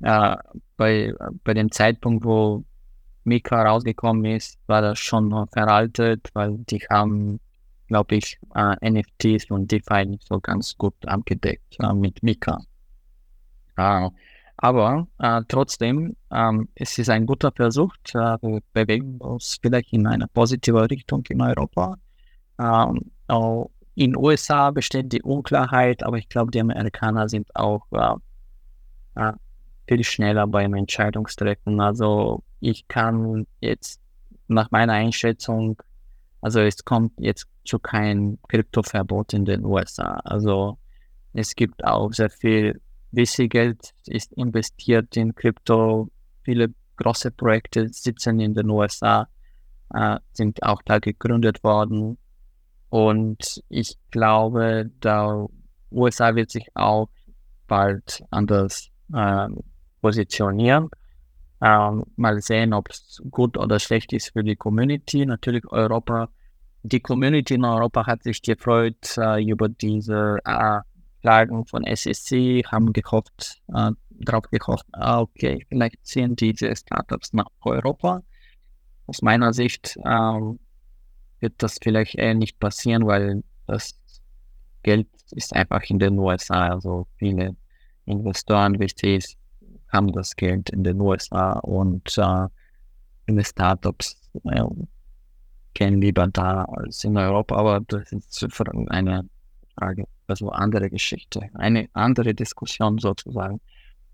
äh, 0.00 0.36
bei, 0.76 1.14
bei 1.44 1.54
dem 1.54 1.70
Zeitpunkt, 1.70 2.24
wo 2.24 2.64
Mika 3.22 3.62
rausgekommen 3.62 4.24
ist, 4.24 4.58
war 4.66 4.82
das 4.82 4.98
schon 4.98 5.30
veraltet, 5.52 6.28
weil 6.34 6.58
die 6.58 6.80
haben, 6.90 7.38
glaube 7.92 8.14
ich, 8.16 8.38
äh, 8.54 8.90
NFTs 8.90 9.50
und 9.50 9.70
DeFi 9.70 10.06
nicht 10.06 10.26
so 10.26 10.40
ganz 10.40 10.76
gut 10.78 10.94
abgedeckt 11.06 11.76
äh, 11.78 11.92
mit 11.92 12.22
Mika. 12.22 12.58
Äh, 13.76 14.08
aber 14.56 15.06
äh, 15.18 15.42
trotzdem, 15.46 16.16
ähm, 16.30 16.68
es 16.74 16.96
ist 16.96 17.10
ein 17.10 17.26
guter 17.26 17.52
Versuch. 17.52 17.94
Äh, 18.14 18.38
wir 18.40 18.62
bewegen 18.72 19.18
uns 19.18 19.58
vielleicht 19.60 19.92
in 19.92 20.06
eine 20.06 20.26
positive 20.26 20.88
Richtung 20.88 21.22
in 21.28 21.42
Europa. 21.42 21.98
Ähm, 22.58 23.10
in 23.94 24.12
den 24.12 24.16
USA 24.16 24.70
besteht 24.70 25.12
die 25.12 25.20
Unklarheit, 25.20 26.02
aber 26.02 26.16
ich 26.16 26.30
glaube, 26.30 26.50
die 26.50 26.60
Amerikaner 26.60 27.28
sind 27.28 27.54
auch 27.54 27.84
äh, 29.16 29.32
viel 29.86 30.02
schneller 30.02 30.46
beim 30.46 30.72
Entscheidungstreffen. 30.72 31.78
Also 31.78 32.42
ich 32.60 32.88
kann 32.88 33.46
jetzt 33.60 34.00
nach 34.48 34.70
meiner 34.70 34.94
Einschätzung, 34.94 35.76
also 36.40 36.60
es 36.60 36.82
kommt 36.84 37.12
jetzt 37.18 37.51
zu 37.64 37.78
kein 37.78 38.38
Kryptoverbot 38.48 39.32
in 39.32 39.44
den 39.44 39.64
USA. 39.64 40.20
Also 40.24 40.78
es 41.32 41.54
gibt 41.54 41.84
auch 41.84 42.12
sehr 42.12 42.30
viel 42.30 42.80
VC-Geld 43.14 43.92
ist 44.06 44.32
investiert 44.32 45.16
in 45.16 45.34
Krypto. 45.34 46.10
Viele 46.42 46.74
große 46.96 47.30
Projekte 47.30 47.88
sitzen 47.88 48.40
in 48.40 48.54
den 48.54 48.70
USA, 48.70 49.28
äh, 49.94 50.18
sind 50.32 50.62
auch 50.62 50.82
da 50.82 50.98
gegründet 50.98 51.62
worden. 51.62 52.18
Und 52.88 53.62
ich 53.68 53.96
glaube, 54.10 54.90
da 55.00 55.46
USA 55.90 56.34
wird 56.34 56.50
sich 56.50 56.66
auch 56.74 57.08
bald 57.66 58.24
anders 58.30 58.88
äh, 59.14 59.48
positionieren. 60.00 60.88
Ähm, 61.60 62.04
mal 62.16 62.40
sehen, 62.40 62.74
ob 62.74 62.90
es 62.90 63.22
gut 63.30 63.56
oder 63.56 63.78
schlecht 63.78 64.12
ist 64.12 64.32
für 64.32 64.42
die 64.42 64.56
Community. 64.56 65.24
Natürlich 65.24 65.64
Europa, 65.70 66.28
die 66.82 67.00
Community 67.00 67.54
in 67.54 67.64
Europa 67.64 68.06
hat 68.06 68.22
sich 68.22 68.42
gefreut 68.42 69.16
äh, 69.16 69.42
über 69.44 69.68
diese 69.68 70.38
äh, 70.44 70.80
Klagen 71.20 71.64
von 71.66 71.84
SSC, 71.84 72.62
haben 72.66 72.92
gehofft, 72.92 73.62
äh, 73.72 73.92
darauf 74.10 74.50
gehofft, 74.50 74.86
ah, 74.92 75.20
okay, 75.20 75.64
vielleicht 75.68 76.04
ziehen 76.04 76.34
diese 76.34 76.74
Startups 76.74 77.32
nach 77.32 77.46
Europa. 77.62 78.22
Aus 79.06 79.22
meiner 79.22 79.52
Sicht 79.52 79.96
ähm, 80.04 80.58
wird 81.40 81.54
das 81.58 81.78
vielleicht 81.80 82.16
eher 82.16 82.34
nicht 82.34 82.58
passieren, 82.58 83.06
weil 83.06 83.42
das 83.66 83.94
Geld 84.82 85.08
ist 85.30 85.54
einfach 85.54 85.82
in 85.88 85.98
den 85.98 86.18
USA. 86.18 86.68
Also 86.68 87.06
viele 87.16 87.56
Investoren, 88.06 88.76
VCs 88.76 89.36
haben 89.88 90.12
das 90.12 90.34
Geld 90.34 90.70
in 90.70 90.82
den 90.82 91.00
USA 91.00 91.52
und 91.60 92.18
äh, 92.18 92.48
viele 93.26 93.44
Startups 93.44 94.16
gehen 95.74 96.00
lieber 96.00 96.26
da 96.26 96.64
als 96.64 97.04
in 97.04 97.16
Europa, 97.16 97.56
aber 97.56 97.80
das 97.80 98.12
ist 98.12 98.46
eine 98.88 99.28
Frage, 99.76 100.06
also 100.26 100.50
andere 100.50 100.90
Geschichte, 100.90 101.48
eine 101.54 101.88
andere 101.92 102.34
Diskussion 102.34 102.98
sozusagen. 102.98 103.60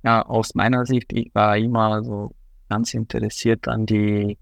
Ja, 0.03 0.23
aus 0.23 0.55
meiner 0.55 0.87
Sicht, 0.87 1.13
ich 1.13 1.35
war 1.35 1.57
immer 1.57 2.03
so 2.05 2.35
ganz 2.69 2.95
interessiert 2.95 3.67
an 3.67 3.87
die 3.87 4.39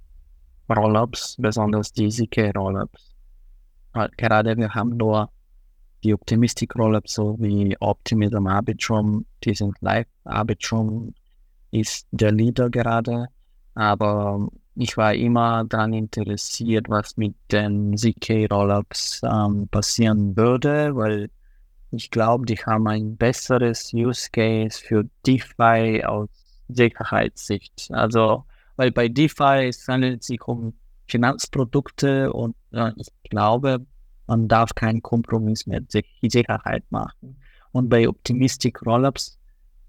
Rollups, 0.68 1.36
besonders 1.38 1.92
die 1.92 2.08
ZK 2.08 2.52
Rollups. 2.56 3.14
Gerade 4.16 4.56
wir 4.56 4.74
haben 4.74 4.96
nur 4.96 5.30
die 6.04 6.12
Optimistic 6.12 6.76
Rollups 6.76 7.14
so 7.14 7.36
wie 7.38 7.76
Optimism 7.80 8.46
Arbitrum, 8.46 9.24
die 9.42 9.54
sind 9.54 9.80
live. 9.80 10.06
Arbitrum 10.24 11.14
ist 11.70 12.06
der 12.10 12.32
Leader 12.32 12.68
gerade, 12.68 13.28
aber 13.74 14.48
ich 14.76 14.96
war 14.96 15.14
immer 15.14 15.64
daran 15.64 15.92
interessiert, 15.94 16.88
was 16.88 17.16
mit 17.16 17.34
den 17.50 17.96
ZK 17.96 18.46
Rollups 18.50 19.22
ähm, 19.24 19.68
passieren 19.68 20.36
würde, 20.36 20.94
weil 20.94 21.30
ich 21.90 22.10
glaube, 22.10 22.44
die 22.46 22.56
haben 22.56 22.86
ein 22.86 23.16
besseres 23.16 23.92
Use 23.94 24.28
Case 24.30 24.78
für 24.80 25.08
DeFi 25.26 26.04
aus 26.04 26.28
Sicherheitssicht. 26.68 27.88
Also 27.90 28.44
weil 28.76 28.92
bei 28.92 29.08
DeFi 29.08 29.68
es 29.68 29.88
handelt 29.88 30.22
sich 30.22 30.42
um 30.46 30.74
Finanzprodukte 31.08 32.32
und 32.32 32.54
äh, 32.72 32.92
ich 32.96 33.08
glaube, 33.30 33.86
man 34.26 34.48
darf 34.48 34.74
keinen 34.74 35.02
Kompromiss 35.02 35.66
mit 35.66 35.90
Sicherheit 35.90 36.84
machen. 36.90 37.40
Und 37.72 37.88
bei 37.88 38.08
Optimistic 38.08 38.84
Rollups 38.84 39.38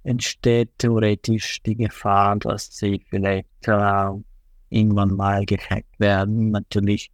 entsteht 0.03 0.69
theoretisch 0.77 1.61
die 1.63 1.75
Gefahr, 1.75 2.37
dass 2.37 2.77
sie 2.77 3.03
vielleicht 3.09 3.67
äh, 3.67 4.11
irgendwann 4.69 5.15
mal 5.15 5.45
gehackt 5.45 5.99
werden. 5.99 6.51
Natürlich, 6.51 7.11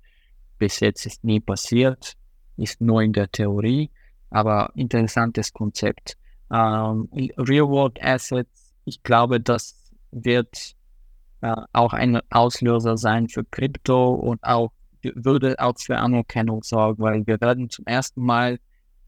bis 0.58 0.80
jetzt 0.80 1.06
ist 1.06 1.24
nie 1.24 1.40
passiert, 1.40 2.14
ist 2.58 2.82
nur 2.82 3.02
in 3.02 3.14
der 3.14 3.32
Theorie, 3.32 3.90
aber 4.30 4.72
interessantes 4.76 5.52
Konzept. 5.54 6.18
Ähm, 6.52 7.10
Real 7.38 7.68
World 7.68 8.02
Assets, 8.02 8.74
ich 8.86 9.02
glaube, 9.04 9.40
das 9.40 9.76
wird 10.12 10.76
äh, 11.42 11.56
auch 11.74 11.94
ein 11.94 12.20
Auslöser 12.30 12.98
sein 12.98 13.28
für 13.28 13.44
Krypto 13.44 14.14
und 14.14 14.44
auch 14.44 14.72
würde 15.02 15.56
auch 15.60 15.78
für 15.78 15.98
Anerkennung 15.98 16.64
sorgen, 16.64 17.04
weil 17.04 17.28
wir 17.28 17.40
werden 17.42 17.70
zum 17.70 17.86
ersten 17.86 18.22
Mal 18.24 18.60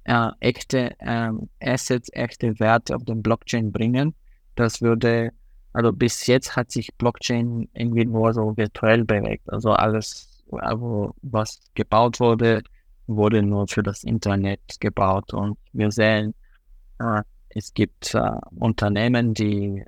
äh, 0.03 0.29
echte 0.39 0.99
äh, 0.99 1.31
Assets, 1.61 2.09
echte 2.13 2.59
Werte 2.59 2.95
auf 2.95 3.05
den 3.05 3.21
Blockchain 3.21 3.71
bringen. 3.71 4.15
Das 4.55 4.81
würde, 4.81 5.31
also 5.75 5.91
bis 5.91 6.25
jetzt 6.27 6.55
hat 6.55 6.71
sich 6.71 6.95
Blockchain 6.95 7.67
irgendwie 7.73 8.05
nur 8.05 8.33
so 8.33 8.55
virtuell 8.55 9.03
bewegt. 9.03 9.51
Also 9.51 9.71
alles, 9.71 10.41
also 10.51 11.13
was 11.21 11.59
gebaut 11.73 12.21
wurde, 12.21 12.63
wurde 13.07 13.43
nur 13.43 13.67
für 13.67 13.83
das 13.83 14.05
Internet 14.05 14.61
gebaut. 14.79 15.33
Und 15.33 15.57
wir 15.73 15.91
sehen, 15.91 16.33
äh, 16.99 17.23
es 17.49 17.73
gibt 17.73 18.15
äh, 18.15 18.31
Unternehmen, 18.57 19.33
die 19.33 19.83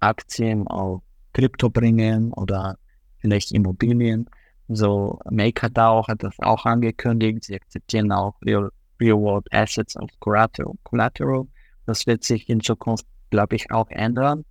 Aktien 0.00 0.66
auf 0.68 1.00
Krypto 1.32 1.70
bringen 1.70 2.34
oder 2.34 2.76
vielleicht 3.20 3.52
Immobilien. 3.52 4.28
So 4.68 5.20
MakerDAO 5.30 6.06
hat 6.06 6.22
das 6.22 6.34
auch 6.40 6.66
angekündigt. 6.66 7.44
Sie 7.44 7.54
akzeptieren 7.54 8.12
auch 8.12 8.34
Real, 8.44 8.70
Real 9.00 9.16
World 9.16 9.46
Assets 9.54 9.96
Collateral. 10.18 10.74
Collateral. 10.84 11.46
Das 11.86 12.06
wird 12.06 12.24
sich 12.24 12.46
in 12.50 12.60
Zukunft, 12.60 13.06
glaube 13.30 13.56
ich, 13.56 13.70
auch 13.70 13.88
ändern. 13.88 14.44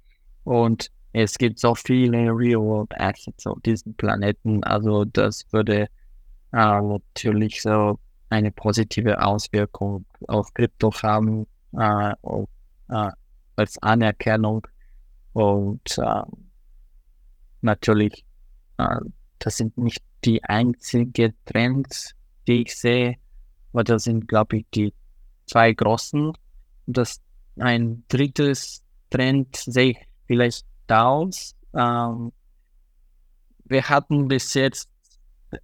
Und 0.44 0.92
es 1.14 1.38
gibt 1.38 1.60
so 1.60 1.76
viele 1.76 2.30
Real 2.36 2.62
World 2.62 2.92
Assets 3.00 3.46
auf 3.48 3.60
diesem 3.62 3.94
Planeten. 3.96 4.64
Also 4.64 5.06
das 5.06 5.46
würde 5.52 5.84
äh, 5.84 5.88
natürlich 6.52 7.62
so 7.62 8.00
eine 8.30 8.52
positive 8.52 9.22
Auswirkung 9.22 10.06
auf 10.28 10.54
Krypto 10.54 10.92
haben, 11.02 11.48
äh, 11.74 12.14
auf, 12.22 12.48
äh, 12.90 13.10
als 13.56 13.82
Anerkennung. 13.82 14.66
Und 15.34 15.98
äh, 15.98 16.22
natürlich, 17.62 18.26
äh, 18.78 19.00
das 19.40 19.58
sind 19.58 19.78
nicht 19.78 20.04
die 20.26 20.44
einzigen 20.44 21.34
Trends, 21.46 22.14
die 22.48 22.64
ich 22.64 22.76
sehe, 22.76 23.16
aber 23.74 23.84
das 23.84 24.04
sind, 24.04 24.28
glaube 24.28 24.58
ich, 24.58 24.66
die 24.74 24.94
zwei 25.46 25.74
großen. 25.74 26.34
Das 26.88 27.22
ein 27.58 28.04
drittes 28.08 28.84
Trend 29.10 29.56
sehe 29.56 29.92
ich 29.92 30.09
vielleicht 30.30 30.68
DAOs. 30.86 31.56
Ähm, 31.74 32.32
wir 33.66 33.90
hatten 33.90 34.28
bis 34.28 34.54
jetzt 34.54 34.88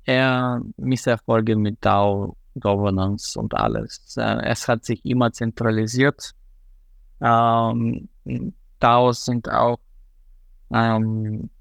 eher 0.05 0.59
Misserfolge 0.77 1.55
mit 1.55 1.77
DAO 1.85 2.35
Governance 2.59 3.39
und 3.39 3.53
alles. 3.53 4.17
Äh, 4.17 4.41
es 4.47 4.67
hat 4.67 4.85
sich 4.85 5.05
immer 5.05 5.31
zentralisiert. 5.31 6.31
Ähm, 7.21 8.09
DAOs 8.79 9.25
sind 9.25 9.51
auch 9.51 9.77
ähm, 10.73 11.51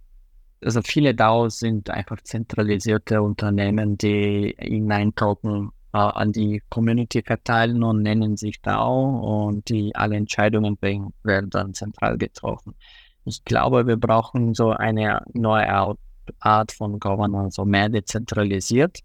also 0.64 0.81
viele 0.82 1.14
DAOs 1.14 1.59
sind 1.59 1.90
einfach 1.90 2.22
zentralisierte 2.22 3.20
Unternehmen, 3.20 3.98
die 3.98 4.56
Token 5.14 5.66
äh, 5.66 5.70
an 5.94 6.32
die 6.32 6.62
Community 6.70 7.22
verteilen 7.22 7.82
und 7.82 8.02
nennen 8.02 8.36
sich 8.36 8.60
DAO 8.60 9.46
und 9.46 9.68
die 9.68 9.94
alle 9.94 10.16
Entscheidungen 10.16 10.76
bringen, 10.76 11.12
werden 11.22 11.50
dann 11.50 11.74
zentral 11.74 12.18
getroffen. 12.18 12.74
Ich 13.24 13.44
glaube, 13.44 13.86
wir 13.86 13.96
brauchen 13.96 14.54
so 14.54 14.70
eine 14.70 15.22
neue 15.32 15.96
Art 16.40 16.72
von 16.72 16.98
Governance, 16.98 17.56
so 17.56 17.64
mehr 17.64 17.88
dezentralisiert 17.88 19.00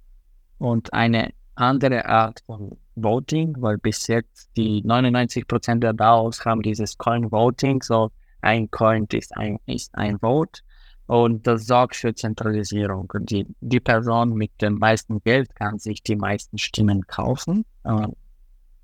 und 0.58 0.92
eine 0.94 1.32
andere 1.56 2.06
Art 2.06 2.42
von 2.46 2.78
Voting, 2.96 3.56
weil 3.60 3.78
bis 3.78 4.08
jetzt 4.08 4.50
die 4.58 4.82
99% 4.84 5.80
der 5.80 5.94
DAOs 5.94 6.44
haben 6.44 6.62
dieses 6.62 6.98
Coin 6.98 7.32
Voting, 7.32 7.82
so 7.82 8.12
ein 8.42 8.70
Coin 8.72 9.06
ist 9.12 9.36
ein, 9.38 9.60
ist 9.66 9.94
ein 9.96 10.20
Vote 10.20 10.62
und 11.10 11.48
das 11.48 11.66
sorgt 11.66 11.96
für 11.96 12.14
Zentralisierung. 12.14 13.12
Die, 13.22 13.48
die 13.62 13.80
Person 13.80 14.36
mit 14.36 14.52
dem 14.62 14.76
meisten 14.76 15.20
Geld 15.24 15.56
kann 15.56 15.80
sich 15.80 16.04
die 16.04 16.16
meisten 16.16 16.60
Stimmen 16.60 17.08
kaufen, 17.08 17.66
äh, 17.84 18.06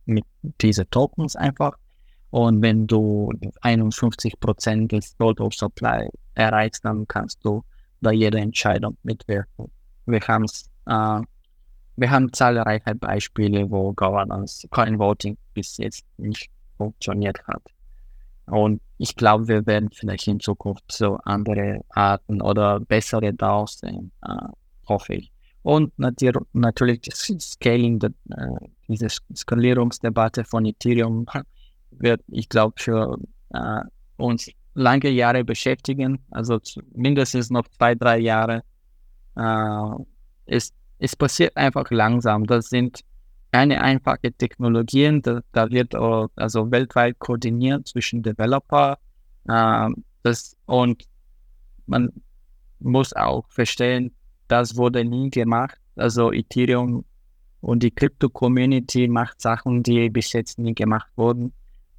mit 0.06 0.26
diese 0.60 0.90
Tokens 0.90 1.36
einfach. 1.36 1.78
Und 2.32 2.64
wenn 2.64 2.88
du 2.88 3.32
51 3.62 4.40
Prozent 4.40 4.92
des 4.92 5.16
Total 5.18 5.50
Supply 5.52 6.10
erreichst, 6.34 6.84
dann 6.84 7.08
kannst 7.08 7.46
du 7.46 7.64
bei 8.02 8.14
jeder 8.14 8.40
Entscheidung 8.40 8.98
mitwirken. 9.04 9.70
Wir, 10.08 10.20
haben's, 10.22 10.68
äh, 10.88 11.22
wir 11.96 12.10
haben 12.10 12.34
zahlreiche 12.34 12.96
Beispiele, 12.96 13.70
wo 13.70 13.94
Governance, 13.94 14.68
Coin 14.70 14.98
Voting 14.98 15.38
bis 15.54 15.78
jetzt 15.78 16.04
nicht 16.18 16.50
funktioniert 16.76 17.38
hat. 17.48 17.62
Und 18.48 18.82
ich 18.98 19.16
glaube, 19.16 19.48
wir 19.48 19.66
werden 19.66 19.90
vielleicht 19.92 20.28
in 20.28 20.40
Zukunft 20.40 20.92
so 20.92 21.18
andere 21.24 21.82
Arten 21.90 22.42
oder 22.42 22.80
bessere 22.80 23.34
DAOs 23.34 23.80
sehen, 23.80 24.12
äh, 24.24 24.36
hoffe 24.88 25.16
ich. 25.16 25.32
Und 25.64 25.98
natürlich, 25.98 26.44
natürlich 26.54 27.02
das 27.02 27.20
Scaling, 27.40 28.00
äh, 28.04 28.48
diese 28.88 29.08
Skalierungsdebatte 29.36 30.44
von 30.46 30.66
Ethereum 30.66 31.26
wird, 31.92 32.22
ich 32.28 32.48
glaube, 32.50 32.76
für 32.78 33.18
äh, 33.50 33.82
uns 34.18 34.50
lange 34.76 35.10
Jahre 35.10 35.44
beschäftigen, 35.44 36.20
also 36.30 36.60
mindestens 36.94 37.50
noch 37.50 37.68
zwei, 37.70 37.96
drei 37.96 38.20
Jahre. 38.20 38.64
Äh, 39.36 40.04
es, 40.46 40.72
es 41.00 41.16
passiert 41.16 41.58
einfach 41.58 41.90
langsam. 41.90 42.46
Das 42.46 42.70
sind 42.70 43.02
keine 43.56 43.80
einfache 43.80 44.34
Technologien. 44.34 45.22
Da, 45.22 45.40
da 45.54 45.70
wird 45.70 45.96
also 45.96 46.72
weltweit 46.72 47.20
koordiniert 47.20 47.88
zwischen 47.88 48.22
Developer. 48.22 48.98
Äh, 49.48 49.90
das, 50.24 50.58
und 50.66 51.06
man 51.86 52.12
muss 52.80 53.14
auch 53.14 53.46
verstehen, 53.48 54.14
das 54.50 54.76
wurde 54.76 55.06
nie 55.06 55.30
gemacht. 55.30 55.80
Also 55.96 56.34
Ethereum 56.34 57.06
und 57.62 57.82
die 57.82 57.92
Crypto-Community 57.92 59.08
macht 59.08 59.42
Sachen, 59.42 59.84
die 59.84 60.10
bis 60.10 60.34
jetzt 60.34 60.60
nie 60.60 60.76
gemacht 60.76 61.12
wurden. 61.16 61.54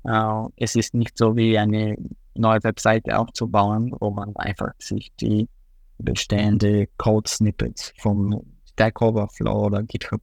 Äh, 0.05 0.43
es 0.57 0.75
ist 0.77 0.93
nicht 0.93 1.17
so 1.17 1.37
wie 1.37 1.57
eine 1.57 1.97
neue 2.35 2.63
Webseite 2.65 3.19
aufzubauen, 3.19 3.95
wo 3.99 4.11
man 4.11 4.37
einfach 4.37 4.73
sich 4.79 5.11
die 5.23 5.49
bestehende 5.97 6.87
Code-Snippets 6.99 7.95
vom 7.97 8.43
Stack 8.77 9.01
Overflow 9.01 9.67
oder 9.67 9.83
GitHub 9.83 10.21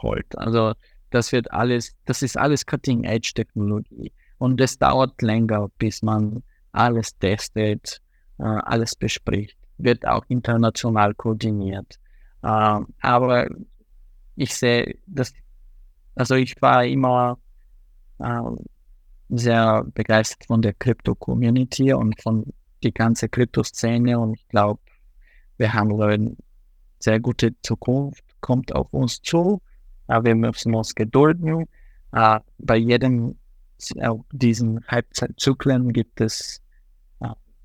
holt. 0.00 0.38
Also 0.38 0.74
das 1.10 1.32
wird 1.32 1.50
alles, 1.50 1.92
das 2.04 2.22
ist 2.22 2.38
alles 2.38 2.64
Cutting-Edge-Technologie. 2.64 4.12
Und 4.38 4.60
es 4.60 4.78
dauert 4.78 5.20
länger, 5.22 5.68
bis 5.78 6.02
man 6.02 6.44
alles 6.70 7.18
testet, 7.18 8.00
äh, 8.38 8.44
alles 8.44 8.94
bespricht, 8.94 9.58
wird 9.78 10.06
auch 10.06 10.24
international 10.28 11.14
koordiniert. 11.14 11.98
Äh, 12.42 12.80
aber 13.00 13.48
ich 14.36 14.54
sehe, 14.54 14.96
dass, 15.06 15.32
also 16.14 16.36
ich 16.36 16.54
war 16.62 16.84
immer 16.84 17.38
äh, 18.20 18.40
sehr 19.30 19.84
begeistert 19.94 20.46
von 20.46 20.62
der 20.62 20.74
Krypto-Community 20.74 21.92
und 21.92 22.22
von 22.22 22.52
die 22.84 22.92
ganze 22.92 23.28
Krypto-Szene 23.28 24.16
und 24.16 24.34
ich 24.34 24.46
glaube, 24.48 24.80
wir 25.56 25.72
haben 25.72 25.90
sehr 27.06 27.20
gute 27.20 27.54
Zukunft, 27.62 28.24
kommt 28.40 28.74
auf 28.74 28.92
uns 28.92 29.22
zu, 29.22 29.62
aber 30.08 30.24
wir 30.24 30.34
müssen 30.34 30.74
uns 30.74 30.94
gedulden. 30.94 31.66
Bei 32.10 32.76
jedem 32.76 33.36
uh, 33.96 34.24
diesen 34.32 34.84
Halbzeitzyklen 34.88 35.92
gibt 35.92 36.20
es, 36.20 36.60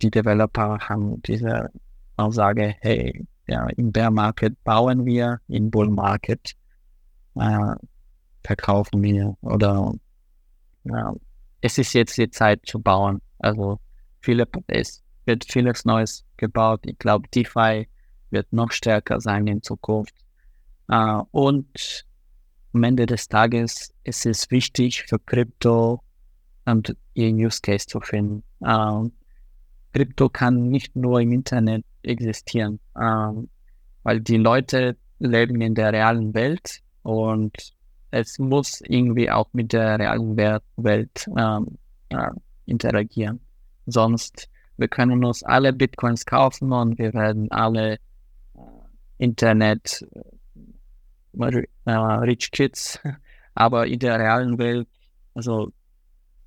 die 0.02 0.12
Developer 0.12 0.78
haben 0.80 1.22
diese 1.24 1.72
Aussage, 2.18 2.76
hey, 2.82 3.26
ja, 3.48 3.68
im 3.78 3.92
Bear 3.92 4.12
Market 4.12 4.64
bauen 4.64 5.06
wir, 5.06 5.40
im 5.48 5.72
Bull 5.72 5.90
Market 5.90 6.54
verkaufen 8.44 9.02
wir 9.02 9.36
oder 9.42 9.94
es 11.62 11.78
ist 11.78 11.94
jetzt 11.94 12.18
die 12.18 12.30
Zeit 12.30 12.62
zu 12.66 12.80
bauen. 12.80 13.22
Also 13.40 13.80
viele, 14.22 14.48
es 14.68 15.02
wird 15.26 15.46
vieles 15.46 15.86
Neues 15.86 16.26
gebaut. 16.38 16.82
Ich 16.86 17.00
glaube, 17.00 17.28
DeFi 17.30 17.88
wird 18.32 18.52
noch 18.52 18.72
stärker 18.72 19.20
sein 19.22 19.48
in 19.48 19.62
Zukunft. 19.62 20.16
Uh, 20.92 21.24
und 21.32 22.06
am 22.74 22.84
Ende 22.84 23.06
des 23.06 23.28
Tages 23.28 23.94
ist 24.04 24.26
es 24.26 24.50
wichtig 24.52 25.04
für 25.04 25.20
Krypto 25.20 26.02
und 26.66 26.96
ihren 27.14 27.36
Use 27.36 27.62
Case 27.62 27.88
zu 27.88 28.02
finden. 28.02 28.44
Uh, 28.60 29.10
Krypto 29.94 30.30
kann 30.30 30.70
nicht 30.70 30.96
nur 30.96 31.22
im 31.22 31.32
Internet 31.32 31.86
existieren, 32.04 32.80
uh, 32.96 33.48
weil 34.04 34.22
die 34.22 34.38
Leute 34.38 34.98
leben 35.20 35.62
in 35.62 35.76
der 35.76 35.94
realen 35.94 36.34
Welt 36.34 36.82
und 37.04 37.74
es 38.12 38.38
muss 38.40 38.82
irgendwie 38.82 39.32
auch 39.32 39.48
mit 39.54 39.74
der 39.74 39.98
realen 39.98 40.36
Welt 40.36 41.30
ähm, 41.38 41.78
äh, 42.10 42.30
interagieren. 42.66 43.40
Sonst, 43.86 44.50
wir 44.78 44.88
können 44.90 45.24
uns 45.24 45.44
alle 45.44 45.74
Bitcoins 45.74 46.26
kaufen 46.26 46.72
und 46.74 47.00
wir 47.00 47.14
werden 47.14 47.50
alle 47.52 47.98
Internet 49.22 50.04
äh, 51.40 51.64
äh 51.86 51.92
Rich 51.92 52.52
Kids, 52.52 53.00
aber 53.56 53.86
in 53.86 54.00
der 54.00 54.20
realen 54.20 54.58
Welt, 54.58 54.88
also 55.36 55.72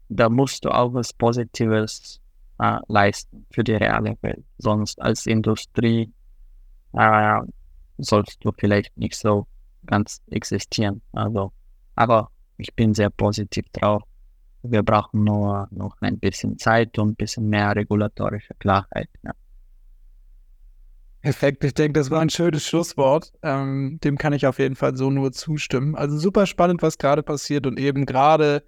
da 0.08 0.28
musst 0.28 0.64
du 0.64 0.70
auch 0.70 0.92
was 0.92 1.12
Positives 1.12 2.20
äh, 2.58 2.78
leisten 2.88 3.46
für 3.50 3.62
die 3.62 3.74
reale 3.74 4.16
Welt. 4.22 4.44
Sonst 4.58 5.00
als 5.00 5.26
Industrie 5.26 6.12
äh, 6.92 7.40
sollst 7.98 8.44
du 8.44 8.50
vielleicht 8.58 8.96
nicht 8.96 9.16
so 9.16 9.46
ganz 9.86 10.20
existieren. 10.30 11.00
Also, 11.12 11.52
aber 11.94 12.30
ich 12.56 12.74
bin 12.74 12.92
sehr 12.92 13.10
positiv 13.10 13.66
drauf. 13.72 14.02
Wir 14.62 14.82
brauchen 14.82 15.24
nur 15.24 15.68
noch 15.70 15.96
ein 16.00 16.18
bisschen 16.18 16.58
Zeit 16.58 16.98
und 16.98 17.10
ein 17.10 17.14
bisschen 17.16 17.48
mehr 17.48 17.74
regulatorische 17.76 18.54
Klarheit. 18.58 19.08
Ja. 19.22 19.32
Perfekt, 21.24 21.64
ich 21.64 21.72
denke, 21.72 21.98
das 21.98 22.10
war 22.10 22.20
ein 22.20 22.28
schönes 22.28 22.66
Schlusswort. 22.66 23.32
Ähm, 23.42 23.98
dem 24.04 24.18
kann 24.18 24.34
ich 24.34 24.46
auf 24.46 24.58
jeden 24.58 24.76
Fall 24.76 24.94
so 24.94 25.10
nur 25.10 25.32
zustimmen. 25.32 25.94
Also 25.94 26.18
super 26.18 26.44
spannend, 26.44 26.82
was 26.82 26.98
gerade 26.98 27.22
passiert 27.22 27.66
und 27.66 27.80
eben 27.80 28.04
gerade 28.04 28.62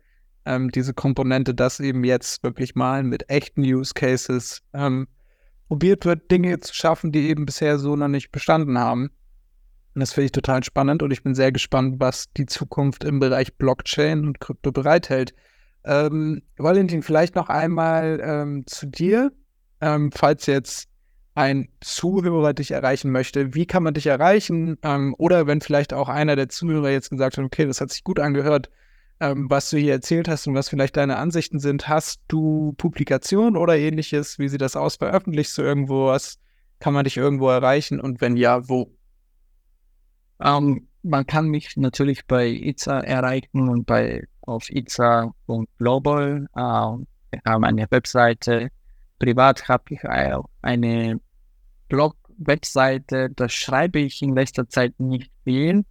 ähm, 0.46 0.70
diese 0.70 0.94
Komponente, 0.94 1.54
dass 1.54 1.80
eben 1.80 2.02
jetzt 2.02 2.42
wirklich 2.42 2.74
mal 2.74 3.02
mit 3.02 3.28
echten 3.28 3.60
Use 3.60 3.92
Cases 3.92 4.62
ähm, 4.72 5.06
probiert 5.68 6.06
wird, 6.06 6.30
Dinge 6.30 6.58
zu 6.60 6.74
schaffen, 6.74 7.12
die 7.12 7.28
eben 7.28 7.44
bisher 7.44 7.78
so 7.78 7.94
noch 7.94 8.08
nicht 8.08 8.32
bestanden 8.32 8.78
haben. 8.78 9.10
Und 9.94 10.00
das 10.00 10.14
finde 10.14 10.24
ich 10.24 10.32
total 10.32 10.64
spannend 10.64 11.02
und 11.02 11.10
ich 11.10 11.22
bin 11.22 11.34
sehr 11.34 11.52
gespannt, 11.52 11.96
was 11.98 12.32
die 12.38 12.46
Zukunft 12.46 13.04
im 13.04 13.20
Bereich 13.20 13.54
Blockchain 13.58 14.24
und 14.24 14.40
Krypto 14.40 14.72
bereithält. 14.72 15.34
Ähm, 15.84 16.40
Valentin, 16.56 17.02
vielleicht 17.02 17.34
noch 17.34 17.50
einmal 17.50 18.18
ähm, 18.24 18.66
zu 18.66 18.86
dir. 18.86 19.30
Ähm, 19.82 20.10
falls 20.10 20.46
jetzt 20.46 20.88
ein 21.36 21.68
Zuhörer 21.80 22.54
dich 22.54 22.70
erreichen 22.70 23.12
möchte, 23.12 23.54
wie 23.54 23.66
kann 23.66 23.82
man 23.82 23.94
dich 23.94 24.06
erreichen? 24.06 24.78
Ähm, 24.82 25.14
oder 25.18 25.46
wenn 25.46 25.60
vielleicht 25.60 25.92
auch 25.92 26.08
einer 26.08 26.34
der 26.34 26.48
Zuhörer 26.48 26.90
jetzt 26.90 27.10
gesagt 27.10 27.36
hat, 27.36 27.44
okay, 27.44 27.66
das 27.66 27.80
hat 27.80 27.90
sich 27.90 28.02
gut 28.04 28.18
angehört, 28.18 28.70
ähm, 29.20 29.48
was 29.50 29.68
du 29.68 29.76
hier 29.76 29.92
erzählt 29.92 30.28
hast 30.28 30.46
und 30.46 30.54
was 30.54 30.70
vielleicht 30.70 30.96
deine 30.96 31.18
Ansichten 31.18 31.58
sind, 31.58 31.88
hast 31.88 32.22
du 32.28 32.72
Publikationen 32.78 33.56
oder 33.58 33.76
ähnliches? 33.76 34.38
Wie 34.38 34.48
sieht 34.48 34.62
das 34.62 34.76
aus? 34.76 34.96
Veröffentlichst 34.96 35.56
du 35.58 35.62
irgendwo 35.62 36.06
was? 36.06 36.38
Kann 36.78 36.94
man 36.94 37.04
dich 37.04 37.18
irgendwo 37.18 37.50
erreichen? 37.50 38.00
Und 38.00 38.22
wenn 38.22 38.38
ja, 38.38 38.66
wo? 38.66 38.90
Ähm, 40.40 40.88
man 41.02 41.26
kann 41.26 41.48
mich 41.48 41.76
natürlich 41.76 42.26
bei 42.26 42.48
ITSA 42.48 43.00
erreichen 43.00 43.68
und 43.68 43.86
bei 43.86 44.26
auf 44.40 44.70
itza.global. 44.70 46.46
Ähm, 46.56 47.06
wir 47.30 47.40
haben 47.44 47.64
eine 47.64 47.86
Webseite. 47.90 48.70
Privat 49.18 49.68
habe 49.68 49.84
ich 49.90 50.04
eine 50.04 51.20
Blog-Webseite. 51.88 53.30
Da 53.30 53.48
schreibe 53.48 54.00
ich 54.00 54.20
in 54.22 54.34
letzter 54.34 54.68
Zeit 54.68 54.98
nicht 54.98 55.30
viel. 55.44 55.84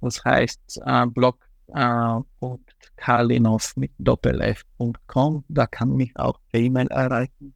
Das 0.00 0.24
heißt 0.24 0.80
äh, 0.84 1.06
blog.kalinov 1.06 3.72
äh, 3.76 3.80
mit 3.80 3.92
doppelf.com. 3.98 5.44
Da 5.48 5.66
kann 5.66 5.96
mich 5.96 6.16
auch 6.16 6.40
per 6.50 6.60
E-Mail 6.60 6.86
erreichen. 6.88 7.54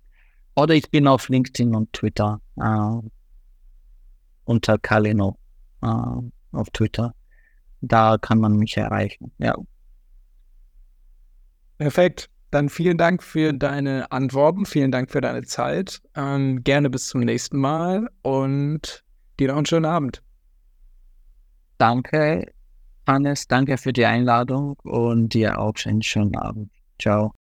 Oder 0.56 0.74
ich 0.74 0.90
bin 0.90 1.06
auf 1.06 1.28
LinkedIn 1.28 1.74
und 1.74 1.92
Twitter 1.92 2.40
äh, 2.56 3.00
unter 4.44 4.78
Kalinov 4.78 5.36
äh, 5.82 5.86
auf 5.86 6.70
Twitter. 6.72 7.14
Da 7.80 8.18
kann 8.18 8.40
man 8.40 8.56
mich 8.56 8.76
erreichen. 8.76 9.30
Ja. 9.38 9.54
Perfekt. 11.76 12.28
Dann 12.50 12.68
vielen 12.68 12.96
Dank 12.96 13.22
für 13.22 13.52
deine 13.52 14.10
Antworten, 14.10 14.64
vielen 14.64 14.90
Dank 14.90 15.10
für 15.10 15.20
deine 15.20 15.42
Zeit. 15.42 16.00
Ähm, 16.16 16.64
gerne 16.64 16.88
bis 16.88 17.06
zum 17.06 17.20
nächsten 17.20 17.58
Mal 17.58 18.08
und 18.22 19.04
dir 19.38 19.48
noch 19.48 19.56
einen 19.56 19.66
schönen 19.66 19.84
Abend. 19.84 20.22
Danke, 21.78 22.52
Hannes. 23.06 23.46
Danke 23.46 23.78
für 23.78 23.92
die 23.92 24.04
Einladung 24.04 24.76
und 24.82 25.34
dir 25.34 25.58
auch 25.58 25.74
einen 25.84 26.02
schönen 26.02 26.36
Abend. 26.36 26.70
Ciao. 27.00 27.37